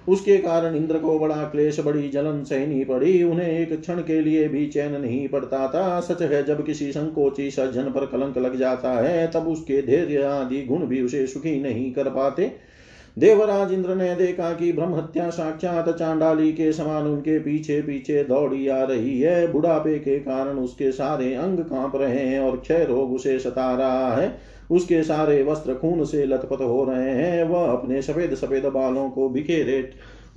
उसके 0.09 0.37
कारण 0.37 0.75
इंद्र 0.75 0.97
को 0.97 1.19
बड़ा 1.19 1.35
क्लेश, 1.35 1.79
बड़ी 1.79 2.09
जलन 2.09 2.43
सहनी 2.43 2.83
पड़ी। 2.83 3.23
उन्हें 3.23 3.59
एक 3.59 3.81
क्षण 3.81 3.95
के 3.95 4.21
लिए 4.21 4.47
भी 4.47 4.67
चैन 4.67 5.01
नहीं 5.01 5.27
पड़ता 5.27 5.67
था। 5.67 5.99
सच 5.99 6.21
है, 6.21 6.43
जब 6.43 6.65
किसी 6.65 6.91
संकोची 6.91 7.51
सज्जन 7.51 7.83
पर 7.83 8.05
कलंक 8.05 8.37
लग 8.37 8.55
जाता 8.55 8.91
है, 8.91 9.31
तब 9.31 9.47
उसके 9.47 9.81
धैर्य 9.81 10.23
आदि 10.23 10.61
गुण 10.61 10.85
भी 10.85 11.01
उसे 11.01 11.27
सुखी 11.27 11.61
नहीं 11.61 11.93
कर 11.93 12.09
पाते। 12.09 12.68
देवराज 13.17 13.71
इंद्र 13.73 13.95
ने 13.95 14.15
देखा 14.15 14.51
कि 14.53 14.71
ब्रह्म 14.71 14.95
हत्या 14.95 15.29
साक्षात 15.29 15.89
चांडाली 15.89 16.51
के 16.53 16.71
समान 16.73 17.07
उनके 17.07 17.39
पीछे 17.39 17.81
पीछे 17.81 18.23
दौड़ी 18.23 18.67
आ 18.67 18.83
रही 18.83 19.19
है। 19.21 19.51
बुढ़ापे 19.51 19.97
के 19.99 20.19
कारण 20.19 20.57
उसके 20.57 20.91
सारे 20.91 21.33
अंग 21.33 21.59
काँप 21.59 21.95
रहे 21.95 22.19
हैं 22.19 22.39
और 22.39 22.57
क्षय 22.57 22.85
रोग 22.85 23.13
उसे 23.13 23.39
सता 23.39 23.73
रहा 23.75 24.15
है। 24.15 24.37
उसके 24.71 25.03
सारे 25.03 25.43
वस्त्र 25.43 25.73
खून 25.73 26.03
से 26.05 26.25
लथपथ 26.25 26.61
हो 26.61 26.83
रहे 26.83 27.11
हैं। 27.11 27.43
वह 27.43 27.71
अपने 27.71 28.01
सफ़ेद 28.01 28.35
सफ़ेद 28.35 28.65
बालों 28.65 29.09
को 29.09 29.29
बिखेरे 29.29 29.81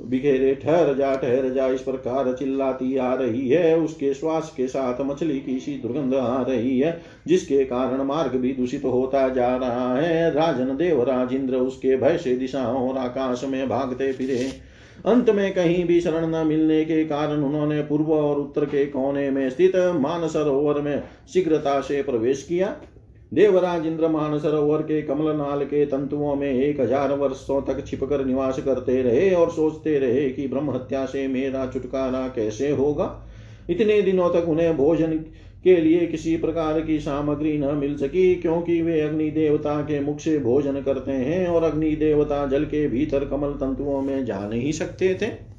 बिखेरे 0.05 0.55
ठहर 0.55 0.95
जा 0.95 1.15
ठहर 1.15 1.49
जा, 1.49 1.67
इस 1.67 1.81
प्रकार 1.81 2.33
चिल्लाती 2.33 2.97
आ 2.97 3.15
रही 3.15 3.49
है। 3.49 3.79
उसके 3.79 4.13
श्वास 4.15 4.53
के 4.57 4.67
साथ 4.69 5.01
मछली 5.01 5.39
की 5.41 5.59
सी 5.61 5.73
दुर्गंध 5.73 6.15
आ 6.15 6.43
रही 6.43 6.79
है, 6.79 7.01
जिसके 7.27 7.65
कारण 7.65 8.03
मार्ग 8.03 8.33
भी 8.33 8.53
दूषित 8.53 8.85
होता 8.85 9.29
जा 9.29 9.57
रहा 9.57 9.95
है। 9.97 10.31
राजन 10.35 10.77
देव 10.77 11.03
राजेंद्र 11.03 11.57
उसके 11.57 11.97
भय 11.97 12.19
से 12.19 12.37
दिशाओं 12.37 12.89
और 12.91 12.99
आकाश 12.99 13.45
में 13.45 13.69
भागते 13.69 14.13
फिरे। 14.13 14.73
अंत 15.07 15.31
में 15.31 15.53
कहीं 15.55 15.85
भी 15.85 16.01
शरण 16.01 16.27
न 16.27 16.47
मिलने 16.47 16.85
के 16.85 17.05
कारण 17.05 17.43
उन्होंने 17.43 17.81
पूर्व 17.83 18.13
और 18.13 18.37
उत्तर 18.37 18.65
के 18.65 18.85
कोने 18.87 19.31
में 19.31 19.51
स्थित 19.51 19.77
मानसरोवर 19.77 20.81
में 20.81 21.03
शीघ्रता 21.33 21.81
से 21.81 22.03
प्रवेश 22.03 22.43
किया। 22.43 22.77
देवराज 23.33 23.87
इंद्र 23.87 24.39
सरोवर 24.39 24.83
के 24.83 25.03
कमल 25.03 25.37
नाल 25.37 25.65
के 25.65 25.85
तंतुओं 25.87 26.35
में 26.37 26.51
एक 26.51 26.81
हज़ार 26.81 27.13
वर्षों 27.13 27.61
तक 27.63 27.85
छिपकर 27.87 28.25
निवास 28.25 28.59
करते 28.59 29.03
रहे 29.03 29.31
और 29.35 29.51
सोचते 29.51 29.99
रहे 29.99 30.29
कि 30.31 30.47
ब्रह्म 30.49 30.71
हत्या 30.71 31.05
से 31.07 31.27
मेरा 31.29 31.67
छुटकारा 31.67 32.27
कैसे 32.29 32.71
होगा। 32.71 33.07
इतने 33.71 34.01
दिनों 34.03 34.29
तक 34.31 34.49
उन्हें 34.49 34.77
भोजन 34.77 35.13
के 35.65 35.77
लिए 35.77 36.07
किसी 36.07 36.37
प्रकार 36.37 36.81
की 36.81 36.99
सामग्री 37.01 37.57
न 37.59 37.75
मिल 37.75 37.97
सकी, 37.97 38.35
क्योंकि 38.35 38.81
वे 38.83 39.01
अग्नि 39.01 39.31
देवता 39.31 39.81
के 39.81 40.01
मुख 40.01 40.19
से 40.21 40.39
भोजन 40.39 40.81
करते 40.83 41.13
हैं 41.13 41.47
और 41.47 41.63
अग्नि 41.63 41.95
देवता 41.97 42.47
जल 42.47 42.65
के 42.65 42.87
भीतर 42.89 43.25
कमल 43.25 43.53
तंतुओं 43.53 44.01
में 44.03 44.25
जा 44.25 44.39
नहीं 44.49 44.73
सकते 44.73 45.15
थे। 45.15 45.52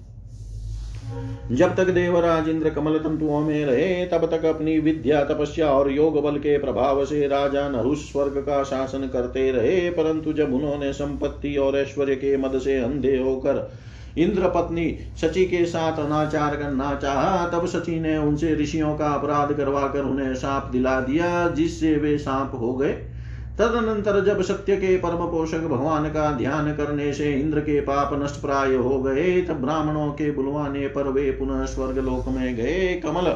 जब 1.52 1.76
तक 1.76 1.90
देवराज 1.90 2.50
इंद्र 2.50 2.70
कमल 2.70 2.98
तंतुओं 2.98 3.40
में 3.40 3.66
रहे, 3.66 4.06
तब 4.06 4.32
तक 4.32 4.46
अपनी 4.46 4.80
विद्या, 4.80 5.24
तपस्या 5.24 5.68
और 5.68 5.92
योग 5.92 6.24
बल 6.24 6.38
के 6.38 6.58
प्रभाव 6.58 7.06
से 7.06 7.28
राजा 7.28 7.70
नहुष 7.70 8.12
स्वर्ग 8.12 8.32
का 8.32 8.64
शासन 8.64 9.10
करते 9.14 9.52
रहे। 9.52 9.90
परंतु 9.90 10.34
जब 10.34 10.54
उन्होंने 10.54 10.94
संपत्ति 10.94 11.58
और 11.58 11.78
ऐश्वर्य 11.78 12.16
के 12.16 12.38
मद 12.38 12.60
से 12.60 12.80
अंधे 12.80 13.18
होकर 13.18 13.72
इंद्र 14.18 14.48
पत्नी 14.48 14.98
शची 15.22 15.46
के 15.46 15.66
साथ 15.66 16.06
अनाचार 16.06 16.56
करना 16.56 16.96
चाहा, 16.96 17.48
तब 17.48 17.66
सची 17.66 18.00
ने 18.00 18.18
उनसे 18.18 18.56
ऋषियों 18.56 18.98
का 18.98 19.08
अपराध 19.08 19.54
करवाकर 19.54 20.02
उन्हें 20.02 20.36
साप 20.36 20.66
दिला 20.72 21.02
दिया, 21.02 21.50
जिससे 21.50 21.96
वे 21.96 22.18
सांप 22.18 22.52
हो 22.56 22.74
गए। 22.74 23.13
तदनंतर 23.60 24.24
जब 24.26 24.42
सत्य 24.42 24.76
के 24.76 24.96
परम 24.98 25.26
पोषक 25.32 25.60
भगवान 25.60 26.10
का 26.10 26.32
ध्यान 26.32 26.72
करने 26.74 27.14
से 27.14 27.34
इंद्र 27.34 27.60
के 27.60 27.80
पाप 27.82 28.14
नष्ट 28.24 28.42
प्राय 28.42 28.76
हो 28.76 29.00
गए। 29.00 29.42
तब 29.42 29.54
ब्राह्मणों 29.54 30.10
के 30.12 30.32
बुलवाने 30.32 30.88
पर 30.88 31.08
वे 31.08 31.30
पुनः 31.32 31.66
स्वर्ग 31.66 31.98
लोक 31.98 32.30
में 32.30 32.56
गए। 32.56 32.94
कमल, 33.04 33.36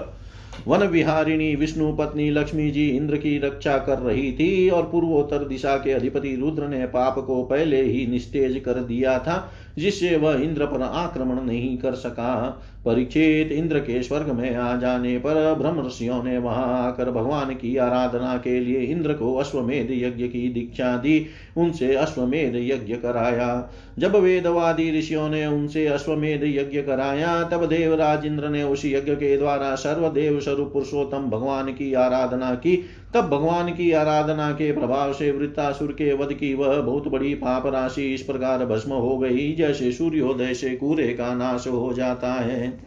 वन 0.68 0.84
विहारिणी, 0.88 1.54
विष्णु 1.56 1.92
पत्नी, 1.96 2.30
लक्ष्मी 2.30 2.70
जी 2.72 2.88
इंद्र 2.88 3.18
की 3.18 3.38
रक्षा 3.40 3.78
कर 3.78 4.00
रही 4.00 4.32
थी 4.32 4.70
और 4.70 4.84
पूर्वोत्तर 4.84 5.44
दिशा 5.46 5.76
के 5.78 5.92
अधिपति 5.92 6.36
रुद्र 6.36 6.68
ने 6.68 6.86
पाप 6.88 7.20
को 7.20 7.44
पहले 7.44 7.82
ही 7.82 8.06
निस्तेज 8.08 8.62
कर 8.66 8.74
दिया 8.74 9.18
था। 9.20 9.52
जिससे 9.78 10.16
वह 10.16 10.42
इंद्र 10.42 10.66
पर 10.66 10.82
आक्रमण 10.82 11.42
नहीं 11.42 11.78
कर 11.78 11.94
सका। 11.94 12.62
परीक्षित 12.86 13.52
इंद्र 13.52 13.80
के 13.80 14.04
स्वर्ग 14.04 14.30
में 14.32 14.56
आ 14.56 14.76
जाने 14.76 15.18
पर 15.18 15.54
ब्रह्म 15.54 15.88
ऋषियों 15.88 16.24
ने 16.24 16.38
वहाँ 16.38 16.88
आकर 16.88 17.12
भगवान 17.12 17.50
की 17.50 17.78
आराधना 17.78 18.38
के 18.38 18.60
लिए 18.60 18.80
इंद्र 18.80 19.14
को 19.14 19.36
अश्वमेध 19.36 19.88
यज्ञ 19.92 20.28
की 20.28 20.50
दीक्षा 20.50 20.98
दी। 20.98 21.26
उनसे 21.58 21.96
अश्वमेध 21.96 22.56
यज्ञ 22.56 22.96
कराया। 22.96 23.70
जब 24.00 24.16
वेदवादी 24.16 25.00
ऋषियों 25.00 25.30
ने 25.30 25.46
उनसे 25.46 25.88
अश्वमेध 25.88 26.44
यज्ञ 26.44 26.82
कराया, 26.82 27.44
तब 27.44 27.66
देवराज 27.66 28.26
इंद्र 28.26 28.50
ने 28.50 28.64
उस 28.64 28.86
यज्ञ 28.86 29.16
के 29.16 29.38
द्वारा 29.38 29.76
सर्वदेव 29.76 30.40
स्वरूप 30.40 30.74
पुरुषोत्तम 30.74 31.18
भगवान 31.18 31.66
की 31.66 31.94
आराधना 31.94 32.56
की। 32.56 32.86
तब 33.18 33.30
भगवान 33.30 33.70
की 33.74 33.92
आराधना 33.92 34.52
के 34.52 34.72
प्रभाव 34.72 35.14
से 35.14 35.32
वृत्तासुर 35.32 35.92
के 35.92 36.14
वध 36.14 36.34
की 36.34 36.54
वह 36.54 36.82
बहुत 36.82 37.08
बड़ी 37.08 37.34
पाप 37.34 37.66
राशि 37.68 38.14
इस 38.14 38.22
प्रकार 38.22 38.66
भस्म 38.66 38.92
हो 38.92 39.18
गई, 39.18 39.54
जैसे 39.56 39.92
सूर्योदय 39.92 40.54
से 40.54 40.70
कूरे 40.70 41.08
का 41.08 41.34
नाश 41.34 41.68
हो 41.68 41.94
जाता 41.94 42.34
है। 42.34 42.87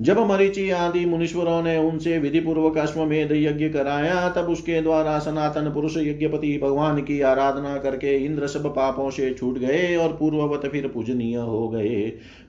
जब 0.00 0.18
मरीचि 0.18 0.70
आदि 0.70 1.04
मुनीश्वरों 1.06 1.62
ने 1.62 1.76
उनसे 1.78 2.18
विधि 2.18 2.40
पूर्वक 2.40 2.78
अश्वमेध 2.78 3.32
यज्ञ 3.32 3.68
कराया, 3.68 4.28
तब 4.28 4.48
उसके 4.48 4.80
द्वारा 4.82 5.18
सनातन 5.18 5.70
पुरुष 5.74 5.96
यज्ञपति 5.96 6.58
भगवान 6.62 7.00
की 7.02 7.20
आराधना 7.20 7.76
करके 7.78 8.16
इंद्र 8.16 8.46
सब 8.46 8.66
पापों 8.66 9.10
से 9.10 9.32
छूट 9.34 9.58
गए 9.58 9.96
और 9.96 10.12
पूर्ववत 10.12 10.66
फिर 10.66 10.88
पूजनीय 10.88 11.36
हो 11.36 11.68
गए। 11.68 12.02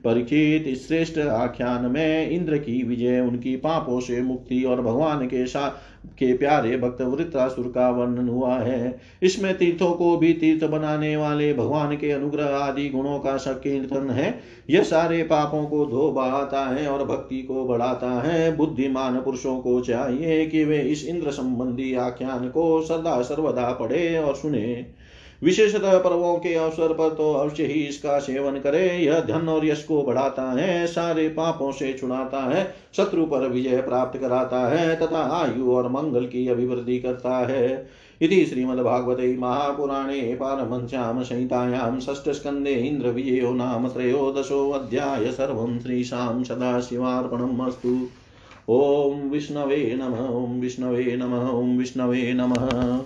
परीक्षित 0.04 0.78
श्रेष्ठ 0.78 1.18
आख्यान 1.18 1.92
में 1.92 2.30
इंद्र 2.30 2.58
की 2.58 2.84
विजय, 2.84 3.20
उनकी 3.20 3.56
पापों 3.56 4.00
से 4.00 4.22
मुक्ति 4.22 4.64
और 4.64 4.82
भगवान 4.82 5.26
के 5.26 5.46
साथ 5.46 5.97
के 6.12 6.38
प्यारे 6.38 6.78
भक्त 6.78 7.02
वृत्रासुर 7.02 7.72
का 7.76 7.90
वर्णन 7.90 8.30
हुआ 8.30 8.60
है। 8.60 9.00
इसमें 9.24 9.58
तीर्थों 9.58 9.92
को 9.92 10.18
भी 10.18 10.34
तीर्थ 10.34 10.64
बनाने 10.64 11.18
वाले 11.18 11.54
भगवान 11.54 11.98
के 11.98 12.12
अनुग्रह 12.12 12.46
आदि 12.46 12.90
गुणों 12.90 13.20
का 13.20 13.38
संकीर्तन 13.38 14.10
है। 14.10 14.40
यह 14.70 14.84
सारे 14.84 15.24
पापों 15.24 15.66
को 15.66 15.86
धो 15.86 16.12
बहाता 16.12 16.76
है 16.76 16.88
और 16.88 17.06
भक्ति 17.06 17.42
को 17.42 17.66
बढ़ाता 17.66 18.22
है। 18.22 18.56
बुद्धिमान 18.58 19.22
पुरुषों 19.22 19.60
को 19.60 19.82
चाहिए 19.82 20.46
कि 20.46 20.64
वे 20.64 20.80
इस 20.80 21.06
इंद्र 21.08 21.32
संबंधी 21.32 21.94
आख्यान 21.94 22.50
को 22.50 22.82
सदा 22.82 23.22
सर्वदा 23.22 23.72
पढ़े 23.72 24.18
और 24.18 24.36
सुने। 24.36 24.86
विशेषतः 25.44 25.98
पर्वों 25.98 26.36
के 26.36 26.54
अवसर 26.54 26.94
पर 26.94 27.10
तो 27.10 27.34
अवश्य 27.34 27.66
ही 27.66 27.74
इसका 27.74 28.20
सेवन 28.20 28.60
करे। 28.60 28.98
यह 28.98 29.20
धन 29.20 29.50
और 29.50 29.66
यश 29.66 29.84
को 29.84 30.04
बढ़ाता 30.04 30.52
है, 30.52 30.88
सारे 30.88 31.30
पापों 31.30 31.72
से 31.72 31.94
छुड़ाता 31.94 32.40
है, 32.40 32.76
शत्रु 32.98 33.26
पर 33.26 33.48
विजय 33.48 33.82
प्राप्त 33.82 34.20
कराता 34.20 34.68
है, 34.68 34.96
तथा 34.96 35.22
आयु 35.42 35.72
और 35.72 35.90
मंगल 35.90 36.26
की 36.26 36.48
अभिवृद्धि 36.48 37.00
करता 37.00 37.38
है। 37.38 37.90
इति 38.22 38.46
श्रीमद्भागवते 38.46 39.38
महापुराणे 39.38 40.22
पारमहंस्यां 40.22 41.24
संहितायां 41.24 42.00
षष्ठस्कन्धे 42.00 42.74
इन्द्रविजयो 42.74 43.54
नाम 43.54 43.88
त्रयोदशोऽध्याय 43.88 45.32
सर्वं 45.32 45.80
श्रीशां 45.80 46.44
सदाशिवार्पणम् 46.44 47.62
अस्तु। 47.62 48.08
ॐ 48.70 49.30
विष्णवे 49.30 50.00
नमः, 50.02 50.28
ॐ 50.28 50.60
विष्णवे 50.60 51.18
नमः, 51.18 51.50
ॐ 51.50 51.78
विष्णवे 51.78 52.34
नमः। 52.34 53.00